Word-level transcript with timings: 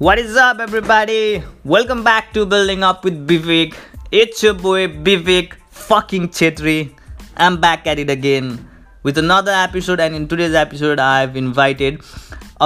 What 0.00 0.18
is 0.18 0.34
up, 0.34 0.60
everybody? 0.60 1.42
Welcome 1.62 2.02
back 2.02 2.32
to 2.32 2.46
Building 2.46 2.82
Up 2.82 3.04
with 3.04 3.28
Vivek. 3.28 3.74
It's 4.10 4.42
your 4.42 4.54
boy 4.54 4.88
Vivek 4.88 5.52
fucking 5.68 6.30
Chetri. 6.30 6.94
I'm 7.36 7.60
back 7.60 7.86
at 7.86 7.98
it 7.98 8.08
again 8.08 8.66
with 9.02 9.18
another 9.18 9.52
episode, 9.52 10.00
and 10.00 10.14
in 10.14 10.26
today's 10.26 10.54
episode, 10.54 10.98
I've 10.98 11.36
invited 11.36 11.98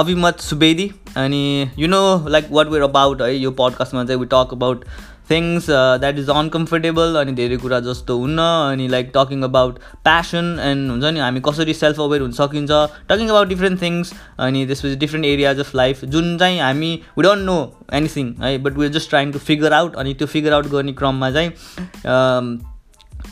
Avimat 0.03 0.39
Subedi. 0.45 0.93
And 1.17 1.35
you 1.77 1.89
know, 1.89 2.15
like 2.15 2.47
what 2.47 2.71
we're 2.71 2.83
about, 2.83 3.19
uh, 3.19 3.25
your 3.25 3.51
podcast, 3.51 4.17
we 4.17 4.25
talk 4.27 4.53
about 4.53 4.85
things 5.29 5.69
that 5.69 6.19
is 6.19 6.29
uncomfortable 6.31 7.15
अनि 7.15 7.31
धेरै 7.33 7.57
कुरा 7.57 7.79
जस्तो 7.81 8.17
हुन्न 8.17 8.47
अनि 8.65 8.87
like 8.87 9.11
talking 9.15 9.41
about 9.43 9.79
passion 10.03 10.51
and 10.63 10.91
हुन्छ 10.91 11.13
नि 11.13 11.19
हामी 11.19 11.41
कसरी 11.45 11.73
सेल्फ 11.75 12.01
अवेर 12.01 12.21
हुन 12.21 12.31
सकिन्छ 12.33 12.81
टकिङ 13.09 13.29
अबाउट 13.29 13.47
डिफ्रेन्ट 13.47 13.81
थिङ्स 13.81 14.13
अनि 14.39 14.65
त्यसपछि 14.65 14.95
डिफ्रेन्ट 14.97 15.25
एरियाज 15.27 15.59
अफ 15.59 15.75
लाइफ 15.75 16.05
जुन 16.07 16.37
चाहिँ 16.37 16.59
हामी 16.59 16.93
वी 17.17 17.23
डोन्ट 17.23 17.45
नो 17.45 17.57
एनिथिङ 17.93 18.33
है 18.41 18.57
but 18.59 18.77
we 18.77 18.89
just 18.91 19.09
trying 19.09 19.31
to 19.31 19.39
figure 19.41 19.73
out 19.73 19.95
अनि 19.95 20.13
त्यो 20.13 20.27
फिगर 20.27 20.53
आउट 20.53 20.71
गर्ने 20.71 20.93
क्रममा 20.93 21.31
चाहिँ 21.31 21.51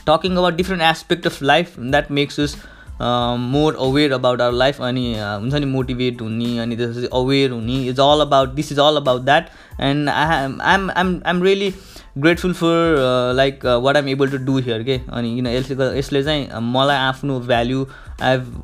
talking 0.05 0.35
about 0.35 0.53
different 0.55 0.83
aspect 0.83 1.27
of 1.27 1.41
life 1.43 1.79
that 1.79 2.11
makes 2.11 2.39
is 2.39 2.55
more 3.01 3.77
aware 3.81 4.11
about 4.13 4.41
our 4.41 4.53
life 4.53 4.81
अनि 4.81 5.05
हुन्छ 5.19 5.53
नि 5.53 5.65
मोटिभेट 5.65 6.21
हुने 6.21 6.57
अनि 6.59 6.75
त्यसपछि 6.77 7.07
अवेर 7.13 7.51
हुने. 7.51 7.81
Is 7.89 7.99
all 7.99 8.21
about 8.21 8.49
this 8.55 8.71
is 8.71 8.79
all 8.79 8.97
about 8.97 9.21
that 9.21 9.49
and 9.81 10.09
I 10.09 10.27
I'm 10.61 10.89
I'm 10.91 11.21
I'm 11.25 11.43
really 11.43 11.73
grateful 12.17 12.53
for 12.53 13.33
like 13.35 13.65
what 13.83 13.95
I'm 13.95 14.09
able 14.09 14.29
to 14.29 14.37
do 14.45 14.57
here 14.57 14.83
के 14.83 14.99
अनि 15.11 15.35
किन 15.35 15.47
यसले 15.47 15.97
यसले 15.99 16.23
चाहिँ 16.23 16.47
मलाई 16.73 16.97
आफ्नो 16.97 17.39
value 17.39 17.85
I 18.21 18.37
have 18.37 18.61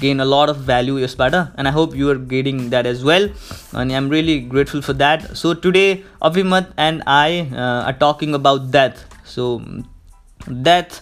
gain 0.00 0.18
a 0.20 0.24
lot 0.24 0.48
of 0.48 0.56
value 0.66 0.98
यसबाट 0.98 1.34
and 1.34 1.66
I 1.66 1.72
hope 1.72 1.96
you're 1.96 2.16
getting 2.30 2.68
that 2.70 2.86
as 2.86 3.04
well 3.04 3.30
अनि 3.74 3.94
I'm 3.94 4.10
really 4.10 4.38
grateful 4.50 4.80
for 4.80 4.92
that 4.94 5.32
so 5.34 5.54
today 5.62 5.86
Abhimat 6.22 6.74
and 6.78 7.02
I 7.10 7.40
are 7.60 7.92
talking 8.02 8.34
about 8.34 8.70
that 8.70 8.94
so 9.34 9.56
that 10.48 10.92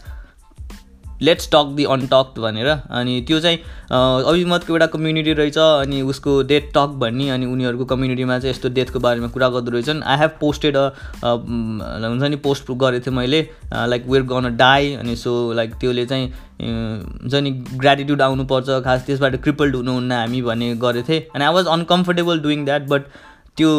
let's 1.22 1.48
talk 1.52 1.72
the 1.76 1.84
untalked 1.94 2.38
भनेर। 2.40 2.68
अनि 2.68 3.20
त्यो 3.28 3.40
चाहिँ 3.40 3.58
अभिमतको 3.90 4.72
एउटा 4.72 4.86
community 4.86 5.32
रहेछ 5.32 5.58
अनि 5.58 6.00
उसको 6.10 6.42
डेथ 6.50 6.68
टक 6.74 6.96
भन्ने 7.00 7.28
अनि 7.30 7.46
उनीहरूको 7.46 7.84
कम्युनिटीमा 7.84 8.38
चाहिँ 8.38 8.54
यस्तो 8.54 8.68
डेथको 8.70 9.00
बारेमा 9.00 9.28
कुरा 9.28 9.48
गर्दो 9.48 9.70
रहेछन्। 9.70 10.02
आई 10.02 10.18
हेभ 10.18 10.30
पोस्टेड 10.40 10.76
अ 10.76 10.86
हुन्छ 11.24 12.22
नि 12.22 12.36
पोस्ट 12.44 12.70
गरेको 12.72 13.06
थिएँ 13.06 13.16
मैले 13.16 13.40
लाइक 13.72 14.06
वेयर 14.08 14.22
गन 14.32 14.56
डाई 14.56 14.94
अनि 14.94 15.16
सो 15.16 15.52
लाइक 15.52 15.74
त्यसले 15.80 16.06
चाहिँ 16.06 16.32
हुन्छ 16.60 17.34
नि 17.34 17.50
ग्रेटिट्युड 17.74 18.22
आउनुपर्छ 18.22 18.82
खास 18.84 19.06
त्यसबाट 19.06 19.36
क्रिपल्ड 19.42 19.76
हुनुहुन्न 19.76 20.12
हामी 20.12 20.42
भन्ने 20.42 20.74
गरेको 20.76 21.08
थिएँ। 21.08 21.20
And 21.20 21.42
I 21.42 21.54
was 21.54 21.66
uncomfortable 21.68 22.40
doing 22.40 22.64
that 22.64 22.88
but 22.88 23.02
त्यो 23.56 23.70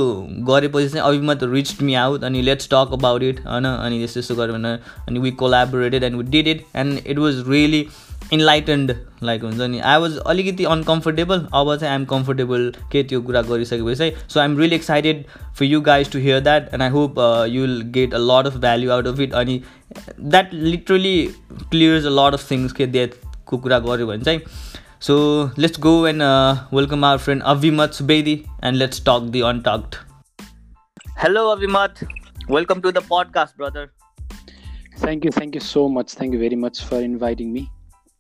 गरेपछि 0.48 0.90
चाहिँ 0.90 1.08
अभिमत 1.08 1.44
रिच 1.44 1.82
मी 1.82 1.94
आउट 1.96 2.24
अनि 2.24 2.42
लेट्स 2.42 2.70
टक 2.72 2.90
अबाउट 2.94 3.24
इट 3.24 3.40
होइन? 3.46 3.66
अनि 3.66 4.04
यस्तो 4.04 4.20
यस्तो 4.20 4.36
गऱ्यो 4.36 4.54
भने 4.54 4.78
अनि 5.08 5.20
we 5.20 5.32
collaborated 5.42 6.04
and 6.04 6.18
we 6.18 6.24
did 6.32 6.48
it 6.48 6.66
and 6.76 7.00
it 7.08 7.18
was 7.18 7.44
really 7.50 7.88
enlightened 8.34 8.96
like 9.24 9.44
हुन्छ 9.44 9.62
नि? 9.62 9.80
आई 9.80 10.00
वाज 10.00 10.18
अलिकति 10.18 10.64
अनकम्फर्टेबल 10.66 11.46
अब 11.54 11.76
चाहिँ 11.76 11.92
आइएम 11.92 12.06
कम्फर्टेबल 12.06 12.72
के 12.92 13.04
त्यो 13.04 13.22
कुरा 13.22 13.42
गरिसकेपछि 13.42 13.96
चाहिँ 13.96 14.14
so 14.30 14.40
I'm 14.40 14.58
really 14.58 14.76
excited 14.76 15.26
for 15.58 15.66
you 15.66 15.82
guys 15.82 16.12
to 16.12 16.20
hear 16.20 16.40
that 16.40 16.70
and 16.74 16.84
I 16.84 16.90
hope 16.90 17.20
you 17.50 17.62
will 17.62 17.82
get 17.94 18.14
a 18.14 18.18
lot 18.22 18.48
of 18.48 18.58
value 18.58 18.92
out 18.92 19.08
of 19.08 19.20
it 19.20 19.34
अनि 19.34 19.62
that 20.20 20.54
literally 20.54 21.18
clears 21.72 22.06
a 22.06 22.10
lot 22.12 22.34
of 22.34 22.50
things 22.52 22.74
के 22.74 22.86
डेथको 22.88 23.58
कुरा 23.58 23.80
गऱ्यो 23.80 24.08
भने 24.08 24.24
चाहिँ 24.24 24.42
So 25.01 25.51
let's 25.57 25.77
go 25.77 26.05
and 26.07 26.23
uh, 26.23 26.65
welcome 26.71 27.05
our 27.05 27.19
friend 27.19 27.43
Avimat 27.43 27.97
Subedi 27.99 28.49
and 28.61 28.79
let's 28.79 29.01
talk 29.01 29.31
the 29.31 29.41
untalked. 29.41 29.99
Hello, 31.17 31.57
Avimat. 31.57 32.03
Welcome 32.49 32.83
to 32.83 32.93
the 32.93 33.01
podcast, 33.01 33.57
brother. 33.57 33.93
Thank 34.99 35.25
you. 35.25 35.31
Thank 35.31 35.55
you 35.55 35.61
so 35.61 35.89
much. 35.89 36.15
Thank 36.15 36.33
you 36.33 36.39
very 36.39 36.57
much 36.57 36.85
for 36.85 37.01
inviting 37.01 37.53
me. 37.53 37.71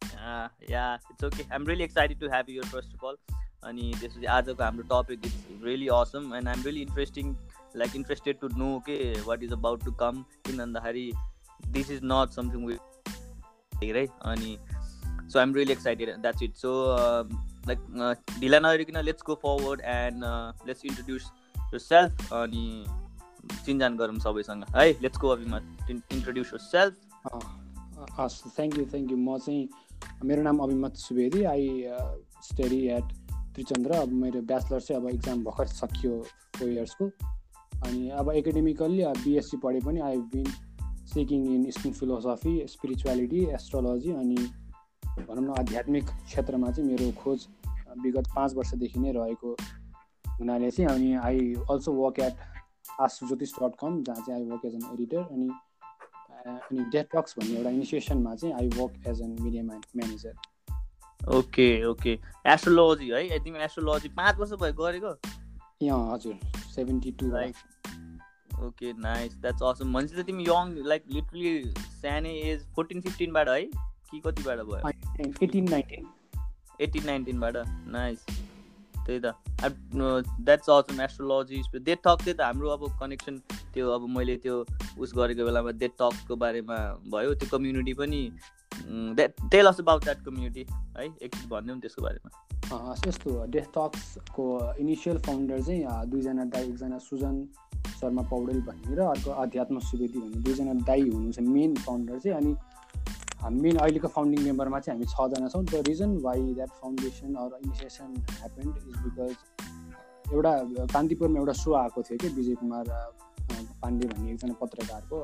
Uh, 0.02 0.48
yeah, 0.68 0.98
it's 1.10 1.22
okay. 1.22 1.44
I'm 1.50 1.64
really 1.64 1.84
excited 1.84 2.20
to 2.20 2.28
have 2.28 2.48
you 2.48 2.60
here, 2.60 2.70
first 2.76 2.94
of 2.94 3.02
all. 3.02 3.16
अनि 3.64 3.92
त्यसपछि 4.00 4.26
आजको 4.32 4.62
हाम्रो 4.62 4.82
topic 4.90 5.24
is 5.26 5.64
really 5.64 5.86
awesome 5.92 6.34
and 6.36 6.48
I'm 6.48 6.62
really 6.64 6.80
interesting 6.82 7.34
like 7.76 7.96
interested 7.96 8.38
to 8.40 8.48
know 8.58 8.68
के 8.88 8.98
what 9.26 9.42
is 9.42 9.52
about 9.52 9.84
to 9.84 9.92
come 10.02 10.22
किन 10.46 10.58
भन्दाखेरि 10.58 11.10
this 11.76 11.90
is 11.90 12.00
not 12.12 12.36
something 12.36 12.66
we 12.66 13.88
है 13.88 14.06
अनि 14.32 14.56
so 15.31 15.39
i'm 15.39 15.53
really 15.53 15.73
excited. 15.73 16.09
That's 16.21 16.41
it. 16.41 16.57
So 16.57 16.71
uh, 16.91 17.23
like 17.67 17.79
ढिला 18.39 18.59
नगरिकन 18.59 19.03
let's 19.05 19.23
go 19.25 19.35
forward 19.41 19.81
and 19.87 20.23
let's 20.67 20.85
introduce 20.85 21.31
yourself 21.79 22.33
अनि 22.33 22.63
चिनजान 23.65 23.97
गरौँ 23.97 24.19
सबैसँग 24.19 24.63
है 24.75 24.91
लेट्स 25.01 25.19
गो 25.19 25.29
अभिमा 25.29 25.59
इन्ट्रोड्युस 25.89 26.53
यर 26.53 26.59
सेल्फ 26.61 28.09
हस् 28.19 28.37
थ्याङ्क 28.55 28.77
यू 28.77 28.85
थ्याङ्क 28.93 29.11
यू 29.11 29.17
म 29.17 29.37
चाहिँ 29.37 29.67
मेरो 30.25 30.41
नाम 30.43 30.59
Abhimat 30.63 30.95
Subedi 30.97 31.43
I 31.51 31.67
study 32.43 32.81
at 32.95 33.13
Trichandra 33.55 33.95
अब 33.97 34.13
मेरो 34.23 34.41
ब्याचलर 34.49 34.81
चाहिँ 34.81 35.01
अब 35.01 35.09
इक्जाम 35.09 35.43
भर्खर 35.43 35.67
सकियो 35.73 36.21
फोर 36.57 36.69
इयर्सको 36.69 37.09
अनि 37.83 38.09
अब 38.21 38.31
एकाडेमिकल्ली 38.33 39.01
अब 39.11 39.17
बिएससी 39.25 39.57
पढे 39.63 39.79
पनि 39.85 39.99
I 40.09 40.17
been 40.33 40.51
seeking 41.13 41.45
in 41.53 41.69
skin 41.77 41.93
philosophy 41.93 42.55
spirituality 42.69 43.45
astrology 43.55 44.11
अनि 44.15 44.37
भनौँ 45.19 45.43
न 45.43 45.49
आध्यात्मिक 45.59 46.05
क्षेत्रमा 46.05 46.71
चाहिँ 46.71 46.89
मेरो 46.89 47.11
खोज 47.23 47.47
विगत 48.03 48.27
पाँच 48.35 48.53
वर्षदेखि 48.53 48.99
नै 48.99 49.11
रहेको 49.11 49.55
हुनाले 50.39 50.71
चाहिँ 50.71 50.89
अनि 50.89 51.13
आई 51.13 51.53
अल्सो 51.71 51.91
वर्क 51.93 52.19
एट 52.19 52.33
आस 53.01 53.19
ज्योतिष 53.23 53.53
डट 53.53 53.75
कम 53.79 54.03
जहाँ 54.03 54.23
चाहिँ 54.27 54.43
I 54.43 54.49
work 54.49 54.65
as 54.65 54.75
an 54.75 54.81
editor 54.93 55.17
अनि 55.17 55.49
अनि 56.47 56.79
डेटक्स 56.79 57.35
भन्ने 57.39 57.57
एउटा 57.57 57.69
इनिसिएसनमा 57.69 58.35
चाहिँ 58.35 58.55
I 58.55 58.67
work 58.67 59.07
as 59.07 59.21
an 59.21 59.37
media 59.41 59.63
manager 59.63 60.33
okay 61.29 61.85
okay. 61.85 62.19
Astrology 62.47 63.09
है? 63.09 63.39
तिमी 63.43 63.59
एस्ट्रोलोजी 63.59 64.09
पाँच 64.09 64.37
वर्ष 64.37 64.51
भयो 64.51 64.73
गरेको? 64.73 65.15
यहाँ 65.83 66.13
हजुर। 66.13 66.39
Seventy 66.75 67.11
two 67.11 67.25
okay 68.65 68.93
nice 68.93 69.35
that's 69.35 69.63
awesome 69.63 69.93
भनेपछि 69.93 70.21
त 70.21 70.25
तिमी 70.25 70.43
यङ 70.43 70.73
लाइक 70.87 71.03
लिटरली 71.11 71.73
सानै 71.77 72.29
एज 72.29 72.65
फोर्टिन 72.75 73.01
फिफ्टिनबाट 73.01 73.49
है? 73.49 73.90
कि 74.11 74.19
कतिबाट 74.25 74.59
भयो? 74.69 74.89
एटिन 75.43 75.69
नाइन्टिन 75.69 76.07
एटिन 76.81 77.05
नाइन्टिनबाट 77.05 77.55
नाइस 77.91 78.25
त्यही 79.05 79.19
त। 79.19 79.33
That's 80.45 80.69
also 80.69 81.01
astrology 81.03 81.61
that 81.79 81.99
talk 82.05 82.17
त्यही 82.23 82.33
त। 82.33 82.41
हाम्रो 82.41 82.69
अब 82.69 82.83
कनेक्सन 82.99 83.37
त्यो 83.73 83.89
अब 83.91 84.07
मैले 84.17 84.35
त्यो 84.43 84.55
उस 84.99 85.13
गरेको 85.17 85.45
बेलामा 85.45 85.71
डेट 85.81 85.93
टकको 85.99 86.35
बारेमा 86.35 86.77
भयो। 87.13 87.33
त्यो 87.33 87.49
कम्युनिटी 87.51 87.93
पनि 88.01 88.21
tell 89.51 89.65
us 89.67 89.79
about 89.79 90.03
that 90.03 90.19
community 90.25 90.65
है? 90.97 91.05
एकछिन 91.21 91.49
भनिदिउँ 91.49 91.79
त्यसको 91.81 92.01
बारेमा। 92.03 92.29
यस्तो 93.07 93.29
डेथ 93.51 93.67
टक्सको 93.77 94.45
इनिसियल 94.79 95.17
फाउन्डर 95.27 95.61
चाहिँ 95.61 96.09
दुईजना 96.09 96.43
दाई 96.53 96.63
एकजना 96.67 96.97
सुजन 96.99 97.35
शर्मा 97.99 98.21
पौडेल 98.29 98.61
भन्ने 98.67 98.95
र 98.95 99.01
अर्को 99.07 99.31
अध्यात्म 99.43 99.79
सुवेदी 99.89 100.19
भन्ने 100.19 100.41
दुईजना 100.43 100.73
दाई 100.87 101.01
हुनुहुन्छ। 101.09 101.39
मेन 101.39 101.75
फाउन्डर 101.85 102.19
चाहिँ 102.19 102.37
अनि 102.37 102.51
हामी 103.41 103.69
अहिलेको 103.75 104.07
फाउन्डिङ 104.15 104.43
मेम्बरमा 104.43 104.79
चाहिँ 104.79 104.97
हामी 104.97 105.07
छजना 105.13 105.47
छौँ। 105.49 105.63
The 105.65 105.83
reason 105.87 106.11
why 106.23 106.41
that 106.53 106.71
foundation 106.81 107.35
or 107.43 107.49
initiation 107.59 108.09
happened 108.31 108.73
is 108.77 108.95
because 109.05 110.33
एउटा 110.33 110.51
कान्तिपुरमा 110.93 111.39
एउटा 111.39 111.53
सो 111.59 111.73
आएको 111.75 112.01
थियो 112.09 112.17
कि 112.21 112.27
विजय 112.35 112.55
कुमार 112.61 112.85
पाण्डे 113.81 114.07
भन्ने 114.07 114.31
एकजना 114.31 114.53
पत्रकारको 114.61 115.17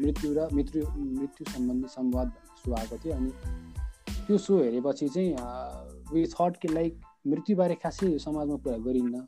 मृत्यु 0.00 0.32
र 0.38 0.48
मृत्यु 0.52 0.82
मृत्यु 0.96 1.52
सम्बन्धी 1.52 1.88
संवाद 1.88 2.26
भन्ने 2.28 2.62
सो 2.62 2.74
आएको 2.80 2.96
थियो। 3.04 3.14
अनि 3.14 3.30
त्यो 4.26 4.38
सो 4.38 4.58
हेरेपछि 4.62 5.08
चाहिँ 5.08 5.30
वी 6.12 6.26
थट 6.34 6.56
कि 6.62 6.68
लाइक 6.68 7.00
मृत्युबारे 7.26 7.74
खासै 7.82 8.18
समाजमा 8.18 8.56
कुरा 8.64 8.76
गरिन्न। 8.86 9.24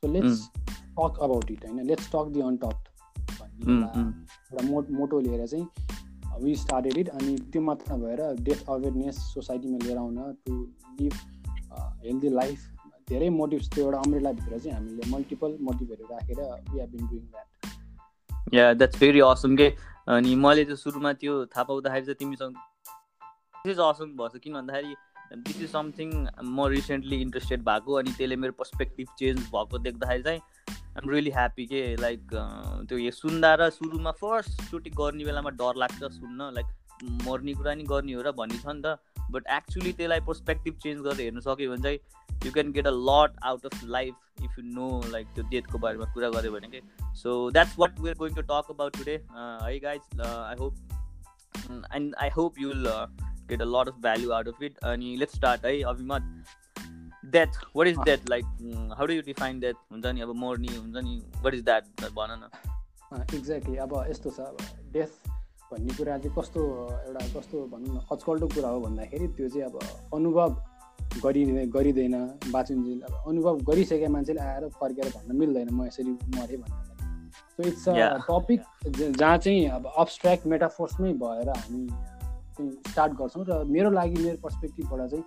So 0.00 0.12
let's 0.12 0.40
talk 0.98 1.18
about 1.22 1.50
it 1.50 1.64
होइन। 1.66 1.80
लेट्स 1.86 2.06
टक 2.12 2.26
दि 2.34 2.40
अनटक्ड 2.50 2.84
भन्ने 3.40 3.64
एउटा 3.72 4.62
मो 4.68 4.84
मोटो 4.98 5.20
लिएर 5.20 5.46
चाहिँ 5.46 5.66
वी 6.40 6.54
स्टार्टेड 6.56 6.98
इट 6.98 7.08
अनि 7.10 7.36
त्यो 7.52 7.62
मात्र 7.62 7.92
नभएर 7.92 8.20
डेथ 8.42 8.68
अवेरनेस 8.68 9.16
सोसाइटीमा 9.34 9.78
लिएर 9.82 9.98
आउन 9.98 10.32
टु 10.46 10.60
लिभ 11.00 11.12
हेल्दी 12.04 12.28
लाइफ 12.30 12.68
धेरै 13.08 13.28
मोटिभ्स 13.30 13.68
त्यो 13.70 13.84
एउटा 13.84 13.98
अम्ब्रेलाभित्र 13.98 14.58
चाहिँ 14.58 14.76
हामीले 14.76 15.10
मल्टिपल 15.10 15.56
मोटिभहरू 15.60 16.06
राखेर 16.10 16.40
we 16.40 16.80
have 16.80 16.90
been 16.90 17.06
doing 17.06 17.24
that 17.24 18.54
yeah 18.54 18.72
that's 18.74 19.00
very 19.00 19.20
awesome 19.22 19.56
के 19.56 19.72
अनि 20.08 20.34
मैले 20.36 20.64
त्यो 20.64 20.76
सुरुमा 20.76 21.12
त्यो 21.20 21.44
थाहा 21.46 21.64
पाउँदाखेरि 21.64 22.06
चाहिँ 22.06 22.16
तिमीसँग 22.18 22.54
दिस 23.56 23.72
इज 23.72 23.80
असम 23.80 24.16
भएछ 24.16 24.40
किन 24.44 24.54
भन्दाखेरि 24.54 24.94
दिस 25.38 25.60
इज 25.60 25.70
समथिङ 25.70 26.10
म 26.44 26.66
रिसेन्टली 26.68 27.20
इन्ट्रेस्टेड 27.22 27.62
भएको 27.64 27.94
अनि 27.94 28.12
त्यसले 28.12 28.36
मेरो 28.36 28.52
पर्सपेक्टिभ 28.58 29.14
चेन्ज 29.18 29.40
भएको 29.48 29.78
देख्दाखेरि 29.80 30.22
चाहिँ 30.22 30.40
आइम 30.96 31.10
रियली 31.10 31.30
ह्याप्पी 31.30 31.64
के 31.66 31.80
लाइक 32.00 32.20
त्यो 32.88 32.98
यो 32.98 33.10
सुन्दा 33.12 33.54
र 33.60 33.70
सुरुमा 33.76 34.10
फर्स्टचोटि 34.18 34.90
गर्ने 34.98 35.24
बेलामा 35.24 35.50
डर 35.60 35.80
लाग्छ 35.82 36.10
सुन्न 36.16 36.50
लाइक 36.54 36.66
मर्ने 37.26 37.54
कुरा 37.54 37.74
नि 37.74 37.84
गर्ने 37.84 38.12
हो 38.12 38.22
र 38.22 38.32
भन्ने 38.40 38.58
छ 38.58 38.66
नि 38.68 38.82
त। 38.84 38.98
बट 39.32 39.46
एक्चुली 39.52 39.92
त्यसलाई 39.92 40.20
पर्सपेक्टिभ 40.26 40.78
चेन्ज 40.82 41.00
गरेर 41.04 41.20
हेर्नु 41.20 41.40
सक्यो 41.40 41.70
भने 41.70 41.82
चाहिँ 41.82 41.98
you 42.46 42.52
can 42.52 42.72
get 42.72 42.86
a 42.86 42.94
lot 43.10 43.36
out 43.50 43.66
of 43.66 43.84
life 43.96 44.42
if 44.44 44.58
you 44.58 44.64
know 44.64 44.88
like 45.10 45.26
त्यो 45.34 45.44
डेथको 45.50 45.78
बारेमा 45.84 46.12
कुरा 46.14 46.28
गऱ्यो 46.30 46.52
भने 46.52 46.68
कि। 46.74 46.80
So 47.22 47.36
that's 47.50 47.78
what 47.78 48.00
we 48.00 48.08
are 48.08 48.16
going 48.16 48.34
to 48.34 48.42
talk 48.50 48.70
about 48.70 48.96
today 48.98 49.16
है 49.36 49.78
guys 49.86 50.20
I 50.22 50.56
hope 50.60 50.74
and 51.94 52.14
I 52.24 52.28
hope 52.36 52.58
you 52.58 52.68
will 52.68 52.88
get 53.48 53.62
a 53.62 53.68
lot 53.68 53.88
of 53.88 54.02
value 54.02 54.32
out 54.32 54.48
of 54.48 54.62
it 54.62 54.78
अनि 54.92 55.16
let's 55.18 55.36
start 55.36 55.64
है 55.66 55.80
Abhimat. 55.92 56.22
Death 57.32 57.60
what 57.76 57.86
is 57.86 57.98
death 57.98 58.30
like 58.30 58.44
how 58.96 59.06
do 59.06 59.12
you 59.12 59.22
define 59.22 59.60
death 59.60 59.74
हुन्छ 59.92 60.06
नि 60.06 60.20
अब 60.20 60.34
मर्नी 60.36 60.76
हुन्छ 60.76 61.04
नि 61.04 61.22
what 61.44 61.54
is 61.54 61.64
that 61.64 61.84
भन 62.12 62.30
न। 62.40 62.50
Exactly 63.34 63.76
अब 63.76 64.04
यस्तो 64.10 64.30
छ 64.30 64.40
अब 64.40 64.56
डेथ 64.92 65.32
भन्ने 65.72 65.94
कुरा 65.94 66.18
चाहिँ 66.18 66.36
कस्तो 66.38 66.60
एउटा 67.06 67.26
कस्तो 67.40 67.66
भनौँ 67.66 67.96
न 67.96 68.06
अचकल्टो 68.12 68.46
कुरा 68.54 68.68
हो 68.68 68.80
भन्दाखेरि 68.80 69.28
त्यो 69.36 69.48
चाहिँ 69.48 69.66
अब 69.70 69.78
अनुभव 70.14 70.56
गरिने 71.24 71.66
गरिँदैन 71.66 72.16
बाचुन्जेल 72.52 73.00
अब 73.00 73.14
अनुभव 73.28 73.58
गरिसकेका 73.70 74.08
मान्छेले 74.08 74.40
आएर 74.40 74.68
फर्केर 74.80 75.08
भन्न 75.16 75.36
मिल्दैन 75.38 75.68
म 75.72 75.86
यसरी 75.86 76.12
मरेँ 76.36 76.58
भन्नलाई 76.60 76.94
सो 77.54 77.68
इट्स 77.68 77.88
अ 77.88 78.18
टपिक 78.28 78.60
जहाँ 78.90 79.36
चाहिँ 79.38 79.66
अब 79.70 79.92
अब्सट्र्याक्ट 79.96 80.46
मेटाफोर्समै 80.46 81.12
भएर 81.24 81.48
हामी 81.50 81.82
स्टार्ट 82.90 83.12
गर्छौँ 83.12 83.44
र 83.48 83.64
मेरो 83.66 83.90
लागि 83.90 84.22
मेरो 84.24 84.36
पर्सपेक्टिभबाट 84.42 85.10
चाहिँ 85.10 85.24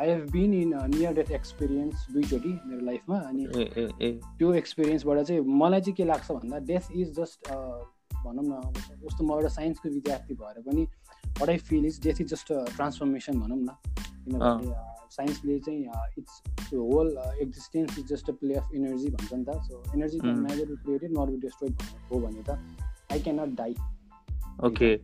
I 0.00 0.08
have 0.08 0.30
been 0.32 0.54
in 0.54 0.74
near 0.94 1.12
death 1.14 1.30
experience 1.38 2.06
दुईचोटि 2.12 2.52
मेरो 2.66 2.84
लाइफमा 2.86 3.18
अनि 3.30 3.46
त्यो 4.38 4.52
एक्सपिरियन्सबाट 4.60 5.18
चाहिँ 5.22 5.40
मलाई 5.62 5.80
चाहिँ 5.80 5.94
के 5.96 6.04
लाग्छ 6.04 6.30
भन्दा 6.32 6.58
डेथ 6.70 6.92
इज 6.92 7.08
जस्ट 7.18 7.50
भनौँ 8.24 8.44
न 8.44 8.60
जस्तो 9.02 9.24
म 9.24 9.32
एउटा 9.32 9.48
साइन्सको 9.48 9.88
विद्यार्थी 9.88 10.34
भएर 10.34 10.62
पनि 10.62 10.82
what 11.40 11.48
I 11.48 11.58
feel 11.68 11.86
is 11.86 12.00
death 12.06 12.20
is 12.20 12.30
just 12.30 12.52
transformation 12.76 13.40
भनौँ 13.40 13.58
न। 13.58 13.76
किनभने 14.24 14.88
साइन्सले 15.10 15.58
चाहिँ 15.58 15.82
it's 16.18 16.42
whole 16.72 17.08
existence 17.42 17.98
is 17.98 18.06
just 18.12 18.30
a 18.30 18.32
play 18.40 18.54
of 18.54 18.74
energy 18.74 19.08
भन्छ 19.10 19.32
नि 19.32 19.44
त। 19.44 19.56
So 19.68 19.82
energy 19.94 20.18
never 20.24 20.74
created 20.84 21.10
not 21.18 21.30
be 21.30 21.40
destroyed 21.46 21.82
हो 22.10 22.20
भने 22.26 22.42
त 22.48 22.58
I 23.12 23.20
can 23.20 23.40
not 23.40 23.56
die 23.60 23.74
okay 24.68 24.96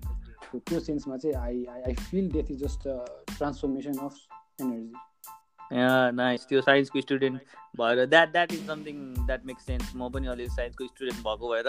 त्यो 0.56 0.80
सेन्समा 0.80 1.16
चाहिँ 1.16 1.36
I 1.36 1.64
I 1.86 1.94
feel 1.94 2.30
death 2.32 2.50
is 2.50 2.64
just 2.64 2.88
transformation 3.36 4.04
of 4.06 4.14
energy 4.62 6.16
nice 6.16 6.46
त्यो 6.48 6.60
साइन्सको 6.60 7.00
स्टुडेन्ट 7.00 7.54
भएर 7.78 8.04
that 8.06 8.32
that 8.32 8.52
is 8.52 8.66
something 8.66 8.98
that 9.26 9.46
makes 9.46 9.66
sense 9.66 9.92
म 9.96 10.08
पनि 10.08 10.26
अलिक 10.26 10.50
साइन्सको 10.50 10.86
स्टुडेन्ट 10.86 11.22
भएको 11.26 11.48
भएर 11.52 11.68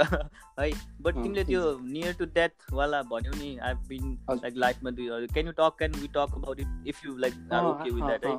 है 0.59 0.71
बट 1.01 1.13
तिमीले 1.15 1.43
त्यो 1.43 1.61
नियर 1.81 2.13
टु 2.19 2.25
डेथ 2.35 2.73
वाला 2.73 3.01
भन्यौ 3.11 3.33
नि 3.33 3.57
आई 3.57 3.73
बिन 3.89 4.17
लाइक 4.31 4.57
लाइफमा 4.57 4.91
दुई 4.99 5.27
can 5.33 5.45
you 5.45 5.51
talk 5.51 5.77
can 5.77 5.91
we 6.01 6.07
talk 6.07 6.35
about 6.41 6.59
it 6.59 6.87
if 6.87 7.05
you 7.05 7.17
like 7.17 7.33
are 7.53 7.65
okay 7.65 7.89
with 7.89 8.05
that 8.05 8.25
है 8.25 8.35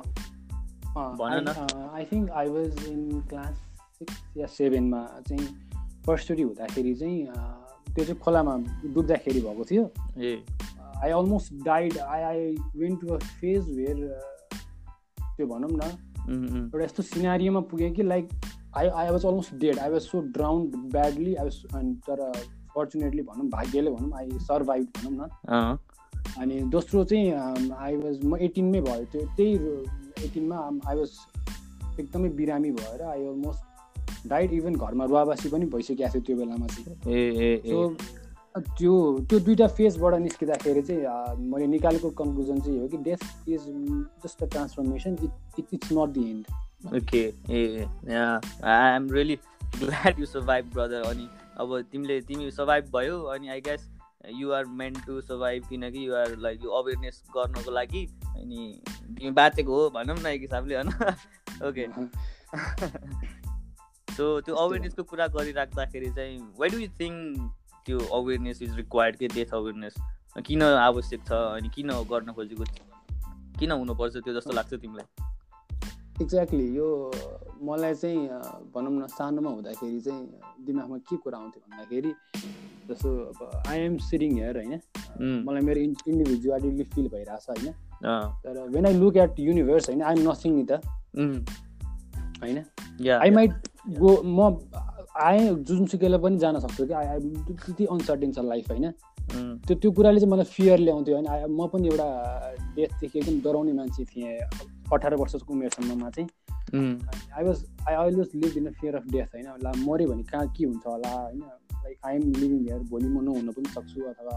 भन 1.19 1.49
न 1.49 1.89
I 1.93 2.05
think 2.05 2.31
I 2.31 2.49
was 2.49 2.87
in 2.87 3.21
class 3.29 3.57
six 3.99 4.23
या 4.37 4.47
सेभेनमा 4.47 5.05
चाहिँ 5.29 5.47
फर्स्टचोटि 6.05 6.41
हुँदाखेरि 6.41 6.95
चाहिँ 6.95 7.25
त्यो 7.93 8.05
चाहिँ 8.05 8.19
खोलामा 8.21 8.55
डुब्दाखेरि 8.93 9.41
भएको 9.41 9.63
थियो। 9.71 9.91
ए। 10.17 10.43
I 11.03 11.11
almost 11.11 11.53
died 11.63 11.97
I 11.97 12.21
I 12.21 12.55
went 12.75 12.95
to 12.95 13.07
a 13.07 13.17
phase 13.17 13.69
where 13.77 14.28
त्यो 15.39 15.47
भनौँ 15.47 15.69
न। 15.71 15.83
एउटा 16.29 16.83
यस्तो 16.83 17.03
सिनारीमा 17.03 17.59
पुगेँ 17.71 17.91
कि 17.95 18.03
like 18.03 18.29
I 18.77 18.87
I 18.87 19.09
was 19.11 19.25
almost 19.25 19.53
dead 19.59 19.79
I 19.79 19.89
was 19.89 20.01
so 20.01 20.21
drowned 20.35 20.75
badly 20.93 21.35
I 21.35 21.43
was 21.43 21.75
अनि 21.75 21.93
तर 22.07 22.19
फर्चुनेटली 22.75 23.21
भनौँ 23.29 23.47
भाग्यले 23.49 23.91
भनौँ 23.91 24.11
आई 24.19 24.27
सर्भाइभ 24.41 24.85
भनौँ 24.97 25.13
न। 25.17 25.77
अनि 26.41 26.61
दोस्रो 26.75 27.03
चाहिँ 27.03 27.71
आई 27.71 27.95
वाज 27.97 28.19
म 28.25 28.37
एटिनमै 28.41 28.81
भयो। 28.81 29.05
त्यो 29.11 29.21
त्यही 29.37 29.53
एटिनमा 30.25 30.57
आई 30.89 30.95
वाज 30.97 31.11
एकदमै 31.99 32.29
बिरामी 32.37 32.71
भएर 32.71 33.01
आई 33.01 33.25
अलमोस्ट 33.25 34.27
डाइड 34.29 34.51
इभन 34.53 34.75
घरमा 34.75 35.05
रुवाबासी 35.05 35.49
पनि 35.49 35.65
भइसकेको 35.73 36.09
थियो 36.13 36.21
त्यो 36.21 36.35
बेलामा 36.37 36.67
चाहिँ। 36.67 36.95
त्यो 38.55 38.93
त्यो 39.29 39.39
दुइटा 39.39 39.67
फेजबाट 39.67 40.13
निस्किँदाखेरि 40.21 40.81
चाहिँ 40.81 41.49
मैले 41.49 41.67
निकालेको 41.67 42.09
कन्क्लुजन 42.09 42.59
चाहिँ 42.59 42.79
हो 42.79 42.87
कि 42.87 42.97
death 42.97 43.49
is 43.49 43.67
just 44.23 44.43
a 44.43 44.45
transformation 44.45 45.17
it 45.23 45.59
it 45.59 45.73
it's 45.73 45.91
not 45.91 46.09
the 46.09 46.29
end 46.29 46.95
okay 46.95 47.21
uh 47.51 47.87
I 48.65 48.95
am 48.95 49.09
really 49.11 49.35
glad 49.77 50.19
you 50.19 50.25
survive 50.25 50.71
brother 50.73 51.03
अनि 51.09 51.29
अब 51.57 51.79
तिमीले 51.91 52.19
तिमी 52.21 52.51
सर्भाइभ 52.51 52.85
भयो 52.95 53.21
अनि 53.27 53.49
I 53.49 53.61
guess 53.61 53.89
you 54.29 54.51
are 54.51 54.65
meant 54.79 54.93
to 55.05 55.21
survive 55.21 55.67
किनकि 55.69 56.07
यु 56.07 56.15
आर 56.15 56.35
लाइक 56.37 56.63
यो 56.63 56.71
awareness 56.71 57.23
गर्नको 57.35 57.71
लागि 57.71 58.05
अनि 58.25 58.81
तिमी 58.85 59.31
बाँचेको 59.31 59.81
हो 59.81 59.89
भनौँ 59.89 60.17
न 60.17 60.25
एक 60.25 60.41
हिसाबले 60.41 60.75
होइन? 60.75 60.89
ओके 61.67 61.87
सो 64.15 64.41
त्यो 64.45 64.55
अवेरनेसको 64.55 65.03
कुरा 65.03 65.27
गरिराख्दाखेरि 65.27 66.11
चाहिँ 66.11 66.39
वाइ 66.59 66.69
डु 66.69 66.79
यु 66.79 66.87
थिङ्क 66.99 67.51
त्यो 67.85 67.97
अवेरनेस 68.19 68.61
इज 68.61 68.75
रिक्वायर्ड 68.75 69.15
के 69.17 69.27
डेथ 69.35 69.53
अवेरनेस 69.53 69.95
किन 70.47 70.61
आवश्यक 70.63 71.21
छ 71.27 71.31
अनि 71.31 71.69
किन 71.75 71.91
गर्न 72.11 72.31
खोजेको 72.33 72.63
किन 73.59 73.71
हुनुपर्छ 73.71 74.15
त्यो 74.15 74.33
जस्तो 74.33 74.53
लाग्छ 74.53 74.73
तिमीलाई? 74.73 75.07
एक्ज्याक्टली 76.21 76.65
यो 76.75 76.87
मलाई 77.63 77.93
चाहिँ 77.95 78.27
भनौँ 78.73 78.91
न 78.93 79.07
सानोमा 79.07 79.49
हुँदाखेरि 79.49 79.99
चाहिँ 80.01 80.23
दिमागमा 80.65 80.97
के 81.09 81.17
कुरा 81.23 81.37
आउँथ्यो 81.37 81.61
भन्दाखेरि 81.67 82.11
जस्तो 82.89 83.09
अब 83.31 83.39
आइएम 83.67 83.97
सिरिङ 84.09 84.31
हेयर 84.37 84.57
होइन? 84.57 84.73
मलाई 85.47 85.61
मेरो 85.61 85.79
इन्डिभिजुअलिटी 85.81 86.83
फिल 86.93 87.07
भइरहेछ 87.15 87.45
होइन? 87.49 87.71
तर 88.43 88.59
when 88.75 88.85
I 88.85 88.93
look 88.99 89.17
at 89.17 89.39
universe 89.39 89.89
होइन 89.89 90.01
आइएम 90.03 90.29
नथिङ 90.29 90.55
नि 90.55 90.65
त। 90.71 90.81
होइन? 92.41 92.57
आई 93.11 93.29
माइट 93.31 93.51
गो 93.99 94.11
म 94.23 94.49
आएँ 95.15 95.53
जुनसुकैलाई 95.65 96.19
पनि 96.19 96.37
जान 96.37 96.59
सक्छु 96.59 96.85
कि 96.85 96.93
आई 96.93 97.19
त्यति 97.47 97.85
अनसर्टेन 97.85 98.31
छ 98.33 98.39
लाइफ 98.39 98.69
होइन। 98.71 98.91
त्यो 99.65 99.75
त्यो 99.75 99.91
कुराले 99.91 100.19
चाहिँ 100.19 100.31
मलाई 100.31 100.45
फियर 100.45 100.79
ल्याउँथ्यो 100.79 101.15
होइन। 101.15 101.27
म 101.51 101.67
पनि 101.67 101.87
एउटा 101.87 102.07
डेथदेखि 102.75 103.19
एकदम 103.19 103.39
डराउने 103.41 103.73
मान्छे 103.73 104.03
थिएँ 104.05 104.37
अठार 104.93 105.15
वर्षको 105.15 105.53
उमेरसम्ममा 105.53 106.09
चाहिँ। 106.09 106.29
I 107.37 107.43
was 107.43 107.65
I 107.87 107.95
always 107.95 108.29
live 108.35 108.57
in 108.57 108.67
a 108.67 108.71
fear 108.79 108.95
of 108.95 109.03
death 109.11 109.35
होइन। 109.35 109.47
ला 109.63 109.71
मऱ्यो 109.77 110.07
भने 110.07 110.23
कहाँ 110.23 110.47
के 110.57 110.65
हुन्छ 110.65 110.85
होला 110.85 111.09
होइन। 111.09 111.39
Like 111.39 111.97
I 112.05 112.15
am 112.15 112.23
living 112.33 112.59
here 112.59 112.79
भोलि 112.89 113.07
म 113.07 113.21
नहुन 113.23 113.51
पनि 113.51 113.69
सक्छु 113.69 114.01
अथवा 114.03 114.35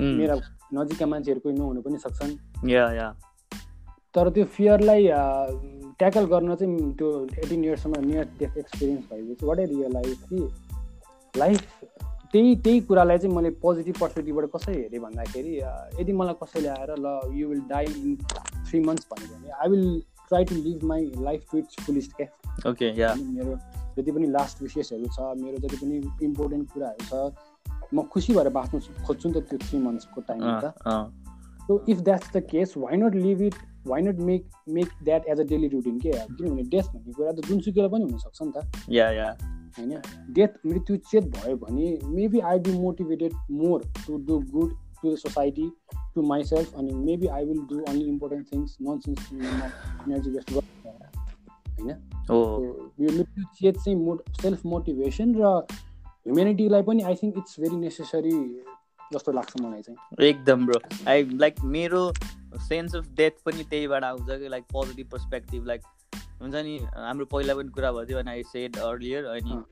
मेरा 0.00 0.34
नजिकका 0.74 1.06
मान्छेहरू 1.06 1.40
कोही 1.40 1.54
नहुन 1.54 1.80
पनि 1.82 1.98
सक्छन्। 1.98 2.36
तर 4.14 4.30
त्यो 4.30 4.44
फियरलाई 4.56 5.08
ट्याकल 5.98 6.24
गर्न 6.32 6.54
चाहिँ 6.54 6.92
त्यो 6.98 7.10
एटिन 7.44 7.64
इयर्ससम्म 7.64 8.04
नियर 8.06 8.24
डेथ 8.38 8.56
एक्सपिरियन्स 8.58 9.04
भएपछि 9.12 9.46
वाट 9.46 9.58
आई 9.58 9.66
रियलाइज 9.66 10.18
कि 10.28 10.48
लाइफ 11.34 11.84
त्यही 12.32 12.54
त्यही 12.64 12.80
कुरालाई 12.86 13.18
चाहिँ 13.18 13.34
मैले 13.36 13.50
पोजिटिभ 13.62 13.96
पर्सपेक्टिभबाट 14.00 14.50
कसरी 14.54 14.74
हेरेँ 14.76 15.00
भन्दाखेरि 15.00 15.56
यदि 16.00 16.12
मलाई 16.20 16.34
कसैले 16.42 16.68
आएर 16.68 16.94
ल 16.98 17.20
you 17.34 17.48
will 17.48 17.60
die 17.70 17.84
in 17.84 18.16
three 18.68 18.80
months 18.86 19.06
भन्यो 19.12 19.34
भने 19.34 19.50
I 19.62 19.68
will 19.70 20.02
try 20.28 20.44
to 20.44 20.54
live 20.54 20.84
my 20.92 21.10
life 21.26 21.44
to 21.52 21.58
its 21.58 21.84
fullest 21.86 22.16
क्या 22.16 22.70
ओके 22.70 22.92
मेरो 23.16 23.58
जति 23.98 24.12
पनि 24.12 24.26
लास्ट 24.38 24.62
विसेसहरू 24.62 25.08
छ 25.16 25.36
मेरो 25.42 25.58
जति 25.66 25.76
पनि 25.76 26.00
इम्पोर्टेन्ट 26.26 26.72
कुराहरू 26.72 27.04
छ 27.10 27.92
म 27.94 28.02
खुसी 28.12 28.34
भएर 28.34 28.48
बाँच्नु 28.56 28.80
खोज्छु 29.06 29.28
नि 29.28 29.34
त 29.34 29.44
त्यो 29.50 29.58
थ्री 29.68 29.78
मन्थ्सको 29.78 30.20
टाइममा 30.28 30.60
त। 30.64 30.66
So 31.66 31.84
if 31.88 31.98
that's 32.08 32.36
the 32.36 32.42
case 32.50 32.74
why 32.78 32.96
not 32.96 33.14
live 33.14 33.42
it 33.42 33.54
why 33.86 34.02
not 34.02 34.20
make 34.20 34.46
make 34.68 34.88
that 35.04 35.26
as 35.26 35.40
a 35.40 35.44
daily 35.44 35.68
routine 35.68 35.98
के 35.98 36.12
किनभने 36.12 36.62
डेथ 36.62 36.92
भन्ने 36.94 37.12
कुरा 37.12 37.32
त 37.32 37.46
जुनसुकैलाई 37.48 37.88
पनि 37.88 38.04
हुनसक्छ 38.04 38.42
नि 38.42 38.52
त। 38.56 38.90
या 38.90 39.10
या 39.10 39.28
होइन? 39.78 39.92
डेथ 40.30 40.66
मृत्यु 40.66 40.96
चेत 41.10 41.24
भयो 41.36 41.56
भने 41.56 41.98
maybe 42.16 42.40
I 42.40 42.58
be 42.58 42.78
motivated 42.78 43.32
more 43.50 43.82
to 44.06 44.16
do 44.26 44.38
good 44.52 44.70
to 45.02 45.14
the 45.14 45.16
society 45.18 45.70
to 46.14 46.22
myself 46.22 46.76
अनि 46.78 46.94
maybe 46.94 47.26
I 47.26 47.44
will 47.44 47.60
do 47.70 47.80
only 47.88 48.04
important 48.04 48.52
things 48.52 48.76
nonsense 48.98 49.32
energy 49.32 50.30
waste 50.30 50.52
होइन? 50.52 51.90
यो 53.00 53.12
मृत्यु 53.12 53.44
चेत 53.60 53.76
चाहिँ 53.76 53.98
मो 53.98 54.18
सेल्फ 54.42 54.66
मोटिभेसन 54.66 55.34
र 55.34 55.56
ह्युमेनिटीलाई 56.26 56.82
पनि 56.82 57.02
I 57.02 57.14
think 57.14 57.38
it's 57.38 57.60
very 57.60 57.76
necessary 57.76 58.36
जस्तो 59.12 59.32
लाग्छ 59.32 59.60
मलाई 59.60 59.82
चाहिँ। 59.82 60.26
एकदम 60.28 60.66
ब्रो 60.66 60.80
आई 61.08 61.24
लाइक 61.42 61.54
मेरो 61.74 62.02
सेन्स 62.58 62.96
अफ 62.96 63.08
डेथ 63.14 63.44
पनि 63.46 63.64
त्यहीबाट 63.64 64.04
आउँछ 64.04 64.30
कि 64.30 64.48
लाइक 64.48 64.64
पोजिटिभ 64.72 65.10
पर्सपेक्टिभ 65.10 65.66
लाइक 65.66 65.82
हुन्छ 66.40 66.54
नि 66.54 66.78
हाम्रो 66.94 67.24
पहिला 67.24 67.54
पनि 67.54 67.68
कुरा 67.68 67.92
भयो 67.92 68.18
अनि 68.18 68.30
आई 68.30 68.42
सेड 68.42 68.76
अर्लियर 68.76 69.24
अनि 69.24 69.62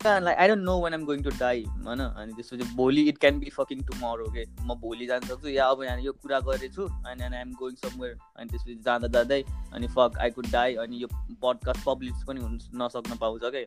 like 0.00 0.38
I 0.38 0.48
don't 0.48 0.62
know 0.62 0.78
when 0.80 0.94
am 0.94 1.04
going 1.04 1.22
to 1.22 1.30
die 1.30 1.62
होइन 1.86 2.00
अनि 2.00 2.32
त्यसपछि 2.32 2.74
भोलि 2.76 3.02
it 3.08 3.18
can 3.18 3.38
be 3.38 3.50
fucking 3.50 3.82
tomorrow 3.82 4.26
के 4.32 4.44
म 4.62 4.74
भोलि 4.74 5.06
जान 5.06 5.20
सक्छु 5.20 5.48
या 5.48 5.66
अब 5.66 5.82
यहाँ 5.82 6.00
यो 6.00 6.12
कुरा 6.12 6.40
गरेछु 6.40 6.86
अनि 6.86 7.24
अनि 7.24 7.36
आइएम 7.36 7.52
गोइङ 7.52 7.74
समवेयर 7.74 8.16
अनि 8.36 8.50
त्यसपछि 8.50 8.74
जाँदा 8.74 9.08
जाँदै 9.08 9.42
अनि 9.72 9.86
फक 9.86 10.18
आई 10.18 10.30
कुड 10.30 10.50
डाई 10.50 10.74
अनि 10.74 11.02
यो 11.02 11.08
पडकास्ट 11.42 11.84
पब्लिस 11.86 12.24
पनि 12.28 12.40
हुन 12.40 12.58
नसक्न 12.74 13.16
पाउँछ 13.16 13.42
क्या 13.44 13.64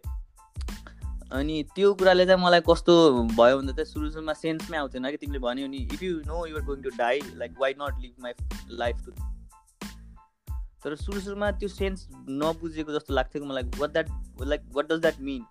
अनि 1.33 1.55
त्यो 1.75 1.93
कुराले 1.93 2.25
चाहिँ 2.25 2.43
मलाई 2.43 2.61
कस्तो 2.69 2.93
भयो 3.37 3.57
भन्दा 3.57 3.73
चाहिँ 3.73 3.91
सुरु 3.91 4.09
सुरुमा 4.09 4.33
सेन्समै 4.39 4.77
आउँथेन 4.77 5.09
कि 5.11 5.17
तिमीले 5.17 5.39
भन्यो 5.45 5.67
नि 5.67 5.77
if 5.93 6.03
you 6.03 6.17
know 6.27 6.45
you're 6.47 6.63
going 6.65 6.81
to 6.81 6.89
die 6.97 7.21
like 7.35 7.51
why 7.59 7.73
not 7.81 8.01
live 8.01 8.13
my 8.23 8.33
life 8.81 9.05
to 9.05 9.11
तर 10.83 10.95
सुरु 10.95 11.21
सुरुमा 11.21 11.51
त्यो 11.63 11.69
सेन्स 11.69 12.07
नबुझेको 12.41 12.93
जस्तो 12.93 13.13
लाग्थ्यो 13.13 13.41
कि 13.41 13.49
मलाई 13.49 13.63
what 13.79 13.91
that 13.91 14.07
like 14.53 14.61
what 14.73 14.91
does 14.91 15.01
that 15.01 15.19
mean 15.21 15.41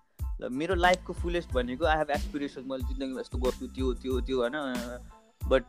मेरो 0.61 0.75
लाइफको 0.75 1.13
फुलेस्ट 1.13 1.53
भनेको 1.53 1.85
आई 1.85 1.97
हेभ 1.97 2.09
एसपिरेसन 2.11 2.61
मैले 2.69 2.87
जिन्दगीमा 2.87 3.21
यस्तो 3.21 3.37
गर्छु 3.37 3.67
त्यो 3.75 3.93
त्यो 4.03 4.19
त्यो 4.27 4.39
होइन। 4.39 4.55
But 5.49 5.63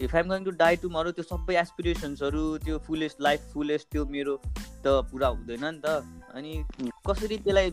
if 0.00 0.14
I'm 0.14 0.28
going 0.28 0.44
to 0.44 0.50
die 0.62 0.76
tomorrow 0.82 1.12
त्यो 1.12 1.24
सबै 1.24 1.56
एसपिरेसन्सहरू 1.60 2.44
त्यो 2.64 2.78
फुलेस्ट 2.86 3.20
लाइफ 3.20 3.40
फुलेस्ट 3.52 3.88
त्यो 3.92 4.04
मेरो 4.16 4.36
त 4.46 4.86
पुरा 5.10 5.28
हुँदैन 5.28 5.64
नि 5.64 5.80
त। 5.84 6.21
अनि 6.34 6.52
कसरी 7.08 7.36
त्यसलाई 7.38 7.70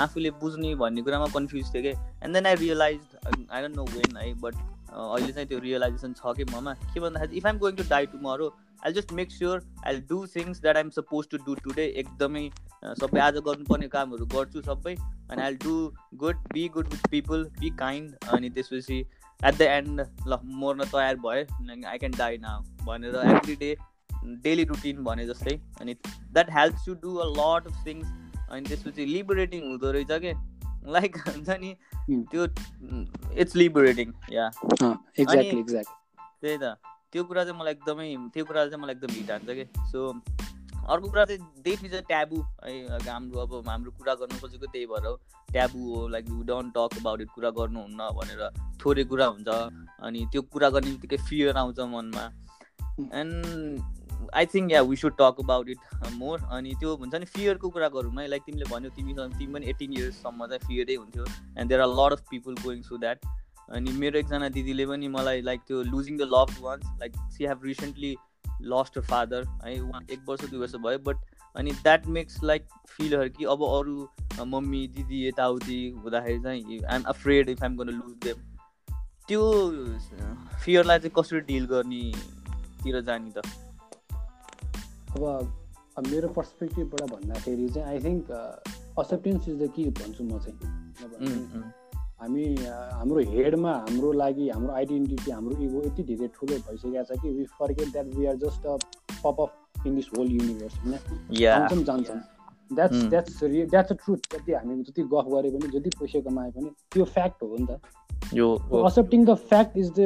आफूले 0.00 0.30
बुझ्ने 0.40 0.74
भन्ने 0.82 1.02
कुरामा 1.02 1.26
कन्फ्युज 1.34 1.74
थियो 1.74 1.82
कि? 1.82 1.92
And 2.24 2.34
then 2.34 2.46
I 2.46 2.54
realize 2.56 3.00
I 3.26 3.62
don't 3.62 3.76
know 3.76 3.84
when 3.92 4.16
है 4.16 4.32
बट 4.40 4.54
अहिले 4.54 5.32
चाहिँ 5.32 5.48
त्यो 5.48 5.58
रियलाइजेसन 5.58 6.12
छ 6.18 6.34
कि 6.36 6.44
ममा। 6.52 6.74
के 6.94 7.00
भन्दाखेरि 7.00 7.36
if 7.38 7.46
I'm 7.46 7.58
going 7.58 7.76
to 7.76 7.88
die 7.90 8.06
tomorrow 8.14 8.50
I 8.86 8.92
just 8.92 9.12
make 9.12 9.30
sure 9.30 9.62
I 9.86 10.00
do 10.10 10.26
things 10.36 10.60
that 10.60 10.76
I'm 10.76 10.90
suppose 10.90 11.28
to 11.30 11.38
do 11.46 11.54
today 11.64 11.86
एकदमै 12.02 12.44
सबै 13.00 13.20
आज 13.20 13.40
गर्नुपर्ने 13.48 13.88
कामहरू 13.94 14.26
गर्छु 14.34 14.62
सबै 14.68 14.94
अनि 15.04 15.42
I 15.42 15.54
do 15.64 15.74
good 16.24 16.44
be 16.52 16.68
good 16.76 16.94
with 16.94 17.10
people 17.10 17.44
be 17.60 17.70
kind 17.78 18.30
अनि 18.32 18.50
त्यसपछि 18.50 18.98
एट 18.98 19.54
द 19.54 19.62
एन्ड 19.62 20.00
ल 20.28 20.38
मर्न 20.62 20.90
तयार 20.94 21.16
भयो 21.26 21.88
आई 21.90 21.98
क्यान 21.98 22.18
डाई 22.18 22.38
नाउ 22.46 22.86
भनेर 22.86 23.20
एभ्री 23.24 23.56
डे 23.64 23.70
डेली 24.44 24.64
रुटिन 24.70 24.96
भने 25.04 25.26
जस्तै 25.26 25.54
अनि 25.80 25.92
that 26.04 26.50
helps 26.58 26.86
to 26.86 26.94
do 27.02 27.10
a 27.16 27.26
lot 27.38 27.62
of 27.66 27.76
things 27.86 28.06
अनि 28.50 28.62
त्यसपछि 28.68 29.02
लिबरेटिङ 29.06 29.60
हुँदो 29.70 29.90
रहेछ 29.92 30.12
कि? 30.24 30.32
लाइक 30.92 31.16
हुन्छ 31.28 31.48
नि 31.60 31.70
त्यो 32.30 32.42
इट्स 33.40 33.56
लिबरेटिङ 33.56 34.12
या 34.32 34.50
त्यही 36.40 36.56
त 36.58 36.64
त्यो 37.12 37.22
कुरा 37.24 37.44
चाहिँ 37.44 37.58
मलाई 37.60 37.72
एकदमै 37.72 38.08
त्यो 38.34 38.44
कुरा 38.44 38.60
चाहिँ 38.66 38.82
मलाई 38.82 38.94
एकदम 38.94 39.10
हिट 39.14 39.30
हान्छ 39.30 39.48
कि? 39.58 39.64
सो 39.90 39.98
अर्को 40.92 41.08
कुरा 41.08 41.24
चाहिँ 41.24 41.40
डेट 41.64 41.84
इज 41.84 41.94
अ 41.94 42.00
ट्याबु 42.08 42.36
है 42.64 42.98
हाम्रो 43.08 43.40
अब 43.40 43.68
हाम्रो 43.68 43.90
कुरा 43.98 44.14
गर्नु 44.20 44.38
खोजेको 44.40 44.66
त्यही 44.66 44.86
भएर 44.92 45.06
हो। 45.06 45.14
ट्याबु 45.52 45.78
हो 45.94 46.00
like 46.08 46.24
you 46.30 46.42
don't 46.50 46.68
talk 46.76 46.96
about 47.00 47.20
it 47.20 47.30
कुरा 47.34 47.50
गर्नुहुन्न 47.58 48.00
भनेर 48.18 48.42
थोरै 48.82 49.04
कुरा 49.12 49.26
हुन्छ 49.26 49.48
अनि 50.08 50.26
त्यो 50.32 50.42
कुरा 50.54 50.68
गर्ने 50.76 50.90
बित्तिकै 50.90 51.18
फियर 51.28 51.56
आउँछ 51.62 51.80
मनमा। 51.94 52.24
And 53.20 53.98
I 54.34 54.46
think 54.54 54.72
yeah 54.72 54.80
we 54.82 54.96
should 54.96 55.14
talk 55.18 55.36
about 55.40 55.68
it 55.68 55.78
more 56.14 56.40
अनि 56.52 56.74
त्यो 56.80 56.94
हुन्छ 56.96 57.14
नि 57.14 57.26
फियरको 57.26 57.68
कुरा 57.70 57.88
गरौँ 57.96 58.14
है। 58.18 58.26
लाइक 58.28 58.42
तिमीले 58.46 58.70
भन्यो 58.70 58.90
तिमीसँग 58.96 59.38
तिमी 59.38 59.52
पनि 59.52 59.66
एटिन 59.70 59.92
इयर्ससम्म 59.92 60.46
चाहिँ 60.46 60.66
फियरै 60.66 60.94
हुन्थ्यो। 60.94 61.24
And 61.58 61.68
there 61.68 61.80
are 61.80 61.88
lot 62.00 62.12
of 62.12 62.20
people 62.30 62.54
going 62.62 62.82
through 62.82 62.98
that 62.98 63.26
अनि 63.70 63.92
मेरो 63.98 64.18
एकजना 64.18 64.48
दिदीले 64.50 64.86
पनि 64.86 65.08
मलाई 65.08 65.42
लाइक 65.42 65.60
त्यो 65.66 65.82
losing 65.84 66.18
the 66.18 66.28
loved 66.34 66.56
ones 66.62 66.86
like 67.00 67.12
she 67.36 67.46
have 67.46 67.64
recently 67.64 68.16
lost 68.72 68.98
father 69.10 69.44
है। 69.64 69.78
उहाँ 69.80 70.02
एक 70.10 70.20
वर्ष 70.28 70.44
दुई 70.50 70.58
वर्ष 70.60 70.74
भयो। 70.86 70.98
बट 71.04 71.16
अनि 71.56 71.70
द्याट 71.72 72.06
मेक्स 72.16 72.42
लाइक 72.44 72.66
फिल 72.88 73.28
कि 73.36 73.44
अब 73.52 73.62
अरू 73.64 74.08
मम्मी 74.46 74.86
दिदी 74.96 75.26
यताउति 75.26 75.78
हुँदाखेरि 75.96 76.42
चाहिँ 76.42 76.78
आइएम 76.80 77.02
अफ्रेड 77.08 77.48
इफ 77.48 77.62
आइम 77.62 77.76
गर्न 77.76 77.90
लुज 77.90 78.14
देम 78.24 78.38
त्यो 79.28 79.42
फियरलाई 80.64 80.98
चाहिँ 80.98 81.12
कसरी 81.18 81.40
डिल 81.48 81.66
गर्नेतिर 81.66 83.00
जाने 83.00 83.30
त? 83.30 83.42
अब 85.16 86.06
मेरो 86.08 86.28
पर्सपेक्टिभबाट 86.38 87.10
भन्दाखेरि 87.10 87.68
चाहिँ 87.68 87.86
I 87.88 87.98
think 88.04 88.30
acceptance 89.00 89.48
is 89.48 89.56
the 89.62 89.70
कि 89.76 89.84
भन्छु 90.00 90.24
म 90.24 90.38
चाहिँ। 90.38 90.58
हामी 92.20 92.44
हाम्रो 92.64 93.20
हेडमा 93.32 93.72
हाम्रो 93.72 94.12
लागि 94.12 94.48
हाम्रो 94.48 94.72
आइडेन्टिटी 94.80 95.30
हाम्रो 95.30 95.54
इगो 95.64 95.82
यति 95.84 96.02
धेरै 96.10 96.28
ठुलो 96.34 96.56
भइसकेको 96.66 97.04
छ 97.04 97.20
कि 97.22 97.28
we 97.36 97.44
forget 97.60 97.92
that 97.92 98.06
we 98.16 98.26
are 98.32 98.36
just 98.44 98.66
a 98.66 98.76
pop 99.24 99.40
of 99.40 99.86
in 99.86 99.94
this 99.96 100.08
whole 100.16 100.28
universe 100.32 100.74
होइन? 100.78 100.94
जान्छौँ 101.40 101.82
जान्छौँ। 101.84 102.20
That's 102.74 103.02
that's 103.04 103.42
that's 103.44 103.92
a 103.92 103.94
truth 104.04 104.20
जति 104.32 104.52
हामी 104.52 104.82
जति 104.82 105.02
गफ 105.14 105.26
गरे 105.32 105.50
पनि 105.50 105.70
जति 105.78 105.90
पैसा 106.00 106.20
कमाए 106.28 106.50
पनि 106.56 106.70
त्यो 106.92 107.04
फ्याक्ट 107.16 107.42
हो 107.42 107.56
नि 107.58 107.66
त। 107.66 107.80
यो 108.34 108.46
accepting 108.86 109.24
the 109.24 109.34
fact 109.48 109.78
is 109.78 109.90
the 109.98 110.00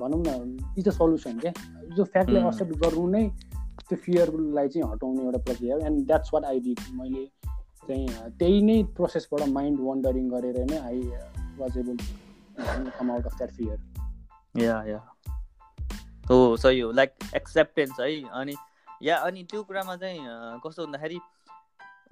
भनौँ 0.00 0.22
न 0.26 0.74
इज 0.78 0.88
द 0.88 0.90
सल्युसन 0.98 1.38
क्या? 1.38 1.52
जो 1.96 2.04
फ्याक्टलाई 2.04 2.46
एक्सेप्ट 2.48 2.72
गर्नु 2.84 3.06
नै 3.14 3.24
त्यो 3.88 3.98
फियरलाई 4.04 4.68
चाहिँ 4.68 4.90
हटाउने 4.92 5.24
एउटा 5.24 5.38
प्रक्रिया 5.48 5.76
हो 5.76 5.86
and 5.86 6.06
that's 6.06 6.34
what 6.34 6.44
I 6.44 6.60
did 6.60 6.80
मैले 6.94 7.26
चाहिँ 7.88 8.08
त्यही 8.38 8.62
नै 8.62 8.82
प्रोसेसबाट 8.96 9.48
माइन्ड 9.52 9.80
वन्डरिङ 9.80 10.28
गरेर 10.30 10.64
नै 10.70 10.78
I 10.80 11.00
able 11.58 11.96
to 11.96 12.90
come 12.98 13.10
out 13.10 13.26
of 13.26 13.36
that 13.38 13.50
fear. 13.52 13.78
Yeah, 14.54 14.84
yeah. 14.86 15.00
हो 16.30 16.56
सही 16.56 16.80
हो 16.80 16.90
लाइक 16.92 17.12
एक्सेप्टेन्स 17.36 18.00
है 18.00 18.10
अनि 18.32 18.54
या 19.02 19.16
अनि 19.26 19.42
त्यो 19.50 19.62
कुरामा 19.62 19.96
चाहिँ 19.96 20.20
कस्तो 20.64 20.84
भन्दाखेरि 20.86 21.18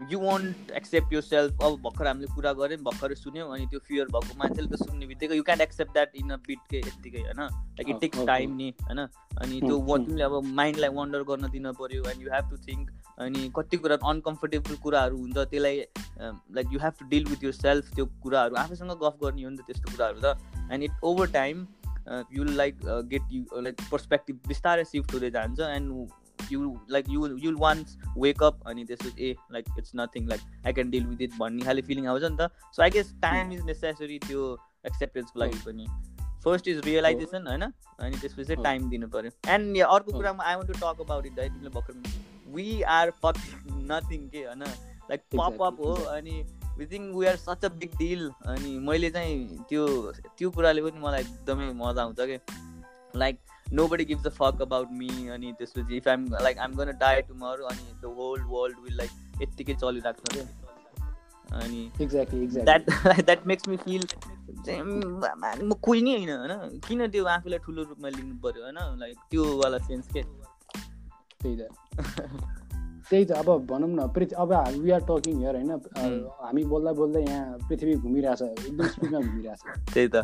यु 0.08 0.18
वन्ट 0.20 0.70
एक्सेप्ट 0.76 1.12
यो 1.12 1.20
सेल्फ 1.20 1.62
अब 1.62 1.76
भर्खर 1.82 2.06
हामीले 2.06 2.26
कुरा 2.34 2.52
गऱ्यौँ 2.60 2.82
भर्खर 2.82 3.14
सुन्यौँ 3.14 3.48
अनि 3.54 3.66
त्यो 3.70 3.80
फियर 3.88 4.06
भएको 4.12 4.36
मान्छेले 4.38 4.68
त 4.68 4.78
सुन्ने 4.82 5.06
बित्तिकै 5.06 5.36
you 5.36 5.42
can't 5.42 5.62
accept 5.62 5.92
that 5.92 6.14
in 6.16 6.30
a 6.30 6.36
बिटकै 6.46 6.78
यत्तिकै 6.78 7.20
होइन? 7.20 7.40
लाइक 7.80 7.88
इट 7.88 8.00
टेक्स 8.00 8.26
टाइम 8.26 8.54
नि 8.56 8.68
होइन? 8.80 8.98
अनि 9.40 9.60
त्यो 9.60 9.98
तिमीले 9.98 10.24
अब 10.24 10.40
माइन्डलाई 10.60 10.90
वन्डर 10.96 11.22
गर्न 11.30 11.50
दिन 11.50 11.72
पऱ्यो 11.80 12.04
and 12.10 12.22
you 12.22 12.32
have 12.34 12.50
to 12.50 12.56
think 12.68 12.90
अनि 13.18 13.50
कति 13.56 13.76
कुरा 13.76 13.96
अनकम्फर्टेबल 14.10 14.76
कुराहरू 14.82 15.18
हुन्छ 15.18 15.36
त्यसलाई 15.36 15.84
like 16.56 16.72
you 16.72 16.78
have 16.82 16.94
to 17.00 17.08
deal 17.08 17.24
with 17.26 17.44
yourself 17.58 17.94
त्यो 17.94 18.06
कुराहरू 18.22 18.54
आफैसँग 18.62 18.96
गफ 19.02 19.18
गर्ने 19.24 19.42
हो 19.42 19.50
नि 19.50 19.56
त 19.56 19.66
त्यस्तो 19.66 19.92
कुराहरू 19.92 20.20
त। 20.24 20.72
And 20.72 20.84
it 20.84 21.04
over 21.10 21.30
time 21.32 21.66
you 22.32 22.44
like 22.44 22.80
get 23.10 23.32
you 23.32 23.60
like 23.60 23.82
perspective 23.90 24.40
बिस्तारै 24.48 24.84
सिफ्ट 24.84 25.14
हुँदै 25.14 25.30
जान्छ 25.30 25.60
and 25.60 26.08
you 26.52 26.76
like 26.90 27.10
you 27.10 27.26
you'll 27.38 27.56
once 27.60 27.96
wake up 28.18 28.60
अनि 28.66 28.84
त्यसपछि 28.84 29.28
ए 29.28 29.34
like 29.52 29.64
it's 29.78 29.92
nothing 29.96 30.28
like 30.28 30.66
I 30.66 30.72
can 30.72 30.90
deal 30.90 31.06
with 31.06 31.22
it 31.22 31.34
भन्ने 31.38 31.64
खाले 31.64 31.82
फिलिङ 31.82 32.06
आउँछ 32.06 32.22
नि 32.22 32.36
त। 32.40 32.50
So 32.76 32.82
I 32.82 32.90
guess 32.90 33.14
time 33.22 33.52
is 33.52 33.64
necessary 33.64 34.18
त्यो 34.28 34.52
एक्सेप्टेन्सको 34.86 35.40
लागि 35.40 35.58
पनि। 35.66 35.86
फर्स्ट 36.44 36.68
इज 36.68 36.84
रियलाइजेसन 36.84 37.46
होइन? 37.46 37.62
अनि 38.00 38.16
त्यसपछि 38.16 38.56
टाइम 38.62 38.88
दिनु 38.90 39.08
पऱ्यो। 39.08 39.30
एन्ड 39.48 39.82
अर्को 39.82 40.12
कुरामा 40.12 40.44
I 40.44 40.54
want 40.54 40.72
to 40.72 40.78
talk 40.78 41.00
about 41.00 41.26
it 41.26 41.38
है 41.38 41.48
तिमीले 41.48 41.70
भर्खर 41.70 42.54
वी 42.54 42.80
आर 42.94 43.10
फक 43.22 43.36
नथिङ 43.90 44.28
के 44.28 44.44
होइन? 44.44 44.64
लाइक 45.10 45.20
पप 45.34 45.62
अप 45.62 45.80
हो 45.80 45.94
अनि 46.14 46.42
we 46.78 46.86
think 46.86 47.16
we 47.16 47.26
are 47.26 47.36
such 47.36 47.64
a 47.64 47.68
big 47.76 47.96
deal 47.98 48.28
अनि 48.46 48.78
मैले 48.88 49.10
चाहिँ 49.10 49.64
त्यो 49.68 49.86
त्यो 50.38 50.50
कुराले 50.50 50.82
पनि 50.82 51.00
मलाई 51.00 51.20
एकदमै 51.20 51.72
मजा 51.74 52.02
आउँछ 52.02 52.20
कि। 52.20 52.38
Like 53.18 53.38
nobody 53.88 54.04
gives 54.04 54.22
the 54.22 54.28
fuck 54.28 54.62
about 54.62 54.88
me 54.92 55.28
अनि 55.28 55.52
त्यसपछि 55.58 55.96
if 55.96 56.08
I'm 56.08 56.26
like 56.42 56.58
I'm 56.58 56.72
gonna 56.74 56.90
die 57.00 57.22
tomorrow 57.22 57.64
अनि 57.64 57.92
the 58.02 58.14
whole 58.16 58.40
world 58.48 58.76
will 58.78 58.96
like 58.96 59.42
यत्तिकै 59.42 59.74
चलिरहेको 59.74 60.34
छ। 60.34 60.46
अनि 61.52 61.90
that 61.98 62.90
that 63.20 63.46
makes 63.46 63.68
me 63.68 63.76
feel 63.76 64.02
म 65.62 65.72
कोही 65.82 66.02
नै 66.02 66.10
होइन 66.10 66.30
होइन? 66.30 66.78
किन 66.88 67.06
त्यो 67.08 67.24
आफूलाई 67.24 67.58
ठुलो 67.58 67.82
रूपमा 67.82 68.08
लिनु 68.08 68.34
पऱ्यो 68.38 68.62
होइन? 68.62 68.78
लाइक 68.98 69.16
त्यो 69.30 69.44
वाला 69.58 69.78
सेन्स 69.78 70.06
के? 70.12 70.22
त्यही 71.42 71.56
त। 71.56 71.62
त्यही 73.10 73.24
त 73.24 73.32
अब 73.32 73.66
भनौँ 73.66 73.88
न 73.88 74.06
पृथ्वी 74.08 74.36
अब 74.38 74.52
वी 74.82 74.90
आर 74.90 75.00
टकिङ 75.00 75.38
हियर 75.38 75.54
होइन? 75.56 75.70
हामी 76.42 76.64
बोल्दा 76.64 76.92
बोल्दै 76.92 77.22
यहाँ 77.22 77.58
पृथ्वी 77.58 77.94
घुमिरहेछ 77.94 78.42
एकदम 78.42 78.86
स्पिडमा 78.86 79.20
घुमिरहेछ। 79.20 79.60
त्यही 79.94 80.08
त। 80.08 80.16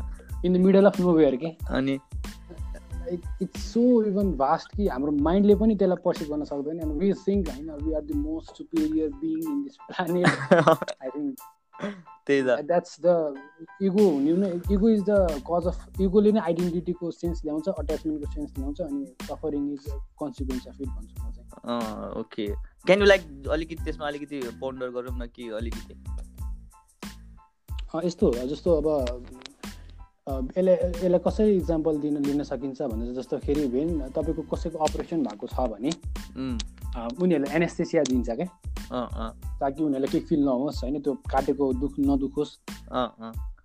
In 0.45 0.53
the 0.53 0.57
middle 0.57 0.87
of 0.87 1.01
nowhere 1.13 1.37
के? 1.37 1.51
अनि 1.71 1.99
इट्स 3.09 3.61
सो 3.73 3.83
इभन 4.05 4.33
भास्ट 4.37 4.77
कि 4.77 4.89
हाम्रो 4.89 5.13
माइन्डले 5.29 5.55
पनि 5.55 5.77
त्यसलाई 5.77 6.03
पर्सिभ 6.05 6.29
गर्न 6.31 6.45
सक्दैन 6.45 6.81
एन्ड 6.81 6.93
वी 7.03 7.13
थिङ्क 7.29 7.49
होइन 7.49 7.71
we 7.85 7.93
are 7.93 8.03
the 8.03 8.17
most 8.17 8.57
superior 8.57 9.09
being 9.21 9.39
in 9.53 9.63
this 9.63 9.77
planet 9.87 10.27
I 10.27 11.09
think 11.09 11.37
त्यही 12.27 12.43
त। 12.43 12.67
द्याट्स 12.67 13.01
द 13.01 13.07
इगो 13.83 14.05
हुने 14.11 14.33
नै 14.33 14.51
ego 14.73 14.89
is 14.89 15.03
the 15.09 15.41
cause 15.51 15.67
of 15.67 16.01
Igole 16.01 16.33
नै 16.33 16.41
आइडेन्टिटीको 16.41 17.11
सेन्स 17.11 17.45
ल्याउँछ 17.45 17.69
अट्याचमेन्टको 17.69 18.33
सेन्स 18.33 18.51
ल्याउँछ 18.59 18.81
अनि 18.81 19.03
suffering 19.23 19.73
is 19.73 19.83
consequence 20.23 20.67
of 20.67 20.81
it 20.81 20.89
भन्छु 20.89 21.15
म 21.23 21.33
चाहिँ। 21.33 22.21
ओके। 22.21 22.47
क्यान 22.87 22.99
यु 23.01 23.07
लाइक 23.07 23.49
अलिकति 23.51 23.85
त्यसमा 23.85 24.07
अलिकति 24.09 24.41
पन्डर 24.63 24.91
गरौँ 24.91 25.19
न 25.19 25.27
कि 25.37 25.49
अलिकति? 25.61 25.95
यस्तो 28.05 28.31
जस्तो 28.49 28.71
अब 28.73 28.87
यसलाई 30.27 30.75
यसलाई 30.75 31.19
कसरी 31.27 31.53
इक्जाम्पल 31.57 31.99
दिन 32.03 32.17
लिन 32.23 32.43
सकिन्छ 32.43 32.83
भने 32.83 33.15
जस्तोखेरि 33.15 33.67
भेन 33.71 34.11
तपाईँको 34.11 34.43
कसैको 34.53 34.79
अपरेसन 34.87 35.23
भएको 35.23 35.47
छ 35.47 35.67
भने 35.73 35.91
उनीहरूले 37.23 37.55
एनेस्थेसिया 37.57 38.03
दिन्छ 38.11 38.29
क्या 38.31 38.49
ताकि 39.61 39.83
उनीहरूले 39.85 40.09
केही 40.09 40.25
फिल 40.27 40.41
नहोस् 40.45 40.83
होइन? 40.83 40.99
त्यो 41.01 41.13
काटेको 41.31 41.73
दुख 41.79 41.93
नदुखोस्। 42.01 42.53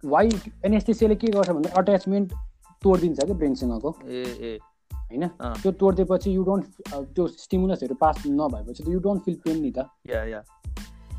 वाइ 0.06 0.30
एनेस्थेसियाले 0.66 1.16
के 1.16 1.28
गर्छ 1.34 1.50
भन्दा 1.50 1.74
अट्याचमेन्ट 1.82 2.34
तोडिदिन्छ 2.84 3.20
क्या 3.20 3.36
ब्रेनसँगको 3.42 3.90
होइन? 3.90 5.28
त्यो 5.62 5.72
तोडिदिएपछि 5.82 6.36
यु 6.36 6.44
डोन्ट 6.44 6.66
त्यो 7.16 7.28
स्टिमुलसहरू 7.42 7.96
पास 8.02 8.24
नभएपछि 8.28 8.84
त 8.84 8.88
यु 8.88 9.00
डोन्ट 9.00 9.22
फिल 9.24 9.36
पेन 9.44 9.58
नि 9.62 9.72
त। 9.78 9.90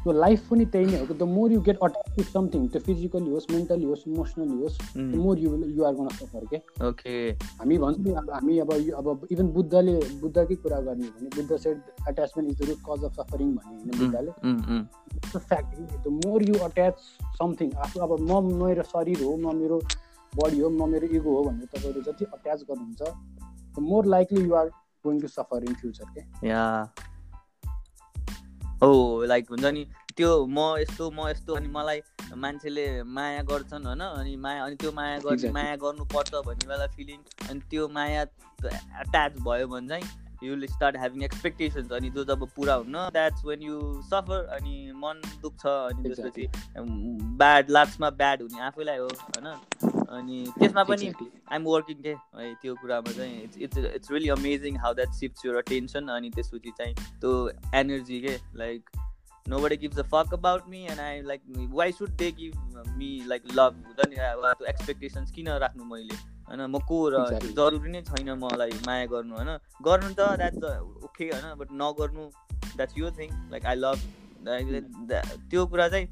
त्यो 0.05 0.13
लाइफ 0.13 0.49
पनि 0.51 0.65
त्यही 0.67 0.87
नै 0.87 0.99
हो 0.99 1.15
the 1.15 1.29
more 1.33 1.53
you 1.53 1.61
get 1.67 1.79
attach 1.79 2.17
to 2.17 2.23
something 2.25 2.67
त्यो 2.69 2.81
फिजिकली 2.87 3.31
होस् 3.31 3.51
मेन्टली 3.51 3.85
होस् 3.85 4.07
इमोसनली 4.09 4.57
होस् 4.63 4.79
the 4.95 5.15
more 5.17 5.39
you 5.39 5.51
you 5.67 5.85
are 5.85 5.95
gonna 5.95 6.09
suffer 6.15 6.47
के 6.47 6.59
ओके 6.89 7.15
हामी 7.59 7.79
भन्छौँ 7.79 8.15
अब 8.17 8.31
हामी 8.31 8.59
अब 8.59 8.73
अब 9.03 9.27
इभन 9.31 9.53
बुद्धले 9.53 9.95
बुद्धकै 10.23 10.55
कुरा 10.65 10.81
गर्ने 10.89 11.11
भने 11.11 11.29
Buddha 11.37 11.57
said 11.57 12.09
attachment 12.09 12.51
is 12.51 12.57
the 12.61 12.69
root 12.71 12.81
cause 12.89 13.05
of 13.05 13.21
suffering 13.21 13.53
भन्ने 13.57 13.77
होइन 13.77 14.01
बुद्धले। 14.01 15.39
Fact 15.39 15.71
the 16.07 16.17
more 16.17 16.49
you 16.49 16.59
attach 16.65 17.07
something 17.39 17.71
आफू 17.85 18.01
अब 18.01 18.17
म 18.21 18.43
मेरो 18.65 18.89
शरीर 18.91 19.23
हो 19.25 19.37
म 19.37 19.57
मेरो 19.57 19.81
बडी 20.33 20.61
हो 20.61 20.69
म 20.71 20.91
मेरो 20.91 21.07
इगो 21.17 21.37
हो 21.37 21.45
भनेर 21.45 21.73
तपाईँहरू 21.77 22.03
जति 22.03 22.25
अट्याच 22.35 22.67
गर्नुहुन्छ 22.71 23.03
the 23.77 23.87
more 23.89 24.13
likely 24.17 24.45
you 24.45 24.55
are 24.55 24.69
going 25.05 25.21
to 25.21 25.29
suffer 25.29 25.65
in 25.65 25.75
future 25.81 26.13
के 26.17 26.49
या 26.49 26.67
हो 28.83 29.25
लाइक 29.25 29.51
हुन्छ 29.51 29.65
नि। 29.65 29.85
त्यो 30.17 30.31
म 30.47 30.59
यस्तो 30.79 31.11
म 31.11 31.29
यस्तो 31.29 31.55
अनि 31.55 31.69
मलाई 31.69 32.01
मान्छेले 32.37 32.87
माया 33.03 33.43
गर्छन् 33.43 33.87
होइन? 33.87 34.01
अनि 34.01 34.37
माया 34.37 34.65
अनि 34.65 34.77
त्यो 34.77 34.93
माया 34.93 35.19
गर्ने 35.19 35.51
माया 35.51 35.77
गर्नुपर्छ 35.77 36.35
भन्ने 36.47 36.67
बेला 36.69 36.87
फिलिङ 36.97 37.21
अनि 37.51 37.61
त्यो 37.71 37.89
माया 37.89 38.23
एट्याच 38.23 39.39
भयो 39.47 39.67
भने 39.69 39.89
चाहिँ 39.89 40.05
you 40.43 40.55
will 40.55 40.67
start 40.67 40.97
having 40.97 41.23
expectations 41.23 41.93
अनि 41.93 42.11
जो 42.11 42.25
जब 42.25 42.47
पुरा 42.57 42.75
हुन्न 42.75 43.09
द्याट्स 43.13 43.45
वेन 43.47 43.63
यु 43.63 43.79
सफर 44.11 44.45
अनि 44.59 44.77
मन 44.97 45.23
दुख्छ 45.43 45.67
अनि 45.67 46.03
त्यसपछि 46.03 46.49
ब्याड 47.39 47.71
लास्टमा 47.71 48.11
ब्याड 48.11 48.43
हुने 48.43 48.63
आफैलाई 48.63 48.99
हो 48.99 49.09
होइन? 49.09 49.92
अनि 50.13 50.39
त्यसमा 50.59 50.83
पनि 50.85 51.07
आइएम 51.07 51.65
वर्किङ 51.65 52.03
के? 52.03 52.15
है 52.37 52.55
त्यो 52.63 52.75
कुरामा 52.81 53.13
चाहिँ 53.13 53.43
it's 53.43 53.57
it's 53.59 53.79
it's 53.79 54.11
really 54.11 54.29
amazing 54.31 54.77
how 54.79 54.95
that 54.95 55.13
shift 55.21 55.47
your 55.47 55.57
attention 55.57 56.09
अनि 56.17 56.31
त्यसपछि 56.31 56.71
चाहिँ 56.79 56.95
त्यो 56.95 57.33
एनर्जी 57.81 58.21
के? 58.21 58.37
Like 58.57 58.91
nobody 59.59 59.77
gives 59.77 59.99
a 59.99 60.03
fuck 60.13 60.35
about 60.35 60.69
me 60.69 60.85
and 60.87 61.01
I 61.01 61.21
like 61.31 61.41
why 61.75 61.93
should 61.93 62.11
they 62.17 62.31
give 62.41 62.85
me 62.99 63.11
like 63.29 63.43
love 63.53 63.83
हुन्छ 63.87 64.09
नि? 64.09 64.17
त्यो 64.17 64.67
एक्सपेक्टेसन्स 64.67 65.31
किन 65.33 65.49
राख्नु 65.65 65.85
मैले? 65.85 66.17
होइन 66.49 66.61
म 66.61 66.79
को 66.89 66.99
र 67.11 67.27
जरुरी 67.43 67.91
नै 67.91 68.03
छैन 68.03 68.33
मलाई 68.39 68.73
माया 68.87 69.07
गर्नु 69.13 69.37
होइन? 69.37 69.51
गर्नु 69.85 70.15
त 70.15 70.21
द्याट्स 70.39 70.65
ओके 71.05 71.25
होइन? 71.29 71.55
बट 71.61 71.69
नगर्नु 71.83 72.31
द्याट्स 72.77 72.99
यो 72.99 73.11
थिङ 73.19 73.29
लाइक 73.51 73.67
आई 73.67 73.77
लभ 73.77 73.99
त्यो 75.51 75.67
कुरा 75.67 75.89
चाहिँ 75.89 76.07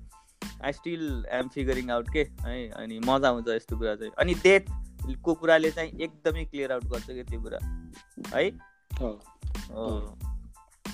I 0.65 0.73
still 0.73 1.25
am 1.31 1.49
figuring 1.49 1.91
out 1.91 2.13
के 2.13 2.23
है 2.43 2.69
अनि 2.69 2.99
मजा 2.99 3.29
आउँछ 3.29 3.49
यस्तो 3.49 3.77
कुरा 3.77 3.95
चाहिँ। 3.95 4.13
अनि 4.19 4.35
डेथको 4.35 5.35
कुराले 5.35 5.71
चाहिँ 5.71 6.01
एकदमै 6.01 6.45
क्लियर 6.45 6.73
आउट 6.73 6.85
गर्छ 6.85 7.07
कि 7.07 7.23
त्यो 7.23 7.41
कुरा 7.41 7.59
है? 8.37 8.51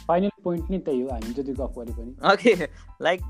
फाइनल 0.06 0.30
पोइन्ट 0.44 0.70
नै 0.70 0.78
त्यही 0.78 1.00
हो 1.00 1.08
हामी 1.08 1.32
जति 1.32 1.52
गफ 1.52 1.74
गरे 1.78 1.92
पनि। 1.92 2.32
ओके 2.32 2.54
लाइक 3.02 3.20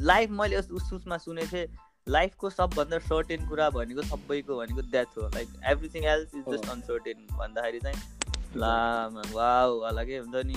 लाइफ 0.00 0.30
मैले 0.30 0.56
उस 0.56 0.92
उसमा 0.92 1.16
सुनेको 1.16 1.56
थिएँ 1.56 1.66
लाइफको 2.08 2.50
सबभन्दा 2.50 2.98
सर्टेन 2.98 3.46
कुरा 3.48 3.70
भनेको 3.70 4.02
सबैको 4.02 4.56
भनेको 4.56 4.80
डेथ 4.80 5.18
हो। 5.18 5.28
Like 5.28 5.48
everything 5.66 6.04
else 6.04 6.34
is 6.34 6.44
just 6.54 6.68
uncertain 6.68 7.26
भन्दाखेरि 7.38 7.80
चाहिँ 7.80 7.98
ला 8.56 9.06
वा 9.32 9.60
होला 9.60 10.04
के 10.04 10.18
हुन्छ 10.18 10.46
नि। 10.46 10.56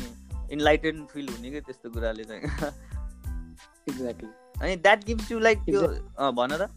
इन्लाइटेन 0.52 1.06
फिल 1.06 1.30
हुने 1.30 1.52
कि 1.52 1.62
त्यस्तो 1.62 1.90
कुराले 1.90 2.24
चाहिँ। 2.24 2.42
एक्ज्याक्टली 3.90 4.47
अनि 4.62 4.76
द्याट 4.78 5.00
गिभ्स 5.06 5.32
यु 5.32 5.40
लाइक 5.40 5.58
त्यो 5.66 5.82
भन 6.40 6.52
त। 6.58 6.70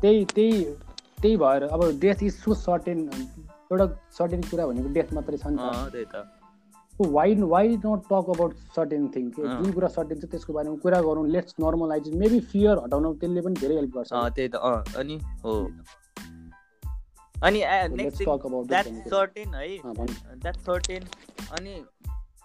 त्यही 0.00 0.24
त्यही 0.34 0.64
त्यही 1.22 1.36
भएर 1.36 1.62
अब 1.68 1.80
डेथ 2.00 2.22
इज 2.22 2.32
सो 2.34 2.54
सर्टेन 2.56 2.98
एउटा 3.70 3.86
सर्टेन 4.18 4.40
कुरा 4.50 4.66
भनेको 4.66 4.88
डेथ 4.94 5.08
मात्रै 5.14 5.38
छ 5.38 5.46
नि 5.46 5.58
त। 6.06 6.16
Why 7.00 7.34
why 7.50 7.66
not 7.76 8.00
talk 8.06 8.26
about 8.30 8.54
certain 8.76 9.02
thing 9.14 9.24
जुन 9.36 9.72
कुरा 9.72 9.88
सर्टेन 9.96 10.20
छ 10.20 10.30
त्यसको 10.30 10.52
बारेमा 10.52 10.76
कुरा 10.84 11.00
गरौँ 11.02 11.26
लेट्स 11.30 11.54
नर्मलाइज 11.60 12.08
मेबी 12.22 12.40
फियर 12.52 12.78
हटाउन 12.84 13.04
त्यसले 13.14 13.40
पनि 13.40 13.56
धेरै 13.60 13.74
हेल्प 13.76 13.92
गर्छ। 13.96 14.10
त्यही 14.36 14.48
त 14.48 14.56
अनि 15.02 15.16
हो। 15.44 15.54
अनि 17.36 17.60
नेक्स्ट 17.96 18.22
द्याट 18.68 18.86
सर्टेन 19.10 19.54
है 19.54 19.66
द्याट 19.78 20.56
सर्टेन 20.66 21.02
अनि 21.58 21.74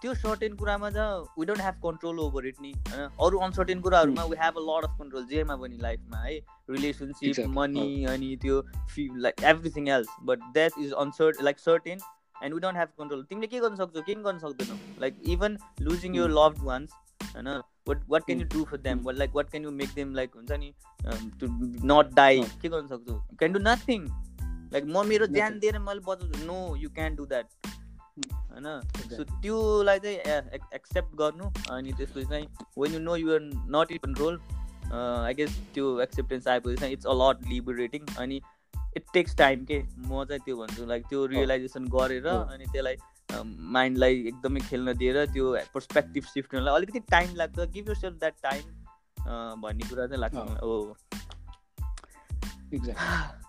त्यो 0.04 0.14
सर्टेन 0.14 0.56
कुरामा 0.56 0.88
त 0.94 1.04
we 1.38 1.44
don't 1.48 1.60
have 1.60 1.76
control 1.82 2.18
over 2.22 2.46
it 2.46 2.56
नि 2.62 2.72
होइन? 2.88 3.04
अरू 3.26 3.38
अनसर्टेन 3.44 3.80
कुराहरूमा 3.84 4.24
we 4.32 4.36
have 4.40 4.56
a 4.56 4.64
lot 4.64 4.84
of 4.84 4.98
control 4.98 5.24
जेमा 5.30 5.56
पनि 5.62 5.78
लाइफमा 5.82 6.18
है? 6.24 6.34
रिलेसनसिप 6.70 7.46
मनी 7.50 7.84
अनि 8.14 8.28
त्यो 8.42 8.60
फि 8.94 9.08
like 9.26 9.42
everything 9.52 9.88
else 9.94 10.10
but 10.30 10.42
that 10.54 10.78
is 10.80 10.92
uncertain 11.04 11.42
like 11.48 11.58
certain 11.58 11.98
and 12.42 12.54
we 12.54 12.60
don't 12.60 12.76
have 12.76 12.92
control 12.98 13.22
तिमीले 13.30 13.46
के 13.46 13.60
गर्न 13.60 13.76
सक्छौ? 13.76 14.02
के 14.02 14.14
गर्न 14.14 14.38
सक्दैनौ। 14.38 14.78
Like 15.00 15.22
even 15.36 15.58
losing 15.88 16.16
your 16.16 16.28
loved 16.38 16.62
ones 16.66 16.90
होइन? 17.34 17.48
What 17.88 18.04
what 18.10 18.26
can 18.26 18.40
you 18.40 18.46
do 18.54 18.64
for 18.70 18.78
them 18.88 19.10
like 19.10 19.30
what 19.36 19.50
can 19.50 19.64
you 19.64 19.70
make 19.80 19.94
them 19.94 20.14
like 20.14 20.30
हुन्छ 20.36 20.52
नि 20.52 20.72
टु 21.40 21.46
नट 21.92 22.14
डाई 22.16 22.42
के 22.62 22.68
गर्न 22.68 22.86
सक्छौ? 22.88 23.20
क्यान 23.38 23.52
डु 23.52 23.60
नथिङ 23.70 24.08
लाइक 24.72 24.84
म 24.84 25.06
मेरो 25.08 25.26
ज्यान 25.38 25.58
दिएर 25.60 25.78
मैले 25.78 26.06
बचाउँछु। 26.10 26.46
No 26.46 26.58
you 26.76 26.90
can 26.90 27.16
do 27.16 27.26
that 27.26 27.72
होइन? 28.18 28.66
सो 29.16 29.24
त्योलाई 29.24 29.98
चाहिँ 29.98 30.18
एक्सेप्ट 30.74 31.16
गर्नु 31.16 31.50
अनि 31.70 31.92
त्यसपछि 31.92 32.26
चाहिँ 32.26 32.46
when 32.78 32.92
you 32.94 33.00
know 33.00 33.16
you're 33.16 33.40
not 33.76 33.92
in 33.92 33.98
control 34.04 34.40
I 34.92 35.34
guess 35.34 35.58
त्यो 35.74 36.00
एक्सेप्टेन्स 36.00 36.48
आएपछि 36.48 36.76
चाहिँ 36.76 36.92
इट्स 36.92 37.06
अ 37.06 37.14
लट 37.14 37.46
लिबरेटिङ 37.48 38.06
अनि 38.18 38.40
इट 38.96 39.04
टेक्स 39.14 39.36
टाइम 39.36 39.64
के? 39.64 39.78
म 39.98 40.24
चाहिँ 40.24 40.40
त्यो 40.44 40.56
भन्छु 40.56 40.86
लाइक 40.86 41.06
त्यो 41.06 41.26
रियलाइजेसन 41.26 41.84
गरेर 41.94 42.26
अनि 42.26 42.66
त्यसलाई 42.66 42.96
माइन्डलाई 43.76 44.20
एकदमै 44.26 44.60
खेल्न 44.60 44.96
दिएर 44.96 45.24
त्यो 45.26 45.56
पर्सपेक्टिभ 45.74 46.24
सिफ्ट 46.24 46.54
हुनलाई 46.54 46.74
अलिकति 46.74 47.00
टाइम 47.10 47.34
लाग्छ। 47.36 47.58
Give 47.58 47.88
you 47.88 47.94
self 47.94 48.18
that 48.18 48.34
time 48.42 48.62
भन्ने 49.62 49.88
कुरा 49.88 50.06
चाहिँ 50.06 50.20
लाग्छ 50.20 50.36
हो 50.62 50.96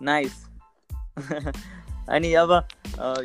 नाइस 0.01 0.45
अनि 2.09 2.33
अब 2.33 2.51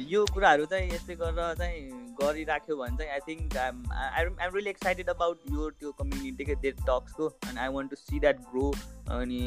यो 0.09 0.25
कुराहरू 0.35 0.65
चाहिँ 0.65 0.91
यस्तै 0.91 1.15
गरेर 1.15 1.55
चाहिँ 1.55 1.81
गरिराख्यो 2.21 2.77
भने 2.77 2.97
चाहिँ 2.97 3.13
I 3.13 3.21
think 3.29 3.57
I 3.57 4.25
I'm 4.25 4.55
really 4.55 4.71
excited 4.71 5.11
about 5.11 5.41
यो 5.53 5.71
त्यो 5.71 5.93
कम्युनिटीकै 5.93 6.55
डेट 6.55 6.81
टक्सको 6.81 7.29
अनि 7.49 7.61
I 7.61 7.69
want 7.69 7.91
to 7.91 7.97
see 7.97 8.21
that 8.21 8.41
grow 8.41 8.73
अनि 9.09 9.41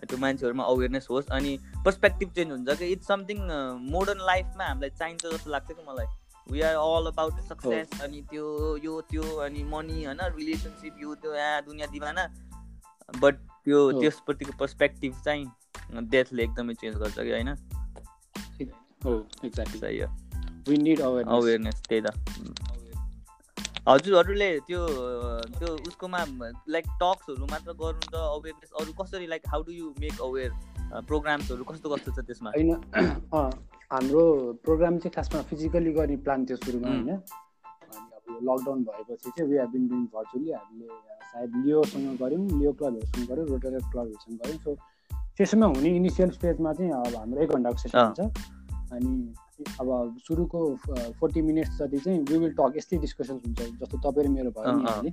त्यो 0.00 0.18
मान्छेहरूमा 0.18 0.64
अवेरनेस 0.64 1.06
होस् 1.10 1.30
अनि 1.30 1.58
पर्सपेक्टिभ 1.84 2.32
चेन्ज 2.32 2.52
हुन्छ 2.52 2.78
कि 2.78 2.86
इट्स 2.86 3.06
समथिङ 3.06 3.42
मोडर्न 3.90 4.24
लाइफमा 4.26 4.64
हामीलाई 4.64 4.90
चाहिन्छ 4.90 5.26
जस्तो 5.26 5.50
लाग्छ 5.50 5.72
कि 5.72 5.82
मलाई। 5.88 6.06
We 6.52 6.60
are 6.60 6.74
all 6.76 7.06
about 7.06 7.40
success 7.40 8.00
अनि 8.02 8.22
त्यो 8.30 8.76
यो 8.84 9.00
त्यो 9.10 9.36
अनि 9.36 9.62
मनी 9.64 10.04
होइन 10.04 10.20
रिलेसनसिप 10.36 10.94
यो 11.02 11.14
त्यो 11.14 11.34
यहाँ 11.34 11.62
दुनियाँ 11.62 11.90
दिवाना। 11.90 12.26
बट 13.20 13.34
त्यो 13.64 14.00
त्यसप्रतिको 14.00 14.58
पर्सपेक्टिभ 14.58 15.22
चाहिँ 15.24 15.46
डेथले 16.10 16.42
एकदमै 16.42 16.74
चेन्ज 16.74 16.96
गर्छ 16.96 17.18
कि 17.18 17.30
होइन? 17.30 17.54
अवेरनेस 21.28 21.82
त्यही 21.88 22.00
त। 22.00 22.06
हजुरहरूले 23.88 24.58
त्यो 24.58 24.86
त्यो 25.58 25.74
उसकोमा 25.74 26.24
लाइक 26.68 26.84
टक्सहरू 26.86 27.44
मात्र 27.44 27.72
गर्नु 27.72 28.10
त 28.12 28.14
अवेरनेस 28.14 28.70
अरू 28.80 28.92
कसरी 28.92 29.26
like 29.26 29.42
how 29.46 29.62
do 29.62 29.72
you 29.72 29.90
make 30.00 30.20
aware 30.20 30.50
प्रोग्राम्सहरू 31.06 31.64
कस्तो 31.64 31.94
कस्तो 31.94 32.12
छ 32.12 32.26
त्यसमा? 32.26 32.50
होइन 32.50 32.72
हाम्रो 33.92 34.52
प्रोग्राम 34.64 34.98
चाहिँ 34.98 35.12
खासमा 35.12 35.42
फिजिकली 35.42 35.92
गर्ने 35.92 36.16
प्लान 36.16 36.44
थियो 36.44 36.56
सुरुमा 36.56 36.88
होइन? 36.88 37.10
अनि 37.10 37.18
अब 38.16 38.38
लकडाउन 38.42 38.82
भएपछि 38.82 39.30
चाहिँ 39.30 39.50
we 39.50 39.56
have 39.56 39.70
been 39.70 39.88
doing 39.88 40.04
virtually 40.04 40.52
हामीले 40.52 40.86
सायद 41.22 41.52
लियोसँग 41.56 42.18
गऱ्यौँ 42.22 42.58
लियो 42.58 42.72
क्लबहरूसँग 42.72 43.28
गऱ्यौँ 43.28 43.46
रोटरी 43.46 43.70
क्लबहरूसँग 43.70 44.38
गऱ्यौँ। 44.38 44.58
सो 44.58 44.74
त्यसमा 45.36 45.66
हुने 45.66 45.96
इनिसियल 45.96 46.30
स्टेजमा 46.30 46.72
चाहिँ 46.72 46.92
अब 46.92 47.16
हाम्रो 47.16 47.42
एक 47.42 47.50
घन्टाको 47.50 47.76
सेसन 47.76 47.98
हुन्छ। 47.98 48.55
अनि 48.92 49.34
अब 49.80 50.16
सुरुको 50.26 50.60
फोर्टी 51.20 51.42
मिनट्स 51.42 51.78
जति 51.78 51.98
चाहिँ 51.98 52.18
वी 52.30 52.38
विल 52.38 52.52
टक 52.60 52.76
यस्तै 52.76 52.96
डिस्कसन्स 52.98 53.40
हुन्छ 53.46 53.60
जस्तो 53.80 53.98
तपाईँ 53.98 54.26
र 54.26 54.30
मेरो 54.30 54.50
भयो 54.58 54.76
नि 54.76 54.84
अहिले 54.86 55.10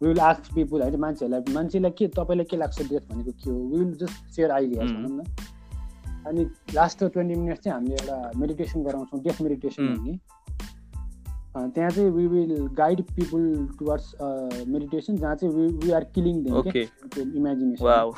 वी 0.00 0.08
विल 0.08 0.20
आस्क 0.20 0.54
पिपुल 0.54 0.82
होइन 0.82 1.00
मान्छेहरूलाई 1.00 1.54
मान्छेलाई 1.54 1.90
के 1.98 2.08
तपाईँलाई 2.16 2.46
के 2.50 2.56
लाग्छ 2.56 2.82
डेथ 2.82 3.08
भनेको 3.10 3.32
के 3.32 3.50
हो? 3.50 3.56
We 3.56 3.78
will 3.78 3.94
just 3.96 4.34
share 4.36 4.50
idea 4.50 4.84
भनौँ 4.84 5.10
न। 5.10 5.24
अनि 6.28 6.44
लास्ट 6.74 7.04
ट्वेन्टी 7.04 7.34
मिनट्स 7.34 7.62
चाहिँ 7.64 7.74
हामीले 7.74 7.94
एउटा 7.94 8.38
मेडिटेसन 8.40 8.82
गराउँछौँ 8.84 9.20
डेथ 9.22 9.42
मेडिटेसन 9.42 9.94
भन्ने। 9.94 10.18
त्यहाँ 11.56 11.90
चाहिँ 11.90 12.10
we 12.10 12.26
will 12.26 12.66
guide 12.74 13.02
people 13.16 13.44
towards 13.78 14.14
meditation 14.68 15.16
जहाँ 15.16 15.34
चाहिँ 15.36 15.54
we 15.54 15.66
we 15.84 15.90
are 15.92 16.04
killing 16.14 16.42
them 16.44 17.36
imagination 17.36 18.10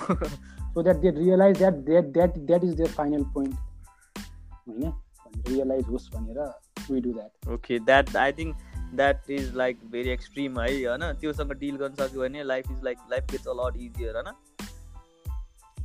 so 0.75 0.83
that 0.83 0.97
they 0.97 1.11
realise 1.19 1.59
that 1.59 1.75
that 1.85 2.13
that 2.13 2.39
that 2.39 2.65
is 2.65 2.75
their 2.75 2.89
final 2.91 3.23
point 3.35 3.55
होइन? 4.69 4.93
रियलाइज 5.49 5.87
होस् 5.87 6.09
भनेर 6.15 6.39
we 6.91 7.01
do 7.01 7.13
that 7.13 7.49
okay 7.49 7.79
that 7.79 8.17
I 8.17 8.33
think 8.33 8.57
that 8.95 9.31
is 9.31 9.55
like 9.57 9.79
very 9.91 10.11
extreme 10.11 10.61
है 10.61 10.67
होइन? 10.85 11.13
त्योसँग 11.21 11.53
deal 11.53 11.77
गर्न 11.77 11.95
सक्यो 11.95 12.21
भने 12.21 12.45
life 12.45 12.71
is 12.71 12.83
like 12.85 12.99
life 13.11 13.31
gets 13.31 13.49
a 13.49 13.55
lot 13.61 13.77
easier 13.77 14.17
होइन? 14.17 14.33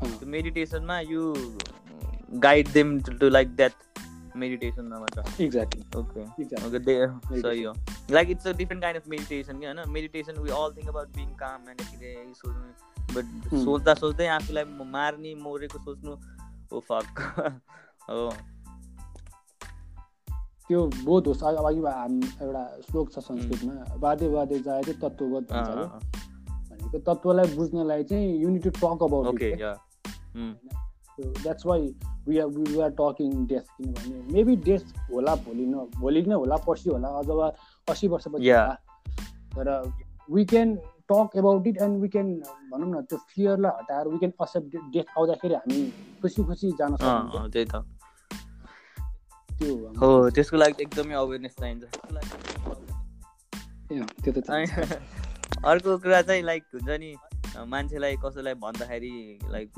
त्यो 0.01 0.27
मेडिटेसनमा 0.27 0.99
you 0.99 1.33
guide 2.39 2.71
them 2.71 2.99
to 3.01 3.29
like 3.29 3.55
that 3.55 3.73
मेडिटेसनमा 4.35 4.99
मात्र। 4.99 5.43
एक्ज्याक्टली 5.43 5.81
ओके 5.99 6.21
ओके 6.67 7.41
सही 7.41 7.63
हो। 7.63 7.73
Like 8.11 8.29
it's 8.29 8.47
a 8.47 8.51
different 8.51 8.83
kind 8.83 9.01
of 9.01 9.07
meditation 9.07 9.59
कि 9.59 9.65
होइन? 9.65 9.81
Meditation 9.87 10.39
we 10.41 10.49
all 10.49 10.71
think 10.77 10.89
about 10.89 11.07
being 11.15 11.33
calm 11.35 11.69
and 11.69 12.35
सोच्नु। 12.35 13.15
But 13.15 13.25
सोच्दा 13.63 13.93
सोच्दै 13.93 14.27
आफूलाई 14.27 14.63
मार्ने 14.91 15.35
मरेको 15.35 15.79
सोच्नु 15.79 16.11
ओ 16.71 16.79
फक 16.79 17.19
हो। 18.09 18.29
त्यो 20.71 20.81
बोध 21.03 21.27
होस् 21.27 21.43
अघि 21.43 21.81
हामी 21.85 22.27
एउटा 22.41 22.63
श्लोक 22.87 23.07
छ 23.13 23.19
संस्कृतमा 23.19 23.73
वादे 24.03 24.27
वादे 24.33 24.59
जाए 24.67 24.81
चाहिँ 24.83 24.99
तत्त्वगत 25.01 25.51
भन्छ 25.51 25.69
भनेको 26.69 26.99
तत्त्वलाई 27.07 27.47
बुझ्नलाई 27.55 28.03
चाहिँ 28.11 28.29
you need 28.41 28.63
to 28.63 28.69
talk 28.77 29.03
about 29.03 29.27
that's 31.43 31.65
why 31.65 31.81
we 32.27 32.39
are 32.39 32.47
we 32.47 32.79
are 32.81 32.91
talking 32.99 33.45
death 33.51 33.65
किनभने 33.77 34.17
मेबी 34.33 34.55
डेथ 34.63 34.85
होला 35.11 35.35
भोलि 35.43 35.65
न 35.65 35.83
भोलि 35.99 36.21
नै 36.27 36.35
होला 36.35 36.55
पर्सि 36.67 36.89
होला 36.89 37.09
अथवा 37.19 37.51
असी 37.87 38.07
वर्षपछि 38.07 38.49
होला। 38.49 38.75
तर 39.55 39.67
we 40.31 40.45
can 40.45 40.75
talk 41.11 41.37
about 41.37 41.67
it 41.67 41.81
and 41.81 42.01
we 42.01 42.09
can 42.15 42.27
भनौँ 42.71 42.89
न 42.91 43.01
त्यो 43.09 43.17
फियरलाई 43.29 43.71
हटाएर 43.81 44.07
वी 44.07 44.17
क्यान 44.23 44.33
एक्सेप्ट 44.41 44.77
डेथ 44.93 45.17
आउँदाखेरि 45.17 45.55
हामी 45.55 45.81
खुसी 46.21 46.43
खुसी 46.43 46.71
जान 46.79 46.95
सक्छौँ 46.95 47.49
त्यही 47.49 47.65
त। 47.65 47.83
हो 49.69 50.29
त्यसको 50.29 50.57
लागि 50.57 50.83
एकदमै 50.83 51.13
अवेरनेस 51.13 51.55
चाहिन्छ। 51.59 51.83
त्यो 54.23 54.31
त 54.31 54.49
अर्को 55.65 55.97
कुरा 55.97 56.21
चाहिँ 56.21 56.43
लाइक 56.43 56.63
हुन्छ 56.73 56.89
नि 56.89 57.15
मान्छेलाई 57.67 58.15
कसैलाई 58.15 58.53
भन्दाखेरि 58.53 59.39
लाइक 59.49 59.71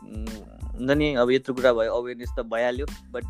हुन्छ 0.76 0.91
नि 0.91 1.15
अब 1.15 1.32
यत्रो 1.32 1.56
कुरा 1.56 1.74
भयो 1.74 1.93
अवेरनेस 1.93 2.30
त 2.38 2.39
भइहाल्यो 2.39 2.86
but 3.12 3.24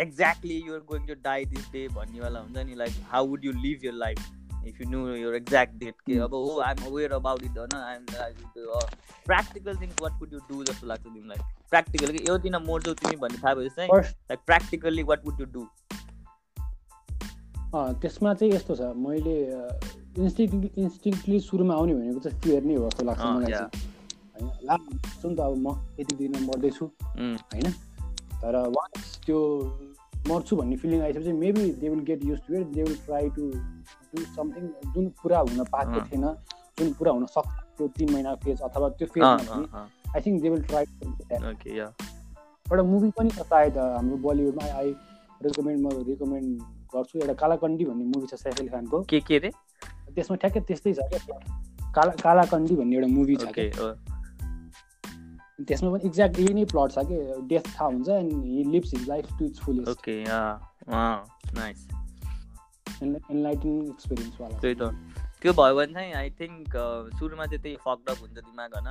exactly 0.00 0.62
you're 0.66 0.80
going 0.80 1.06
to 1.06 1.14
die 1.14 1.44
this 1.44 1.72
day 1.72 1.88
भन्नेवाला 1.88 2.40
हुन्छ 2.40 2.56
नि 2.56 2.74
like 2.74 2.92
how 3.10 3.26
would 3.26 3.44
you 3.44 3.52
live 3.52 3.84
your 3.84 3.92
life 3.92 4.18
if 4.66 4.80
you 4.80 4.88
know 4.90 5.16
your 5.16 5.34
exact 5.34 5.74
date 5.74 5.94
के 6.06 6.18
अब 6.18 6.34
हो 6.34 6.60
आइएम 6.60 6.84
अवेर 6.86 7.12
अबाउट 7.12 7.42
इट 7.42 7.58
होइन 7.58 7.76
I'm 7.76 8.04
practical 9.26 9.76
things 9.76 10.02
what 10.02 10.12
would 10.12 10.32
you 10.32 10.38
do 10.38 10.64
जस्तो 10.64 10.86
लाग्छ 10.86 11.02
तिमीलाई 11.02 11.38
practical 11.70 12.16
कि 12.16 12.24
यो 12.28 12.38
दिन 12.38 12.56
मोड्छौ 12.56 12.94
तिमी 12.94 13.16
भन्ने 13.16 13.38
थाहा 13.38 13.54
भएपछि 13.54 13.74
चाहिँ 13.76 14.02
like 14.02 14.40
practically 14.46 15.02
what 15.02 15.26
would 15.26 15.40
you 15.40 15.46
do 15.46 15.66
त्यसमा 17.74 18.34
चाहिँ 18.34 18.52
यस्तो 18.52 18.74
छ। 18.76 18.80
मैले 18.96 19.34
इन्स्टिङ 20.18 20.70
इन्स्टिङली 20.76 21.40
सुरुमा 21.40 21.74
आउने 21.74 21.94
भनेको 21.94 22.20
चाहिँ 22.20 22.40
फियर 22.40 22.62
नै 22.62 22.74
हो 22.74 22.88
जस्तो 22.88 23.04
लाग्छ 23.04 23.20
मलाई 23.20 23.52
होइन? 23.52 24.50
ला 24.64 24.76
सुन 25.22 25.36
त 25.36 25.40
अब 25.40 25.56
म 25.56 25.74
यति 26.00 26.16
दिन 26.16 26.32
मर्दैछु 26.44 26.86
होइन? 27.16 27.70
तर 28.42 28.56
वान्स 28.76 29.20
त्यो 29.26 29.38
मर्छु 30.28 30.56
भन्ने 30.56 30.76
फिलिङ 30.76 31.00
आइसकेपछि 31.02 31.32
maybe 31.32 31.64
they 31.80 31.88
will 31.88 32.02
get 32.04 32.24
used 32.24 32.40
to 32.46 32.54
it 32.54 32.66
they 32.74 32.82
will 32.82 32.96
try 33.06 33.28
to 33.36 33.42
do 34.12 34.24
something 34.36 34.64
जुन 34.94 35.08
पुरा 35.22 35.38
हुन 35.38 35.64
पाएको 35.72 35.98
थिएन 36.10 36.26
जुन 36.78 36.92
पुरा 36.98 37.12
हुन 37.12 37.26
सक्छ 37.26 37.54
त्यो 37.76 37.88
तिन 37.98 38.12
महिना 38.12 38.34
फेज 38.44 38.60
अथवा 38.68 38.88
त्यो 38.98 39.06
phase 39.14 39.24
I 39.24 40.20
think 40.26 40.42
they 40.42 40.48
will 40.50 40.62
try 40.64 40.84
एउटा 42.70 42.82
मुभी 42.82 43.10
पनि 43.18 43.30
छ 43.30 43.46
सायद 43.52 43.78
हाम्रो 43.78 44.16
बलिउडमा 44.26 44.64
आई 44.80 44.94
रेकमेन्ड 45.42 45.80
म 45.82 45.88
रेकमेन्ड 46.08 46.48
गर्छु। 46.94 47.18
एउटा 47.18 47.34
कालाकन्डी 47.40 47.84
भन्ने 47.84 48.04
मुभी 48.04 48.26
छ 48.26 48.34
सैफ 48.40 48.60
अली 48.60 48.68
खानको 48.68 49.02
के 49.10 49.20
के 49.28 49.38
रे? 49.38 49.50
त्यसमा 50.14 50.36
ठ्याक्कै 50.36 50.60
त्यस्तै 50.68 50.92
छ 50.94 51.00
क्या। 51.26 51.38
काला 51.96 52.12
कालाकन्डी 52.22 52.74
भन्ने 52.76 52.96
एउटा 52.96 53.08
मुभी 53.14 53.36
छ 53.36 53.44
त्यसमा 55.68 55.90
पनि 55.90 56.06
एक्ज्याक्ट 56.06 56.38
यही 56.38 56.54
नै 56.54 56.64
प्लट 56.72 56.92
छ 56.92 57.04
कि? 57.06 57.18
डेथ 57.48 57.66
थाहा 57.68 57.86
हुन्छ 57.86 58.08
and 58.10 58.44
he 58.44 58.64
lives 58.72 58.94
his 58.94 59.08
life 59.08 59.32
to 59.38 59.44
its 59.44 59.60
full 59.60 59.84
okay 59.90 60.16
nice 61.54 61.88
enlightening 63.02 63.74
एक्सपिरियन्सवाला 63.88 64.58
त्यही 64.58 64.74
त। 64.74 64.92
त्यो 65.42 65.52
भयो 65.52 65.74
भने 65.76 65.92
चाहिँ 65.94 66.12
आई 66.14 66.30
थिङ्क 66.40 66.76
सुरुमा 67.18 67.46
चाहिँ 67.46 67.62
त्यही 67.62 67.76
फकडअप 67.84 68.18
हुन्छ 68.20 68.36
दिमाग 68.38 68.74
होइन? 68.74 68.88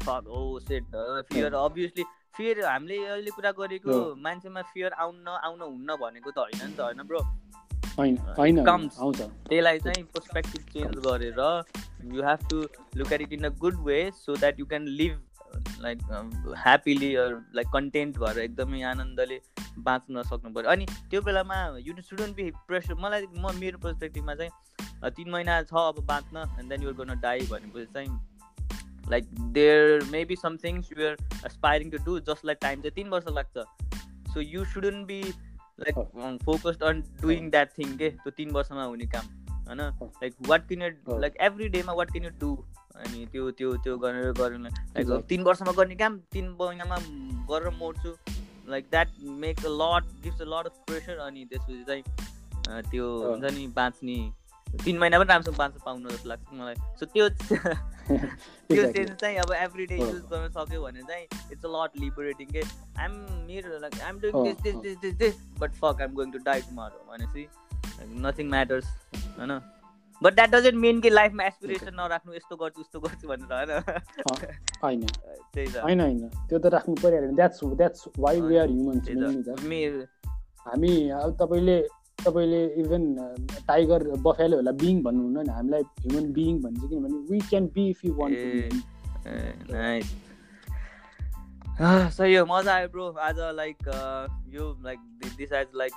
fuck 0.00 0.28
oh 0.30 0.58
set 0.60 0.96
fear 1.30 1.54
obviously 1.56 2.04
fear 2.36 2.64
हामीले 2.64 2.96
अहिले 3.06 3.30
कुरा 3.30 3.50
गरेको 3.58 3.98
मान्छेमा 4.20 4.62
फियर 4.72 4.92
आउन 5.04 5.28
आउन 5.30 5.60
हुन्न 5.62 5.96
भनेको 6.02 6.30
त 6.30 6.38
होइन 6.38 6.60
नि 6.62 6.74
त 6.74 6.80
होइन 6.80 7.02
ब्रो 7.06 7.20
त्यसलाई 9.48 9.78
चाहिँ 9.78 10.02
पर्सपेक्टिभ 10.14 10.62
चेन्ज 10.72 10.94
गरेर 11.06 11.40
you 12.14 12.22
have 12.24 12.46
to 12.50 12.62
look 12.96 13.12
at 13.12 13.20
it 13.22 13.32
in 13.32 13.44
a 13.44 13.50
good 13.58 13.76
way 13.84 13.98
so 14.16 14.36
that 14.36 14.60
you 14.60 14.66
can 14.66 14.86
live 15.00 15.20
like 15.80 15.98
happily 16.58 17.12
like 17.58 17.68
content 17.72 18.18
भएर 18.18 18.38
एकदमै 18.38 18.82
आनन्दले 18.90 19.40
बाँच्न 19.78 20.22
सक्नु 20.22 20.52
पऱ्यो 20.54 20.70
अनि 20.70 20.86
त्यो 21.10 21.22
बेलामा 21.22 21.62
यु 21.86 21.94
सुडन्ट 22.00 22.36
बी 22.36 22.50
प्रेसर 22.68 22.94
मलाई 23.04 23.26
म 23.36 23.54
मेरो 23.60 23.78
पर्सपेक्टिभमा 23.78 24.34
चाहिँ 24.34 25.10
तिन 25.16 25.30
महिना 25.30 25.62
छ 25.62 25.74
अब 25.84 26.04
बाँच्न 26.06 26.44
एन्ड 26.58 26.68
देन 26.68 26.82
युर 26.82 26.92
गर्न 27.00 27.20
डाई 27.20 27.46
भनेपछि 27.50 27.86
चाहिँ 27.94 29.10
like 29.10 29.24
there 29.52 30.04
may 30.10 30.24
be 30.24 30.36
somethings 30.36 30.90
you're 30.92 31.16
aspiring 31.46 31.90
to 31.90 31.98
do 32.04 32.18
जसलाई 32.28 32.54
टाइम 32.62 32.82
चाहिँ 32.82 32.94
तिन 32.94 33.08
वर्ष 33.10 33.24
लाग्छ। 33.30 33.64
So 34.32 34.40
you 34.40 34.64
shouldn't 34.74 35.06
be 35.06 35.20
like 35.80 35.94
focused 36.44 36.82
on 36.90 37.00
doing 37.22 37.50
that 37.50 37.72
thing 37.78 37.96
के 37.98 38.10
त्यो 38.10 38.30
तिन 38.36 38.50
वर्षमा 38.50 38.84
हुने 38.84 39.06
काम 39.14 39.26
होइन? 39.68 39.80
Like 40.22 40.34
what 40.48 40.68
can 40.68 40.82
you 40.82 41.18
like 41.20 41.36
every 41.48 41.68
डेमा 41.76 41.92
वाट 42.00 42.12
किन 42.12 42.24
यु 42.24 42.30
डु 42.40 42.54
अनि 42.96 43.26
त्यो 43.32 43.50
त्यो 43.58 43.76
त्यो 43.84 43.96
गरेर 43.98 44.32
गरेर 44.40 44.58
लाइक 44.60 45.24
तिन 45.28 45.42
वर्षमा 45.42 45.72
गर्ने 45.78 45.94
काम 45.94 46.18
तिन 46.32 46.48
महिनामा 46.60 46.98
गरेर 47.50 47.70
मोड्छु 47.78 48.16
like 48.68 48.84
that 48.90 49.08
make 49.44 49.64
a 49.66 49.72
lot 49.80 50.12
gives 50.24 50.40
a 50.40 50.44
lot 50.48 50.66
of 50.66 50.84
pressure 50.86 51.18
अनि 51.26 51.44
त्यसपछि 51.50 51.84
चाहिँ 51.88 52.82
त्यो 52.90 53.06
हुन्छ 53.28 53.52
नि 53.54 53.66
बाँच्ने। 53.76 54.16
तिन 54.84 54.98
महिना 54.98 55.18
पनि 55.18 55.28
राम्रोसँग 55.28 55.56
बाँच्नु 55.56 55.80
पाउनु 55.84 56.10
जस्तो 56.10 56.28
लाग्छ 56.28 56.52
मलाई। 56.52 56.74
सो 57.00 57.06
त्यो 57.06 57.28
त्यो 58.72 58.92
सेन्स 58.92 59.10
चाहिँ 59.20 59.36
अब 59.38 59.52
एभ्री 59.52 59.86
डे 59.86 59.96
युज 59.96 60.22
गर्न 60.30 60.48
सक्यो 60.48 60.82
भने 60.82 61.02
चाहिँ 61.02 61.24
इट्स 61.52 61.64
अ 61.64 61.68
लट 61.74 61.98
लिबरेटिङ 62.00 62.48
के 62.52 62.62
आइएम 62.98 63.12
मेरो 63.48 63.78
like 63.78 64.00
I'm 64.00 64.18
doing 64.20 64.42
this 64.44 64.62
this 64.62 64.76
this 64.76 64.96
this 65.02 65.14
this 65.14 65.34
but 65.60 65.70
fuck 65.82 66.00
I'm 66.00 66.14
going 66.14 66.32
to 66.32 66.38
die 66.46 66.60
tomorrow 66.70 67.06
भनेपछि 67.12 67.48
नथिङ 68.26 68.50
म्याटर्स 68.50 68.86
होइन? 69.38 69.60
बट 70.22 70.34
द्याट 70.34 70.50
डजन्ट 70.50 70.78
मेन 70.80 71.00
कि 71.00 71.10
लाइफमा 71.10 71.44
एसपिरेसन 71.44 71.94
नराख्नु 71.94 72.34
यस्तो 72.34 72.56
गर्छु 72.56 72.80
उस्तो 72.80 73.00
गर्छु 73.00 73.28
भनेर 73.28 73.72
होइन? 74.82 75.06
त्यही 75.54 75.66
त। 75.66 75.76
होइन 75.78 76.00
होइन। 76.00 76.28
त्यो 76.48 76.58
त 76.58 76.72
राख्नु 76.74 76.94
परिहाल्यो 77.02 77.32
that's 77.32 77.64
that's 77.76 78.08
why 78.18 78.40
we 78.40 78.56
are 78.56 78.68
humans 78.68 79.08
हामी 80.66 80.92
अब 81.10 81.36
तपाईँले 81.40 81.76
तपाईँले 82.18 82.62
इभन 82.80 83.02
टाइगर 83.66 84.02
बफेलोहरूलाई 84.22 84.76
बिङ 84.78 85.02
भन्नुहुन्न 85.02 85.46
नि 85.46 85.52
हामीलाई 85.52 85.82
ह्युमन 86.02 86.32
बिइङ 86.32 86.60
भन्छ 86.62 86.80
किनभने 86.88 87.18
we 87.30 87.38
can 87.48 87.66
be 87.74 87.88
if 87.90 88.04
you 88.04 88.12
want 88.14 88.36
सही 91.80 92.34
हो 92.34 92.44
मजा 92.46 92.74
आयो 92.74 92.88
ब्रो 92.88 93.10
आज 93.26 93.38
लाइक 93.56 93.76
यो 94.54 94.64
like 94.84 94.98
this 95.36 95.52
age 95.52 95.68
like 95.76 95.92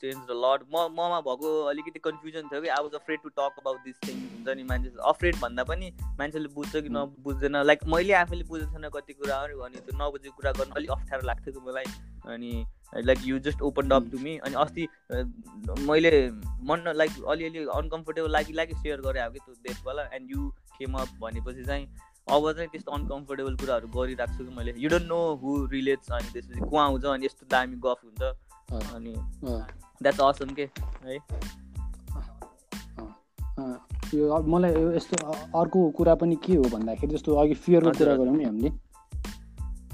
change 0.00 0.16
the 0.16 0.34
लड 0.44 0.64
म 0.74 0.86
ममा 0.96 1.20
भएको 1.20 1.50
अलिकति 1.70 1.98
कन्फ्युजन 2.04 2.48
थियो 2.48 2.60
कि 2.60 2.68
I 2.68 2.82
was 2.82 2.94
afraid 2.94 3.20
to 3.22 3.28
talk 3.28 3.60
about 3.60 3.78
this 3.84 3.96
thing 4.06 4.16
हुन्छ 4.16 4.56
नि 4.56 4.62
मान्छे 4.62 4.90
अफ्रेड 5.08 5.36
भन्दा 5.36 5.64
पनि 5.64 5.92
मान्छेले 6.18 6.48
बुझ्छ 6.54 6.72
कि 6.76 6.88
नबुझ्दैन 6.88 7.62
लाइक 7.62 7.84
मैले 7.94 8.12
आफैले 8.22 8.44
बुझेको 8.44 8.72
छैन 8.72 8.88
कति 8.96 9.12
कुराहरू 9.12 9.60
अनि 9.60 9.84
त्यो 9.86 9.98
नबुझेको 10.02 10.36
कुरा 10.36 10.52
गर्नु 10.52 10.74
अलिक 10.74 10.90
अप्ठ्यारो 10.90 11.26
लाग्थ्यो 11.26 11.54
कि 11.54 11.66
मलाई. 11.70 11.84
अनि 12.26 12.66
like 12.96 13.18
you 13.24 13.38
just 13.38 13.62
open 13.62 13.90
up 13.90 14.10
to 14.12 14.18
me 14.18 14.36
अनि 14.38 14.54
अस्ति 14.64 14.88
मैले 15.90 16.14
मन 16.70 16.92
लाइक 16.96 17.24
अलिअलि 17.28 17.66
अनकम्फर्टेबल 17.78 18.30
लागि 18.30 18.52
लागि 18.52 18.74
सेयर 18.74 19.00
गरेँ 19.00 19.22
अब 19.22 19.32
कि 19.32 19.38
त्यो 19.38 19.54
देशवाला 19.68 20.08
एन्ड 20.12 20.30
यु 20.30 20.48
केम 20.78 20.98
अप 20.98 21.18
भनेपछि 21.20 21.64
चाहिँ 21.64 21.86
अब 22.30 22.52
चाहिँ 22.52 22.68
त्यस्तो 22.72 22.92
अनकम्फर्टेबल 22.92 23.54
कुराहरू 23.60 23.88
गरिरहेको 23.94 24.36
छु 24.36 24.44
कि 24.44 24.52
मैले। 24.56 24.74
You 24.78 24.88
don't 24.90 25.06
know 25.08 25.20
who 25.42 25.50
relates 25.72 26.10
अनि 26.10 26.28
त्यसपछि 26.32 26.60
को 26.70 26.76
आउँछ 26.78 27.04
अनि 27.04 27.26
यस्तो 27.26 27.46
दामी 27.50 27.76
गफ 27.86 27.98
हुन्छ। 28.04 28.22
अनि 28.94 29.12
द्याट्स 30.02 30.20
असम 30.20 30.50
के 30.58 30.68
है? 31.06 31.18
यो 34.14 34.42
मलाई 34.52 34.72
यस्तो 34.96 35.16
अर्को 35.60 35.78
कुरा 35.98 36.14
पनि 36.20 36.36
के 36.44 36.54
हो 36.54 36.64
भन्दाखेरि 36.70 37.12
जस्तो 37.14 37.34
अघि 37.40 37.54
फियरको 37.66 37.90
कुरा 37.98 38.14
गरौँ 38.16 38.36
नि 38.36 38.44
हामीले। 38.44 38.70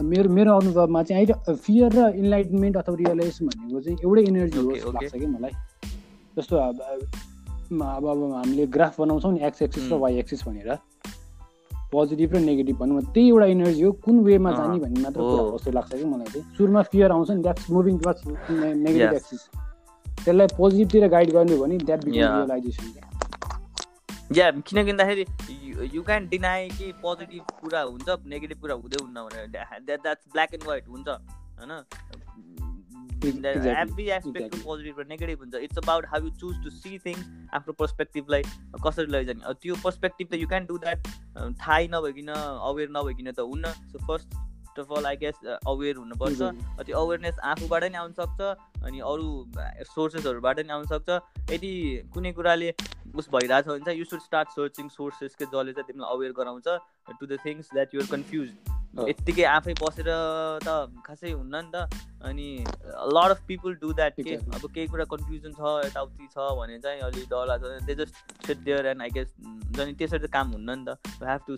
मेरो 0.03 0.29
मेरो 0.29 0.57
अनुभवमा 0.61 1.03
चाहिँ 1.03 1.25
अहिले 1.25 1.57
फियर 1.57 1.93
र 1.93 2.09
इन्लाइटमेन्ट 2.21 2.77
अथवा 2.77 2.97
रियलाइजेसन 2.97 3.47
भनेको 3.47 3.81
चाहिँ 3.81 3.99
एउटै 4.05 4.23
एनर्जी 4.29 4.59
हो 4.59 4.73
जस्तो 4.73 4.93
लाग्छ 4.93 5.13
कि 5.15 5.27
मलाई। 5.27 5.53
जस्तो 6.37 6.57
अब 6.57 6.81
अब 7.73 8.07
अब 8.09 8.19
हामीले 8.35 8.67
ग्राफ 8.77 9.01
बनाउँछौँ 9.01 9.33
नि 9.33 9.41
एक्स 9.47 9.63
एक्सिस 9.63 9.91
र 9.93 9.95
वाइ 10.05 10.19
एक्सिस 10.19 10.45
भनेर। 10.49 10.71
पोजिटिभ 11.97 12.35
र 12.35 12.41
नेगेटिभ 12.41 12.77
भनौँ 12.79 13.03
त्यही 13.03 13.29
एउटा 13.29 13.47
इनर्जी 13.55 13.83
हो 13.83 13.93
कुन 14.05 14.17
वेमा 14.25 14.51
जाने 14.53 14.79
भन्ने 14.81 15.01
मात्र 15.01 15.21
कुरा 15.21 15.43
जस्तो 15.51 15.71
लाग्छ 15.79 15.93
कि 15.95 16.05
मलाई 16.05 16.29
चाहिँ? 16.33 16.45
सुरुमा 16.57 16.83
फियर 16.93 17.11
आउँछ 17.13 17.31
नि 17.31 17.43
that's 17.43 17.71
moving 17.71 17.99
towards 17.99 18.23
negative 18.51 19.15
axis 19.15 19.43
त्यसलाई 20.25 20.47
पोजिटिभतिर 20.57 21.09
गाइड 21.09 21.31
गर्ने 21.33 21.57
भने 21.57 21.79
द्याट 21.79 22.05
बिकम 22.05 22.17
रियलाइजेसन 22.17 22.87
या 24.35 24.51
किन 24.51 24.85
किन्दाखेरि 24.85 25.25
यु 25.95 26.03
क्यान 26.03 26.29
डिनाई 26.29 26.69
कि 26.69 26.87
पोजिटिभ 27.03 27.43
कुरा 27.61 27.81
हुन्छ 27.83 28.09
नेगेटिभ 28.27 28.59
कुरा 28.61 28.75
हुँदै 28.75 28.99
हुन्न 29.03 29.23
भनेर। 29.27 29.47
द्याट्स 29.87 30.25
ब्ल्याक 30.33 30.55
एन्ड 30.55 30.65
व्हाइट 30.65 30.89
हुन्छ 30.89 31.09
होइन? 31.09 31.73
एभ्री 33.25 34.09
एस्पेक्टको. 34.11 34.63
पोजिटिभ 34.65 35.01
र 35.01 35.07
नेगेटिभ 35.09 35.39
हुन्छ 35.41 35.55
it's 35.67 35.79
about 35.79 36.07
how 36.13 36.25
you 36.25 36.31
choose 36.41 36.55
to 36.65 36.71
see 36.71 36.99
things 37.07 37.25
आफ्नो 37.55 37.73
पर्सपेक्टिभलाई 37.83 38.43
कसरी 38.87 39.13
लैजाने। 39.13 39.55
त्यो 39.63 39.75
पर्सपेक्टिभ 39.85 40.27
त 40.31 40.35
यु 40.41 40.49
क्यान 40.49 40.67
डु 40.67 40.79
द्याट 40.79 40.99
थाहै 41.63 41.87
नभइकन 41.95 42.29
अवेर 42.33 42.89
नभइकन 42.97 43.31
त 43.33 43.41
हुन्न। 43.41 43.73
So 43.93 43.99
first 44.07 44.29
of 44.77 44.93
all 44.93 45.07
I 45.07 45.17
guess 45.17 45.37
aware 45.73 45.97
हुनुपर्छ. 45.97 46.41
त्यो 46.85 46.97
अवेरनेस 47.01 47.37
आफूबाट 47.51 47.85
नै 47.85 47.99
आउन 47.99 48.13
सक्छ 48.13 48.41
अनि 48.85 48.99
अरू 49.11 49.27
सोर्सेसहरूबाट 49.95 50.61
नि 50.61 50.73
आउन 50.77 50.87
सक्छ। 50.87 51.09
यदि 51.51 51.73
कुनै 52.15 52.33
कुराले 52.37 52.73
उस 53.17 53.29
भइरहेछ 53.33 53.67
भने 53.67 53.85
चाहिँ 53.85 53.99
you 53.99 54.05
should 54.05 54.21
start 54.21 54.49
searching 54.53 54.89
sources 54.93 55.35
के 55.35 55.45
जसले 55.47 55.73
चाहिँ 55.73 55.87
तिमीलाई 55.89 56.13
अवेर 56.17 56.33
गराउँछ 56.37 56.69
to 57.21 57.27
the 57.27 57.39
things 57.47 57.73
that 57.73 57.95
you're 57.95 58.07
confuse. 58.13 58.49
यत्तिकै 59.09 59.45
आफै 59.45 59.75
बसेर 59.81 60.09
त 60.65 60.69
खासै 61.07 61.31
हुन्न 61.33 61.55
नि 61.57 61.71
त। 61.73 61.77
अनि 62.25 62.49
lot 63.17 63.31
of 63.31 63.41
people 63.49 63.75
do 63.83 63.93
that 63.93 64.21
के. 64.21 64.37
अब 64.37 64.63
केही 64.75 64.87
कुरा 64.93 65.05
कन्फ्युजन 65.11 65.53
छ 65.59 65.75
यताउति 65.87 66.29
छ 66.33 66.37
भने 66.61 66.79
चाहिँ 66.79 67.01
अलिक 67.09 67.29
डर 67.31 67.47
लाग्छ। 67.47 67.65
They 67.87 67.95
just 67.95 68.47
sit 68.47 68.59
there 68.69 68.87
and 68.87 69.03
I 69.03 69.11
guess 69.19 69.29
हुन्छ 69.43 69.81
नि 69.81 69.93
त्यसरी 69.93 70.19
त 70.19 70.31
काम 70.33 70.47
हुन्न 70.53 70.79
नि 70.79 70.85
त। 70.89 70.89
You 71.21 71.27
have 71.29 71.41
to 71.47 71.57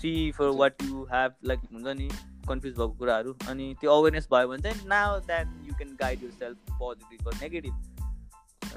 see 0.00 0.12
for 0.38 0.48
what 0.60 0.82
you 0.82 1.04
have 1.12 1.30
like 1.52 1.60
हुन्छ 1.72 1.96
नि 2.02 2.08
कन्फ्युज 2.48 2.74
भएको 2.74 2.94
कुराहरू। 2.98 3.36
अनि 3.48 3.74
त्यो 3.80 3.90
अवेरनेस 3.92 4.28
भयो 4.32 4.48
भने 4.48 4.62
चाहिँ 4.62 4.86
now 4.88 5.18
that 5.26 5.46
you 5.66 5.74
can 5.74 5.96
guide 6.00 6.22
yourself 6.38 6.58
positive 6.78 7.28
र 7.28 7.30
नेगेटिभ 7.42 7.74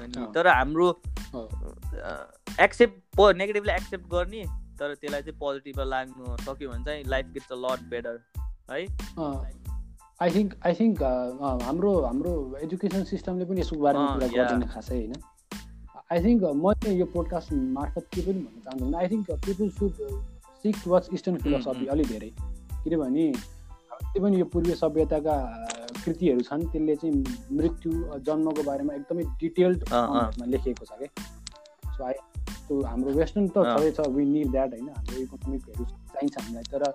अनि। 0.00 0.26
तर 0.34 0.46
हाम्रो। 0.48 0.88
एक्सेप्ट 2.60 2.94
प 3.16 3.32
नेगेटिभलाई 3.36 3.76
एक्सेप्ट 3.76 4.06
गर्ने 4.10 4.42
तर 4.78 4.94
त्यसलाई 4.94 5.22
चाहिँ 5.22 5.38
पोजिटिभमा 5.40 5.84
लाग्नु 5.90 6.36
सक्यो 6.46 6.70
भने 6.70 6.84
चाहिँ 6.84 7.04
life 7.14 7.26
gets 7.34 7.52
a 7.52 7.58
lot 7.64 7.80
better 7.90 8.14
है 8.70 8.80
आई 10.22 10.30
थिङ्क 10.34 10.50
आई 10.66 10.74
थिङ्क 10.74 11.02
हाम्रो 11.62 11.92
हाम्रो 12.02 12.32
एजुकेसन 12.64 13.04
सिस्टमले 13.04 13.44
पनि 13.44 13.60
यसको 13.60 13.78
बारेमा 13.86 14.06
कुरा. 14.14 14.28
गर्दैन 14.34 14.66
खासै 14.74 14.96
होइन 14.96 15.12
आई 16.12 16.18
थिङ्क 16.24 16.42
म 16.44 16.66
यो 17.00 17.06
पोडकास्ट 17.14 17.52
मार्फत 17.78 18.04
के 18.14 18.20
पनि 18.26 18.40
भन्न 18.44 18.60
चाहन्छु 18.64 18.96
I 18.98 19.08
think 19.12 19.26
people 19.46 19.70
should 19.78 19.92
seek 20.64 20.76
towards 20.84 21.08
eastern 21.14 21.36
philosophy. 21.44 21.86
अलिक 21.94 22.06
धेरै 22.08 22.30
किनभने 22.84 23.26
जति 23.32 24.20
पनि 24.20 24.40
यो 24.40 24.46
पूर्वीय 24.52 24.76
सभ्यताका 24.76 25.34
कृतिहरू 26.04 26.40
छन् 26.50 26.62
त्यसले 26.72 26.94
चाहिँ 27.02 27.16
मृत्यु 27.58 27.90
जन्मको 28.28 28.62
बारेमा 28.70 28.94
एकदमै 28.94 29.24
डिटेल्ड। 29.42 29.80
लेखिएको 30.54 30.84
छ 30.84 30.92
क्या 31.02 31.10
सो 31.96 32.04
आई 32.04 32.14
त्यो 32.68 32.80
हाम्रो 32.84 33.12
वेस्टर्न 33.14 33.48
त 33.48 33.58
अँ। 33.58 33.76
छँदैछ 33.76 34.00
वी 34.16 34.24
निड 34.30 34.50
द्याट 34.50 34.72
होइन 34.72 34.88
हाम्रो 34.90 35.20
इकोनोमिकहरू 35.22 35.84
चाहिन्छ 35.84 36.38
हामीलाई 36.38 36.72
तर 36.72 36.90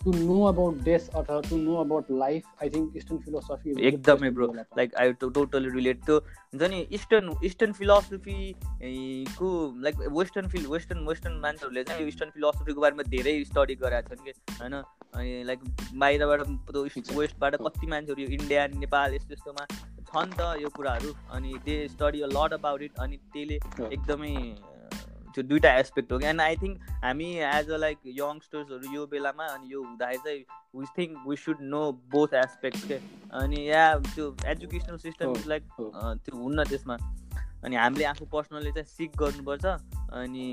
टु 0.00 0.12
नो 0.14 0.34
अबाउट 0.46 0.76
डेथ 0.82 1.08
अथवा 1.10 1.40
to 1.44 1.56
know 1.58 1.74
about 1.76 2.10
life 2.18 2.62
I 2.62 2.68
think 2.70 2.96
eastern 2.96 3.18
philosophy 3.22 3.72
एकदमै 3.86 4.30
bro 4.30 4.46
like 4.54 4.94
I 4.96 5.12
totally 5.24 5.70
relate 5.70 6.04
त्यो 6.04 6.18
हुन्छ 6.18 6.68
नि 6.70 6.78
इस्टर्न 6.98 7.34
इस्टर्न 7.44 7.72
फिलोसफी 7.72 8.36
को 9.40 9.50
like 9.82 9.98
western 10.12 10.48
feel 10.48 10.66
western 10.66 11.04
western 11.08 11.40
मान्छेहरूले 11.40 11.84
चाहिँ 11.84 12.06
इस्टर्न 12.08 12.30
फिलोसफीको 12.30 12.80
बारेमा 12.80 13.08
धेरै 13.08 13.34
स्टडी 13.44 13.74
गरेका 13.82 14.14
छन् 14.14 14.24
कि 14.24 14.36
होइन 14.52 14.74
अनि 14.74 15.42
लाइक 15.44 15.60
बाहिरबाट. 15.96 16.40
वेस्टबाट 17.12 17.54
कति 17.58 17.86
मान्छेहरू 17.86 18.22
यो 18.22 18.28
इन्डिया 18.30 18.66
नेपाल 18.78 19.14
यस्तो 19.14 19.32
यस्तोमा 19.34 19.66
छन् 20.08 20.32
त 20.32 20.54
यो 20.62 20.68
कुराहरू 20.76 21.14
अनि 21.32 21.54
they 21.66 21.76
study 21.88 22.20
a 22.20 22.28
lot 22.32 22.52
about 22.54 22.82
it 22.82 22.98
अनि 23.00 23.16
त्यसले. 23.32 23.58
एकदमै 23.90 24.34
त्यो 25.38 25.46
दुइटा 25.48 25.72
एस्पेक्ट 25.78 26.12
हो 26.12 26.18
कि 26.18 26.26
एन्ड 26.26 26.40
आई 26.40 26.56
थिङ्क 26.56 26.90
हामी 27.02 27.26
एज 27.48 27.70
अ 27.70 27.76
लाइक 27.76 27.98
यङ्स्टर्सहरू 28.06 28.94
यो 28.94 29.06
बेलामा 29.06 29.44
अनि 29.46 29.72
यो 29.72 29.82
हुँदाखेरि 29.82 30.18
चाहिँ 30.24 30.40
we 30.76 30.86
think 30.98 31.28
we 31.28 31.36
should 31.36 31.58
know 31.62 31.82
both 32.14 32.34
aspect 32.34 32.88
के? 32.88 32.98
अनि 33.40 33.70
या 33.70 33.84
त्यो 33.98 34.26
एजुकेसनल 34.46 34.96
सिस्टम 34.96 35.36
इज 35.36 35.46
लाइक। 35.46 35.68
त्यो 35.78 36.36
हुन्न 36.38 36.64
त्यसमा। 36.64 36.96
अनि 37.64 37.76
हामीले 37.76 38.04
आफू 38.04 38.24
पर्सनली 38.32 38.72
चाहिँ 38.72 38.86
सिक 38.86 39.16
गर्नुपर्छ। 39.16 39.64
अनि 40.22 40.46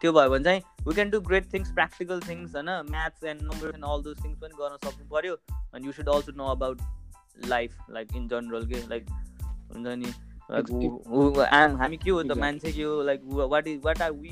त्यो 0.00 0.12
भयो 0.12 0.30
भने 0.30 0.44
चाहिँ 0.44 0.62
we 0.88 0.94
can 0.94 1.10
do 1.10 1.20
great 1.30 1.52
things 1.54 1.70
practical 1.70 2.20
things 2.28 2.54
होइन? 2.56 2.70
Maths 2.90 3.24
and 3.24 3.42
number 3.42 3.74
and 3.74 3.84
all 3.84 4.02
those 4.02 4.24
things 4.24 4.38
पनि 4.42 4.58
गर्न 4.58 4.76
सक्नु 4.88 5.08
पऱ्यो 5.14 5.38
अनि 5.74 5.86
you 5.86 5.92
should 5.92 6.08
also 6.08 6.32
know 6.42 6.50
about 6.56 6.82
life 7.54 7.78
like 7.90 8.16
in 8.16 8.28
general 8.28 8.66
के? 8.66 8.86
लाइक 8.88 9.10
हुन्छ 9.10 9.86
नि? 9.86 10.12
हामी 10.50 11.96
के 11.96 12.10
हो 12.10 12.22
त. 12.22 12.38
मान्छे 12.38 12.72
के 12.72 12.82
हो 12.82 13.02
like 13.02 13.20
what 13.24 13.66
is 13.68 13.80
what 13.84 14.02
are 14.02 14.12
we 14.12 14.30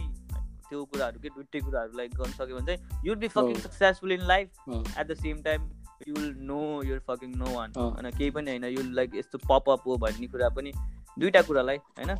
त्यो 0.69 0.85
कुराहरू 0.85 1.21
के 1.21 1.29
दुइटै 1.29 1.61
कुराहरू 1.61 1.97
लाइक 1.99 2.11
गर्न 2.15 2.33
सक्यो 2.33 2.57
भने 2.57 2.67
चाहिँ 2.67 3.07
you'll 3.07 3.17
be 3.17 3.29
fucking. 3.29 3.55
Successful 3.61 4.13
in 4.13 4.27
life. 4.29 4.49
At 4.69 5.07
the 5.07 5.15
same 5.23 5.43
time 5.43 5.61
you 6.09 6.15
will 6.15 6.35
know 6.47 6.61
your 6.83 6.99
fucking 7.09 7.31
no 7.37 7.55
one. 7.55 7.73
होइन 7.77 8.11
केही 8.11 8.31
पनि 8.31 8.51
होइन 8.51 8.65
यो 8.65 8.83
लाइक 8.95 9.15
यस्तो 9.15 9.39
पपअप 9.39 9.81
हो 9.87 9.97
भन्ने 9.99 10.27
कुरा 10.27 10.49
पनि 10.59 10.73
दुइटा 11.19 11.43
कुरालाई 11.43 11.77
होइन. 11.77 12.11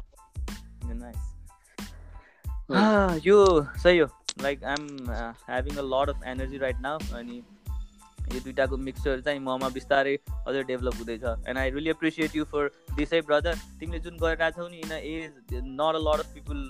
हो। 2.71 2.75
Ah, 2.77 3.13
यो 3.27 3.37
सही 3.83 3.99
हो 3.99 4.07
like 4.43 4.65
I 4.65 4.75
am 4.75 4.87
having 5.11 5.77
a 5.77 5.83
lot 5.85 6.09
of 6.11 6.23
energy 6.27 6.59
right 6.59 6.81
now 6.81 6.99
अनि 7.19 7.43
यो 8.35 8.41
दुइटाको 8.41 8.77
मिक्सचर 8.89 9.21
चाहिँ 9.21 9.41
ममा 9.41 9.69
बिस्तारै 9.79 10.17
अझै 10.47 10.63
डेभलप 10.65 10.95
हुँदैछ. 10.99 11.25
And 11.49 11.59
I 11.59 11.71
really 11.71 11.91
appreciate 11.91 12.37
you 12.37 12.45
for 12.53 12.71
this 12.97 13.13
है 13.13 13.21
ब्रदर 13.23 13.55
तिमीले 13.81 14.01
जुन 14.01 14.17
गरिरहेको 14.23 14.63
छौ 14.63 14.69
नि 14.69 14.79
in 14.79 14.93
as 14.93 15.61
not 15.81 15.95
a 15.95 16.03
lot 16.07 16.21
of 16.21 16.35
people 16.35 16.65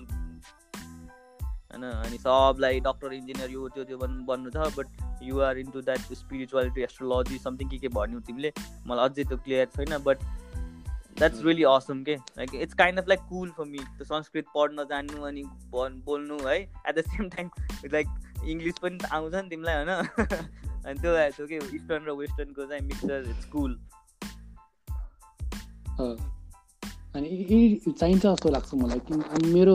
होइन 1.70 1.84
अनि 1.84 2.18
सबलाई 2.18 2.80
डक्टर 2.86 3.12
इन्जिनियर 3.12 3.50
यो 3.50 3.68
त्यो 3.74 3.84
त्यो 3.84 3.98
बन्नु 3.98 4.50
छ 4.50 4.70
but 4.76 5.22
you're 5.22 5.58
into 5.58 5.80
that 5.80 6.12
spirituality 6.20 6.82
astrology 6.82 7.38
something 7.38 7.68
के 7.68 7.78
के 7.78 7.88
भन्यौ 7.96 8.20
तिमीले? 8.28 8.52
मलाई 8.86 9.08
अझै 9.08 9.24
त्यो 9.24 9.38
क्लियर 9.38 9.66
छैन 9.76 9.98
बट 10.04 10.24
द्याट्स 11.18 11.42
रियली 11.44 11.64
असम 11.68 12.02
के 12.04 12.14
like 12.38 12.54
it's 12.54 12.74
kind 12.74 13.00
of 13.00 13.08
like 13.08 13.20
cool 13.28 13.50
for 13.50 13.64
me 13.66 13.78
त्यो 13.78 14.04
संस्कृत 14.04 14.46
पढ्न 14.54 14.84
जान्नु 14.90 15.22
अनि 15.22 15.44
बोल्नु 15.76 16.38
है? 16.46 16.56
At 16.56 16.94
the 16.98 17.04
same 17.10 17.28
time 17.28 17.50
like 17.92 18.18
English 18.44 18.78
पनि 18.82 18.98
आउँछ 19.12 19.34
नि 19.34 19.48
तिमीलाई 19.48 19.84
होइन? 19.84 20.48
अनि 20.86 20.98
त्यो 21.00 21.12
त्यो 21.36 21.46
के 21.46 21.56
इस्टर्न 21.76 22.02
र 22.08 22.10
वेस्टर्नको 22.20 22.66
चाहिँ 22.66 22.82
मिक्सर 22.90 23.18
इट्स 23.30 23.46
कुल। 23.54 23.72
अनि 27.16 27.28
यी 27.28 27.44
यी 27.52 27.92
चाहिन्छ 27.92 28.22
जस्तो 28.24 28.50
लाग्छ 28.50 28.74
मलाई 28.82 29.00
किन 29.06 29.20
अनि 29.36 29.52
मेरो 29.52 29.74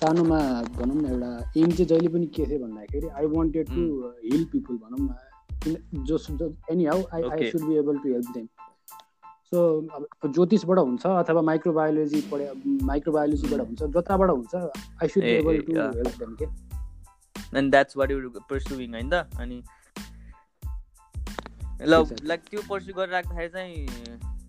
सानोमा 0.00 0.40
भनौँ 0.76 0.96
न 0.96 1.04
एउटा 1.12 1.30
एम 1.60 1.70
चाहिँ 1.70 1.86
जहिले 1.86 2.08
पनि 2.14 2.26
के 2.36 2.46
थियो 2.46 2.58
भन्दाखेरि 2.64 3.08
I 3.08 3.26
wanted 3.34 3.66
to 3.68 3.84
heal 4.24 4.44
people 4.52 4.76
भनौँ 4.82 5.00
न 5.00 5.08
just 6.08 6.26
anyhow 6.84 7.02
I 7.14 7.22
I. 7.22 7.50
Should 7.50 7.62
be 7.68 7.74
able 7.78 7.98
to 7.98 8.12
help 8.12 8.28
them 8.34 8.46
so 9.50 9.58
अब 9.96 10.32
ज्योतिषबाट 10.34 10.78
हुन्छ 10.78 11.06
अथवा 11.06 11.42
माइक्रोबायोलोजी 11.48 12.20
पढे 12.32 12.50
माइक्रोबायोलोजीबाट 12.92 13.60
हुन्छ 13.66 13.82
जताबाट 13.96 14.30
हुन्छ 14.30 14.54
I 14.54 15.08
should 15.08 15.22
be 15.22 15.30
able 15.30 15.60
to. 15.66 15.72
Help 15.98 16.18
them 16.18 16.34
के 16.42 16.46
and 17.58 17.70
that's 17.70 17.96
what 17.96 18.10
you 18.10 18.30
pursuing 18.50 18.94
होइन 18.94 19.12
अनि 19.12 19.62
ल. 21.80 22.04
लाइक 22.24 22.40
त्यो 22.40 22.62
पर्स्यु 22.70 22.94
गरिराख्दाखेरि 22.94 23.48
चाहिँ 23.48 23.86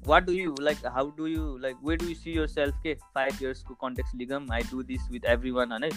what 0.08 0.26
do 0.26 0.32
you 0.32 0.56
like 0.62 0.86
how 0.86 1.10
do 1.18 1.28
you 1.28 1.58
like 1.58 1.76
where 1.86 1.96
do 1.96 2.06
you 2.06 2.16
see 2.16 2.38
yourself 2.48 2.76
के 2.84 2.94
फाइभ 2.94 3.42
इयर्सको 3.42 3.74
context 3.74 4.16
लिगम 4.16 4.52
I 4.52 4.62
do 4.62 4.84
this 4.84 5.10
with 5.12 5.26
everyone 5.52 5.72
होइन 5.72 5.90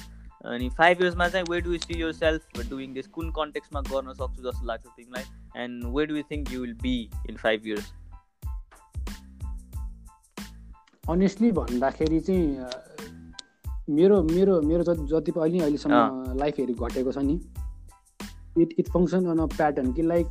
अनि 0.45 0.69
फाइभ 0.69 1.03
इयर्समा 1.03 1.29
चाहिँ 1.29 1.47
where 1.51 1.61
do 1.61 1.73
you 1.73 1.79
see 1.79 2.01
yourself 2.13 2.69
doing 2.71 2.93
this 2.95 3.07
कुन 3.07 3.31
कन्टेक्समा 3.31 3.81
गर्न 3.81 4.13
सक्छु 4.13 4.51
जस्तो 4.51 4.67
लाग्छ 4.67 4.87
तिमीलाई? 4.87 5.25
And 5.57 5.85
where 5.87 6.07
do 6.07 6.17
you 6.17 6.23
think 6.31 6.53
you 6.53 6.61
will 6.61 6.75
be 6.75 7.11
in 7.31 7.37
five 7.37 7.67
years 7.67 7.93
honestly 11.11 11.53
भन्दाखेरि 11.53 12.21
चाहिँ 12.21 12.57
मेरो 13.91 14.23
मेरो 14.23 14.61
मेरो 14.63 14.83
जति 14.83 15.07
जति 15.07 15.33
पनि 15.33 15.41
अहिले 15.41 15.61
अहिलेसम्म 15.61 16.39
लाइफहरू 16.39 16.75
घटेको 16.75 17.13
छ 17.13 17.19
नि 17.19 17.41
it 18.59 18.75
it 18.79 18.89
function 18.89 19.27
on 19.31 19.39
a 19.39 19.47
pattern 19.57 19.93
कि 19.93 20.03
like 20.03 20.27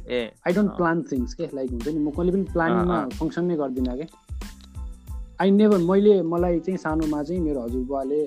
I 0.48 0.54
don't. 0.54 0.72
Plan 0.78 1.04
things 1.12 1.34
के 1.34 1.50
लाइक 1.54 1.70
हुन्छ 1.72 1.88
नि 1.88 2.00
म 2.00 2.10
कहिले 2.12 2.32
पनि 2.32 2.44
प्लानिङमा। 2.54 2.98
फङ्सन 3.20 3.46
नै 3.46 3.56
गर्दिनँ 3.58 3.96
क्या 3.98 4.08
आई 5.42 5.52
नेभर 5.52 5.78
मैले 5.90 6.22
मलाई 6.32 6.60
चाहिँ 6.60 6.78
सानोमा 6.78 7.24
चाहिँ 7.24 7.42
मेरो 7.42 7.62
हजुरबुवाले 7.62 8.24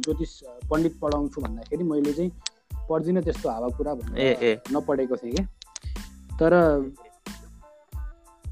ज्योतिष 0.00 0.32
पण्डित 0.70 0.98
पढाउँछु 1.02 1.40
भन्दाखेरि 1.40 1.84
मैले 1.84 2.12
चाहिँ 2.12 2.30
पढ्दिनँ 2.88 3.22
त्यस्तो 3.22 3.48
हावा 3.48 3.68
कुरा। 3.78 3.94
भनेर 3.94 4.60
नपढेको 4.72 5.16
थिएँ 5.16 5.32
क्या 5.34 5.44
तर 6.38 6.52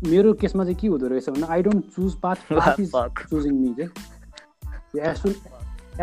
मेरो 0.06 0.32
केसमा 0.40 0.64
चाहिँ 0.64 0.76
के 0.80 0.86
हुँदो 0.86 1.06
रहेछ 1.08 1.28
भने 1.30 1.46
I 1.52 1.62
don't 1.62 1.84
choose 1.94 2.14
path 2.22 2.36
path 2.52 2.80
is. 2.80 2.90
Choosing 3.30 3.54
me 3.60 3.74
के 3.78 3.86
astro 5.10 5.32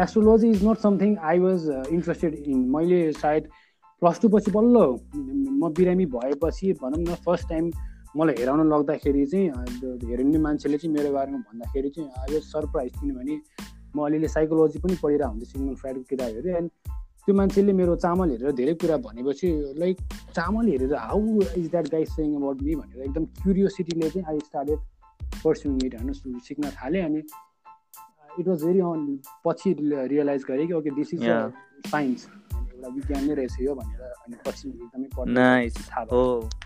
astrology 0.04 0.50
is 0.52 0.66
not 0.68 0.78
something 0.78 1.16
I 1.32 1.40
was 1.40 1.70
interested 1.92 2.34
in 2.36 2.58
मैले 2.76 3.00
सायद 3.14 3.48
प्लस 4.06 4.20
टू 4.22 4.30
पछि 4.30 4.52
बल्ल 4.52 4.78
म 5.58 5.70
बिरामी 5.74 6.06
भएपछि 6.08 6.72
भनौँ 6.74 6.98
न 7.00 7.14
फर्स्ट 7.26 7.48
टाइम 7.50 7.70
मलाई 8.18 8.36
हेराउन 8.38 8.68
लग्दाखेरि 8.68 9.26
चाहिँ 9.26 9.48
हेरिने 10.04 10.38
मान्छेले 10.38 10.78
चाहिँ 10.78 10.94
मेरो 10.94 11.14
बारेमा 11.14 11.38
भन्दाखेरि 11.40 11.90
चाहिँ 11.90 12.10
आई 12.10 12.34
वाज 12.34 12.44
सरप्राइज 12.44 12.92
किनभने 13.00 13.38
म 13.96 14.06
अलिअलि 14.06 14.28
साइकोलोजी 14.28 14.80
पनि 14.80 14.98
पढिरहेको 15.02 15.30
हुन्थेँ 15.30 15.50
सिग्मन 15.50 15.74
फ्राइडको 15.76 16.04
किताबहरू 16.10 16.56
एन्ड 16.58 16.70
त्यो 17.26 17.36
मान्छेले 17.36 17.74
मेरो 17.74 17.96
चामल 18.06 18.30
हेरेर 18.30 18.52
धेरै 18.52 18.74
कुरा 18.78 18.98
भनेपछि 19.08 19.52
लाइक 19.80 20.06
चामल 20.30 20.68
हेरेर 20.68 20.96
हाउ 20.98 21.42
इज 21.42 21.68
द्याट 21.68 21.92
गाई 21.92 22.06
सेङ 22.14 22.36
अबाउट 22.36 22.62
मी 22.62 22.76
भनेर 22.76 23.10
एकदम 23.10 23.26
क्युरियोसिटीले 23.42 24.10
चाहिँ 24.10 24.28
आई 24.28 24.40
स्टार्टेड 24.46 24.80
पर्स्युङ 25.44 25.84
इट 25.86 26.00
होइन 26.02 26.40
सिक्न 26.44 26.76
थालेँ 26.78 27.04
अनि 27.04 27.26
इट 28.40 28.48
वाज 28.48 28.64
भेरी 28.64 28.88
अन 28.94 29.04
पछि 29.46 29.76
रियलाइज 29.84 30.46
गरेँ 30.48 30.68
कि 30.68 30.74
ओके 30.74 30.96
दिस 30.96 31.14
इज 31.14 31.30
साइन्स 31.90 32.28
एउटा 32.86 32.96
विज्ञान 32.96 33.26
नै 33.26 33.34
रहेछ 33.34 33.56
यो 33.62 33.76
भनेर 33.76 34.02
अनि 34.02 34.36
पछि 34.46 34.70
एकदमै 34.70 35.08
थाहा 35.90 36.06
हो 36.12 36.22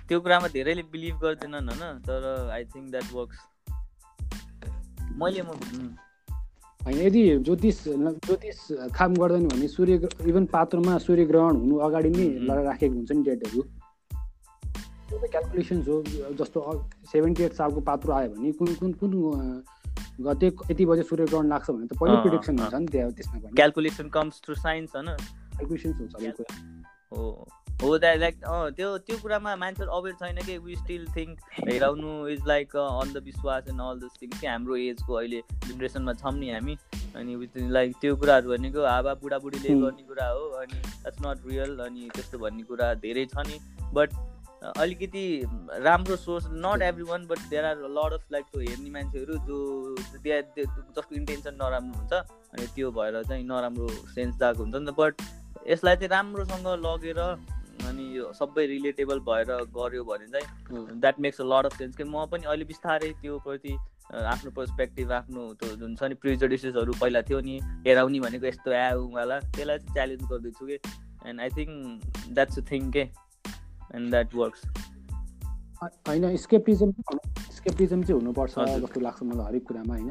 त्यो 0.07 0.19
कुरामा 0.19 0.47
धेरैले 0.47 0.83
बिलिभ 0.91 1.15
गर्दैनन् 1.21 1.69
होइन 1.69 1.99
तर 2.03 2.21
आई 2.51 2.63
थिङ्क 2.65 2.91
द्याट 2.91 3.07
वर्क्स 3.13 3.39
मैले 5.15 5.41
म 5.41 5.49
होइन 6.81 6.97
यदि 6.97 7.21
ज्योतिष 7.39 7.83
ज्योतिष 7.87 8.59
काम 8.95 9.13
गर्दैन 9.15 9.47
भने 9.47 9.67
सूर्य 9.67 10.09
इभन 10.27 10.45
पात्रमा 10.45 10.97
सूर्य 10.97 11.25
ग्रहण 11.25 11.55
हुनु 11.55 11.77
अगाडि 11.87 12.09
नै 12.09 12.27
राखेको 12.63 12.95
हुन्छ 12.95 13.11
नि 13.11 13.23
डेटहरू। 13.23 13.61
त्यो 15.09 15.17
त 15.17 15.31
क्यालकुलेसन्स 15.31 15.87
हो 15.87 15.97
जस्तो 16.35 16.59
सेभेन्टी 17.11 17.43
एट 17.43 17.53
सालको 17.53 17.81
पात्रो 17.81 18.13
आयो 18.13 18.29
भने 18.29 18.51
कुन 18.51 18.73
कुन 18.75 18.93
कुन 18.93 19.11
गते 20.21 20.47
यति 20.71 20.85
बजे 20.85 21.03
सूर्य 21.03 21.25
ग्रहण 21.25 21.47
लाग्छ 21.47 21.69
भने 21.71 21.87
त 21.87 21.99
पहिलो 21.99 22.21
प्रिडिक्सन 22.21 22.59
हुन्छ 22.59 22.73
नि 22.75 22.87
त्यहाँ 22.87 23.11
त्यसमा 23.11 23.51
क्यालकुलेसन 23.51 24.09
कम्स 24.09 24.41
टु 24.47 24.55
साइन्स 24.55 24.95
होइन? 24.95 25.15
हुन्छ 25.61 26.45
हो। 27.11 27.47
हो 27.81 27.97
द्याट 27.97 28.17
लाइक 28.19 28.35
त्यो 28.77 28.87
त्यो 29.07 29.17
कुरामा 29.17 29.55
मान्छेहरू 29.55 29.91
अवेर 29.97 30.13
छैन 30.21 30.37
कि 30.45 30.57
वी 30.63 30.75
स्टिल 30.75 31.05
थिङ्क 31.15 31.39
हेराउनु 31.69 32.11
इज 32.29 32.41
लाइक 32.47 32.75
अन्धविश्वास 32.77 33.67
एन्ड 33.69 33.81
अल 33.81 33.99
दस 33.99 34.17
थिङ्स 34.21 34.39
कि 34.39 34.47
हाम्रो 34.47 34.75
एजको 34.75 35.13
अहिले 35.13 35.39
जेनेरेसनमा 35.67 36.13
छौँ 36.13 36.33
नि 36.39 36.49
हामी। 36.51 36.75
अनि 37.15 37.69
लाइक 37.77 37.95
त्यो 38.01 38.15
कुराहरू 38.15 38.49
भनेको 38.49 38.85
हावा 38.85 39.13
बुढाबुढीले 39.21 39.69
गर्ने 39.79 40.03
कुरा 40.09 40.27
हो 40.27 40.43
अनि 40.63 40.81
द्याट्स 40.81 41.21
नट 41.25 41.47
रियल 41.47 41.79
अनि 41.85 42.09
त्यस्तो 42.15 42.37
भन्ने 42.39 42.63
कुरा 42.63 42.93
धेरै 43.07 43.25
छ 43.25 43.47
नि। 43.47 43.59
बट 43.93 44.09
अलिकति 44.77 45.23
राम्रो 45.87 46.15
source 46.19 46.45
not 46.53 46.81
every 46.83 47.03
one 47.09 47.25
but 47.27 47.39
there 47.49 47.65
are 47.65 47.77
lot 47.97 48.13
of 48.13 48.23
like 48.31 48.45
त्यो 48.51 48.61
हेर्ने 48.61 48.89
मान्छेहरू 48.91 49.37
जो 49.47 49.57
जसको 50.27 51.15
इन्टेन्सन 51.15 51.57
नराम्रो 51.61 51.99
हुन्छ 51.99 52.13
अनि 52.13 52.67
त्यो 52.75 52.91
भएर 52.91 53.23
चाहिँ 53.23 53.43
नराम्रो 53.47 53.87
सेन्स 54.15 54.35
दिएको 54.35 54.63
हुन्छ 54.63 54.75
नि 54.75 54.85
त। 54.85 54.95
बट 54.99 55.13
यसलाई 55.67 55.95
चाहिँ 55.95 56.09
राम्रोसँग 56.09 56.67
लगेर 56.85 57.19
अनि 57.19 58.05
यो 58.17 58.31
सबै 58.33 58.65
रिलेटेबल 58.67 59.19
भएर 59.27 59.49
गऱ्यो 59.75 60.03
भने 60.03 60.27
चाहिँ 60.33 60.99
that 60.99 61.19
makes 61.19 61.41
a 61.41 61.45
lot 61.45 61.65
of 61.65 61.77
sense 61.77 61.95
कि 61.95 62.03
म 62.03 62.25
पनि 62.31 62.45
अहिले 62.45 62.65
बिस्तारै 62.71 63.11
त्यो 63.21 63.37
प्रति 63.45 63.77
आफ्नो 64.09 64.51
पर्सपेक्टिभ 64.51 65.11
आफ्नो 65.11 65.41
त्यो 65.53 65.75
जुन 65.75 65.95
छ 65.95 66.03
नि 66.03 66.15
प्रिजडिसेसहरू 66.23 66.93
पहिला 67.01 67.21
थियो 67.21 67.39
नि 67.47 67.59
हेराउने 67.87 68.19
भनेको 68.19 68.45
यस्तो 68.47 68.71
आउला 68.81 69.39
त्यसलाई 69.39 69.77
चाहिँ 69.77 69.93
च्यालेन्ज 69.93 70.23
गर्दैछु 70.31 70.65
कि। 70.65 70.77
And 71.29 71.41
I 71.41 71.49
think 71.57 72.33
that's 72.33 72.59
a 72.59 72.61
thing 72.71 72.91
के? 72.91 73.03
एन्ड 73.95 74.09
द्याट 74.11 74.35
वर्क्स 74.35 74.61
होइन 76.07 76.35
स्केपिजम 76.37 76.91
स्केपिजम 77.57 78.03
चाहिँ 78.03 78.21
हुनुपर्छ 78.21 78.53
जस्तो 78.83 78.99
लाग्छ 78.99 79.23
मलाई 79.23 79.45
हरेक 79.45 79.67
कुरामा 79.67 79.93
होइन? 79.93 80.09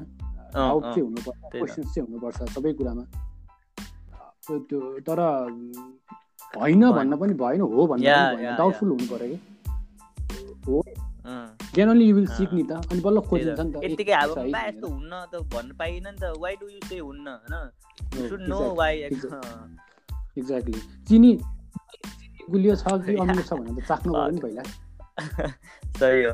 हुनुपर्छ 1.00 1.38
क्वेसन्स 1.52 1.94
चाहिँ 1.94 2.06
हुनुपर्छ 2.08 2.54
सबै 2.54 2.72
कुरामा। 2.72 3.04
त्यो 4.48 4.80
तर 5.00 5.20
होइन 6.56 6.90
भन्न 6.90 7.16
पनि 7.16 7.34
भएन 7.34 7.60
हो 7.60 7.86
भन्नु 7.86 8.56
डाउटफुल 8.56 8.88
हुनु 8.88 9.06
पऱ्यो 9.10 9.28
कि? 9.28 9.38
हो। 10.66 10.82
जेनरली 11.74 12.04
यु 12.04 12.14
विल 12.16 12.26
सिक 12.26 12.52
नि 12.52 12.62
त 12.62 12.72
अनि 12.72 13.00
बल्ल 13.00 13.20
खोजिन्छ 13.20 13.60
नि 13.60 13.72
त 13.72 13.84
यतिकै 13.84 14.12
अब 14.12 14.30
यस्तो 14.38 14.86
हुन्न 14.88 15.12
त 15.32 15.34
भन्न 15.54 15.76
पाइएन 15.76 16.06
नि 16.08 16.18
त। 16.20 16.32
वाइ 16.38 16.56
डु 16.56 16.68
यु 16.68 16.80
से 16.88 16.98
हुन्न 16.98 17.28
होइन? 17.28 18.28
शुड 18.28 18.40
नो 18.40 18.74
वाइ 18.74 18.94
एक्ज्याक्टली 18.98 20.80
चिनी 21.08 21.32
गुलियो 22.50 22.74
छ 22.76 22.84
कि 22.88 23.16
अमिलो 23.22 23.42
छ 23.42 23.52
भनेर 23.52 23.84
चाख्नु 23.84 24.12
पऱ्यो 24.12 24.30
नि 24.30 24.40
पहिला। 24.40 24.62
सही 25.98 26.24
हो। 26.24 26.32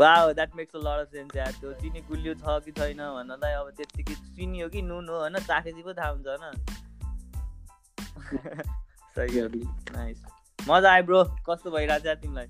Wow 0.00 0.32
that 0.32 0.50
makes 0.56 0.74
a 0.74 0.78
lot 0.78 0.98
of 0.98 1.08
sense 1.12 1.36
यार। 1.36 1.52
त्यो 1.52 1.72
चिनी 1.72 2.00
गुलियो 2.00 2.34
छ 2.34 2.58
कि 2.64 2.72
छैन 2.72 2.98
भन्नलाई 2.98 3.52
अब 3.52 3.70
त्यत्तिकै 3.70 4.14
चिनी 4.14 4.60
हो 4.60 4.68
कि 4.68 4.82
नुन 4.82 5.08
हो 5.08 5.16
होइन? 5.20 5.38
चाखेपछि 5.38 5.82
पो 5.82 5.92
थाहा 5.92 6.08
हुन्छ 6.08 6.26
होइन? 6.26 6.87
सही 8.28 9.38
हो 9.38 9.46
नाइस। 9.96 10.22
मजा 10.58 10.92
आयो 10.92 11.04
ब्रो 11.04 11.24
कस्तो 11.48 11.70
भइरहेको 11.70 12.04
छ 12.04 12.16
तिमीलाई? 12.22 12.48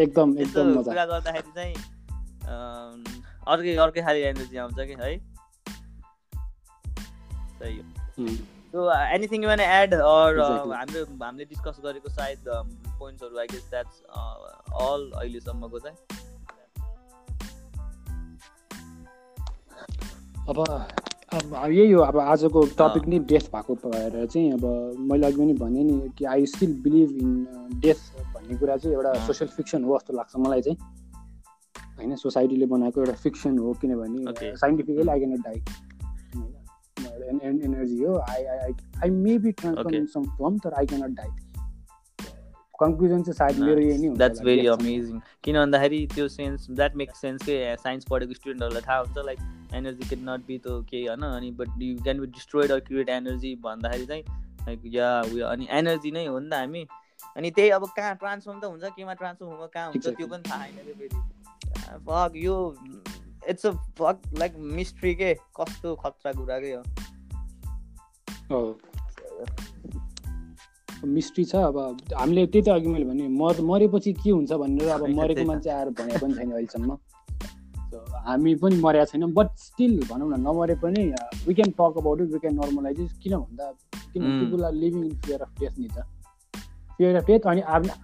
एकदम 0.00 0.38
एकदम 0.44 0.66
मजा। 0.78 0.90
कुरा 0.90 1.04
गर्दाखेरि 1.06 1.52
चाहिँ 1.54 1.74
अर्कै 3.52 3.76
अर्कै 3.84 4.02
खालि 4.02 4.20
एनर्जी 4.30 4.56
आउँछ 4.64 4.78
कि 4.80 4.96
है? 5.02 5.10
सही 7.58 7.74
हो। 7.78 7.84
So 8.72 8.78
anything 8.96 9.44
one 9.46 9.60
add 9.60 9.94
or 9.94 10.40
हाम्रो 10.40 11.04
हामीले 11.24 11.44
डिस्कस 11.44 11.80
गरेको 11.84 12.08
सायद 12.10 12.38
पोइन्ट्सहरू 12.48 13.38
आई 13.38 13.46
गेस 13.52 13.64
द्याट्स 13.70 13.96
अल 14.88 15.10
अहिलेसम्मको 15.20 15.78
चाहिँ। 15.78 15.98
अब 20.48 20.58
यही 21.32 21.90
हो 21.90 22.00
अब 22.02 22.18
आजको 22.18 22.60
टपिक 22.78 23.06
नै 23.08 23.18
डेथ 23.28 23.44
भएको 23.52 23.74
भएर 23.84 24.26
चाहिँ 24.26 24.52
अब 24.52 24.64
मैले 25.10 25.26
अघि 25.26 25.36
पनि 25.36 25.52
भनेँ 25.54 25.84
नि 25.84 26.08
कि 26.18 26.24
I 26.24 26.46
still 26.46 26.72
believe 26.82 27.10
in 27.22 27.30
death 27.80 28.00
भन्ने 28.34 28.58
कुरा 28.58 28.76
चाहिँ 28.76 28.96
एउटा 28.96 29.12
सोसियल 29.26 29.50
फिक्सन 29.50 29.84
हो 29.84 29.96
जस्तो 29.96 30.16
लाग्छ 30.16 30.36
मलाई 30.38 30.60
चाहिँ। 30.62 30.76
होइन 31.98 32.14
सोसाइटीले 32.16 32.66
बनाएको 32.66 33.00
एउटा 33.00 33.14
फिक्सन 33.22 33.58
हो 33.58 33.72
किनभने 33.80 34.56
scientifically 34.56 35.08
I 35.08 35.18
can 35.18 35.40
die 35.40 35.58
energy 37.64 38.02
हो। 38.04 38.18
I 38.18 38.44
I 38.44 38.72
I 39.02 39.10
may 39.10 39.38
be 39.38 39.52
transform 39.52 40.06
some 40.06 40.22
form 40.36 40.58
तर 40.58 40.72
आई 40.78 40.86
क्यानट 40.86 41.16
डाइ 41.16 41.30
कन्क्लुजन 42.80 43.22
चाहिँ 43.22 43.32
सायद 43.32 43.64
मेरो 43.64 43.80
यही 43.80 43.98
नै 43.98 44.06
हुन्छ 44.06 44.18
द्याट्स 44.18 44.42
भेरी 44.42 44.66
अमेजिङ 44.66 45.18
किन 45.44 45.54
भन्दाखेरि 45.56 46.06
त्यो 46.14 46.28
सेन्स 46.28 46.70
द्याट 46.70 46.96
मेक 46.96 47.16
सेन्स 47.16 47.42
के 47.42 47.76
साइन्स 47.76 48.04
पढेको 48.10 48.34
स्टुडेन्टहरूलाई 48.34 48.82
थाहा 48.88 48.98
हुन्छ 48.98 49.26
like 49.26 49.38
energy 49.74 50.08
can 50.08 50.22
not 50.28 50.46
be 50.46 50.58
त 50.58 50.66
केही 50.90 51.04
होइन 51.06 51.22
अनि 51.28 51.50
but 51.60 51.68
you 51.82 51.96
can 52.02 52.20
be 52.20 52.26
destroyed 52.38 52.72
or 52.72 52.80
create 52.88 53.08
energy 53.08 53.54
भन्दाखेरि 53.64 54.06
चाहिँ 54.06 54.24
लाइक 54.66 54.80
या 54.94 55.08
उयो 55.32 55.46
अनि 55.46 55.66
एनर्जी 55.78 56.10
नै 56.12 56.26
हो 56.26 56.38
नि 56.38 56.48
त 56.50 56.54
हामी। 56.54 56.86
अनि 57.36 57.50
त्यही 57.50 57.70
अब 57.70 57.84
कहाँ 57.96 58.14
ट्रान्सफर्म 58.22 58.60
त 58.60 58.64
हुन्छ 58.64 58.84
केमा 58.96 59.14
ट्रान्सफर्म 59.20 59.50
हुँदा 59.50 59.66
कहाँ 59.74 59.86
हुन्छ 59.90 60.06
त्यो 60.08 60.26
पनि 60.26 60.42
थाहा 60.50 60.66
छैन 60.66 60.92
फेरि। 60.98 61.08
फक 62.06 62.32
यो 62.36 62.56
it's 63.48 63.66
a 63.66 63.70
fuck 63.98 64.16
like 64.38 64.52
mystery 64.78 65.14
के? 65.14 65.34
कस्तो 65.60 65.94
खतरा 66.02 66.32
कुरा 66.32 66.58
के 66.64 66.72
हो? 66.72 68.62
मिस्ट्री 71.04 71.44
छ 71.44 71.54
अब 71.56 71.78
हामीले 72.18 72.46
त्यही 72.46 72.62
त 72.62 72.68
अघि 72.68 72.88
मैले 72.88 73.04
भने 73.04 73.28
मर 73.38 73.60
मरेपछि 73.70 74.12
के 74.22 74.30
हुन्छ 74.30 74.52
भनेर 74.52 74.88
अब 74.88 75.08
मरेको 75.18 75.44
मान्छे 75.44 75.70
आएर 75.70 75.88
भनेको 75.98 76.26
पनि 76.26 76.34
छैन 76.34 76.50
अहिलेसम्म। 76.52 76.96
हामी 78.26 78.54
पनि 78.62 78.76
मरेका 78.80 79.04
छैनौँ 79.04 79.30
बट 79.32 79.48
स्टिल 79.58 79.94
भनौँ 80.10 80.28
न 80.30 80.40
नमरे 80.40 80.74
पनि 80.82 81.02
we 81.46 81.54
can 81.54 81.70
talk 81.78 81.94
about 81.98 82.20
it 82.20 82.28
we 82.32 82.38
can 82.38 82.54
normalise 82.54 82.98
किन 83.22 83.36
भन्दा 83.36 83.70
किन 84.12 84.22
people 84.40 84.64
are 84.64 84.72
living 84.74 85.04
in 85.04 85.14
fear 85.24 85.40
of 85.42 85.60
death 85.60 85.78
नि 85.78 85.88
त। 85.88 86.04
फियर 86.98 87.16
अफ 87.16 87.26
डेथ 87.26 87.46
अनि 87.50 87.60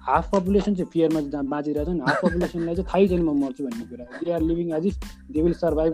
हाफ 0.09 0.31
पपुलेसन 0.33 0.74
चाहिँ 0.74 0.90
फियरमा 0.92 1.20
बाँचिरहेको 1.55 1.90
छ 1.90 1.94
नि 1.94 2.01
हाफ 2.09 2.22
पपुलेसनलाई 2.24 2.74
चाहिँ 2.74 2.88
थाहै 2.92 3.09
छैन 3.09 3.22
म 3.22 3.37
मर्छु 3.40 3.64
भन्ने 3.64 3.85
कुरा। 3.90 4.05
They 4.24 4.33
are 4.33 4.42
living 4.51 4.72
as 4.77 4.87
if 4.87 4.94
they 5.33 5.42
will 5.42 5.55
survive 5.64 5.92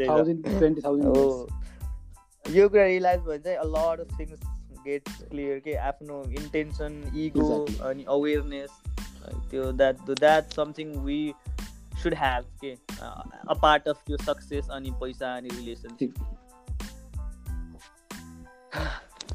thousand 0.00 0.48
twenty 0.58 0.80
thousand 0.86 2.56
यो 2.56 2.68
कुरा 2.68 2.84
रियलाइज 2.84 3.20
भयो 3.26 3.38
चाहिँ 3.38 3.58
lot 3.74 4.00
of 4.00 4.18
things 4.20 4.40
get 4.86 5.08
clear 5.30 5.58
के 5.64 5.74
आफ्नो 5.88 6.22
इन्टेन्सन 6.40 6.92
इगो 7.22 7.48
अनि 7.88 8.04
अवेरनेस 8.10 8.70
त्यो 9.50 9.70
that 9.80 9.96
that 10.10 10.52
something 10.56 10.92
we 11.04 11.18
should 12.02 12.14
have 12.18 12.44
के 12.60 12.72
अ 12.72 13.54
पार्ट 13.62 13.88
अफ 13.88 14.02
त्यो 14.06 14.16
सक्सेस 14.24 14.68
अनि 14.72 14.90
पैसा 15.00 15.36
अनि 15.36 15.48
relationship 15.56 16.12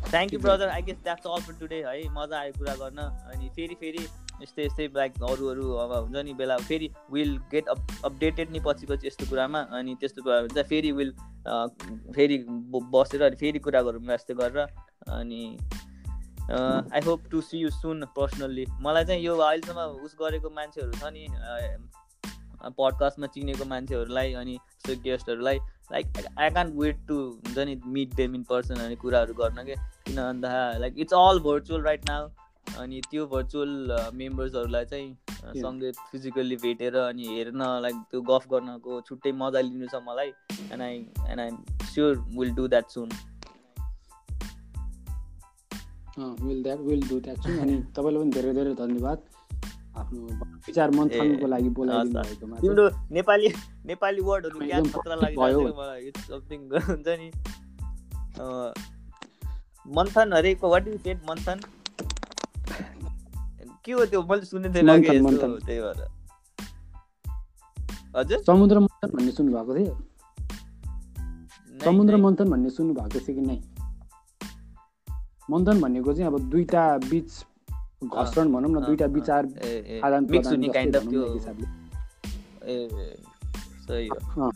thank 0.09 0.33
you 0.33 0.39
brother 0.39 0.69
I 0.69 0.81
guess 0.81 0.97
that's 1.03 1.27
all 1.27 1.41
for 1.41 1.53
today 1.59 1.81
है। 1.85 2.01
मजा 2.13 2.39
आयो 2.39 2.53
कुरा 2.57 2.73
गर्न। 2.75 2.99
अनि 3.31 3.49
फेरि 3.55 3.75
फेरि 3.79 4.03
यस्तै 4.41 4.65
यस्तै 4.65 4.87
लाइक 4.95 5.13
अरू 5.23 5.47
अरू 5.49 5.71
अब 5.83 5.91
हुन्छ 5.93 6.23
नि 6.25 6.33
बेला। 6.41 6.57
फेरि 6.67 6.89
विल 7.11 7.37
गेट 7.51 7.67
अप 7.69 7.79
अपडेटेड 8.05 8.51
नि 8.51 8.59
पछि 8.65 8.85
पछि 8.87 9.07
यस्तो 9.07 9.29
कुरामा। 9.29 9.59
अनि 9.79 9.95
त्यस्तो 9.99 10.23
कुरा 10.23 10.37
हुन्छ। 10.39 10.65
फेरि 10.69 10.91
विल 10.91 11.11
फेरि 12.15 12.37
बसेर 12.93 13.23
अनि 13.23 13.35
फेरि 13.35 13.59
कुरा 13.67 13.81
गरौँ 13.81 14.13
यस्तो 14.13 14.35
गरेर। 14.35 14.57
अनि 15.17 15.43
I 16.49 17.01
hope 17.05 17.27
to 17.31 17.41
see 17.41 17.57
you 17.59 17.69
soon 17.71 18.05
personally 18.15 18.65
मलाई 18.81 19.05
चाहिँ 19.05 19.21
यो 19.23 19.37
अहिलेसम्म 19.37 20.05
उस 20.05 20.15
गरेको 20.21 20.49
मान्छेहरू 20.57 20.91
छ 20.91 21.03
नि 21.13 21.23
पडकास्टमा 22.69 23.27
चिनेको 23.35 23.65
मान्छेहरूलाई 23.73 24.33
अनि 24.41 24.57
त्यो 24.85 24.95
गेस्टहरूलाई 25.03 25.57
like 25.91 26.05
I 26.37 26.49
can 26.49 26.71
wait 26.77 26.97
to 27.07 27.15
हुन्छ 27.17 27.57
नि 27.69 27.75
मिट 27.97 28.15
देम 28.15 28.35
इन 28.35 28.43
पर्सन 28.49 28.75
अनि 28.85 28.95
कुराहरू 29.03 29.33
गर्न 29.41 29.63
के? 29.65 29.75
किन 30.07 30.15
भन्दा 30.15 30.49
like 30.79 30.99
it's 31.05 31.13
all 31.13 31.39
virtual 31.49 31.81
right 31.89 32.09
now 32.09 32.27
अनि 32.81 33.01
त्यो 33.11 33.25
भर्चुअल 33.33 33.71
मेम्बर्सहरूलाई 34.23 34.85
चाहिँ 34.85 35.61
सँगै 35.61 35.91
फिजिकल्ली 36.11 36.55
भेटेर 36.63 36.95
अनि 36.97 37.27
हेर्न 37.27 37.61
लाइक 37.81 37.95
त्यो 38.11 38.21
गफ 38.29 38.47
गर्नको 38.51 39.01
छुट्टै 39.09 39.31
मजा 39.43 39.61
लिनु 39.69 39.87
छ 39.93 40.01
मलाई 40.07 40.33
and 40.71 40.81
I 40.81 40.95
and 41.29 41.39
I 41.41 41.49
sure 41.93 42.17
will 42.39 42.53
do 42.55 42.67
that 42.67 42.89
soon 42.97 43.09
will 46.17 46.63
that 46.63 46.79
will 46.89 47.07
do 47.09 47.19
that 47.19 47.37
soon 47.45 47.57
अनि 47.59 47.77
तपाईँलाई 47.95 48.21
पनि 48.23 48.31
धेरै 48.31 48.53
धेरै 48.53 48.73
धन्यवाद। 48.81 49.23
विचार 49.95 50.91
मन्थनको 50.91 51.47
लागि 51.47 51.69
बोलाइदिनु 51.69 52.21
भएकोमा 52.21 52.57
तिम्रो 52.57 52.89
नेपाली 53.11 53.47
नेपाली 53.85 54.21
वर्डहरू। 54.21 54.59
लागिरहेको 54.59 55.81
मलाई 55.81 56.01
इट्स 56.01 56.27
समथिङ 56.27 56.59
हुन्छ 56.87 57.07
नि। 57.07 57.31
मन्थन 59.95 60.33
हरेको 60.33 60.69
वाट 60.69 60.87
इज 60.87 61.01
सेट 61.01 61.21
मन्थन? 61.29 61.59
के 63.85 63.91
हो 63.91 64.05
त्यो? 64.05 64.23
मैले 64.23 64.45
सुनेको 64.45 64.73
थिएन। 64.73 65.59
त्यही 65.59 65.81
भएर। 65.81 66.07
हजुर? 68.17 68.43
समुद्र 68.43 68.79
मन्थन 68.79 69.17
भन्ने 69.17 69.31
सुन्नुभएको 69.31 69.75
थियो? 69.75 69.95
नै, 71.71 71.85
समुद्र। 71.85 72.17
मन्थन 72.17 72.49
भन्ने 72.49 72.69
सुन्नुभएको 72.69 73.19
थियो 73.19 73.35
कि 73.35 73.41
नै? 73.41 73.63
मन्थन 75.51 75.81
भनेको 75.81 76.13
चाहिँ 76.13 76.27
अब 76.27 76.39
दुईटा 76.39 76.97
बिच 76.97 77.45
घर्षण 78.07 78.51
भनौँ 78.53 78.71
न 78.71 78.75
अँ, 78.75 78.85
दुईटा 78.85 79.05
अँ, 79.05 79.11
विचार 79.11 79.45
आदान 80.03 80.25
अँ 84.37 84.51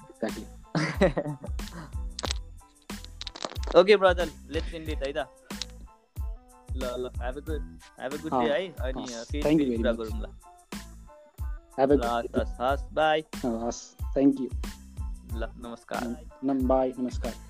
okay 3.80 3.97
brother 3.97 4.30
let's 4.50 4.74
end 4.74 4.89
it 4.89 5.04
है 5.04 5.14
त 5.14 5.28
ल 6.76 6.84
ल 6.84 7.12
have 7.22 7.38
a 7.38 7.39
good 7.39 7.80
have 8.02 8.14
a 8.14 8.18
good 8.18 8.32
day 8.32 8.38
अँ, 8.38 8.43
है? 8.43 8.68
अनि 8.68 9.06
फेरि 9.32 9.78
कुरा. 9.78 9.91
गरौँ 9.91 10.22
ल 10.22 10.26
हेभ 11.80 11.91
ल 11.91 12.04
हस् 12.04 12.36
हस् 12.38 12.62
हस् 12.62 12.93
बाई 12.93 13.24
हस् 13.45 13.95
थ्याङ्क 14.02 14.41
यू 14.41 14.50
ल 15.38 15.52
नमस्कार। 15.58 16.26
बाई 16.43 16.93
नमस्कार। 17.00 17.49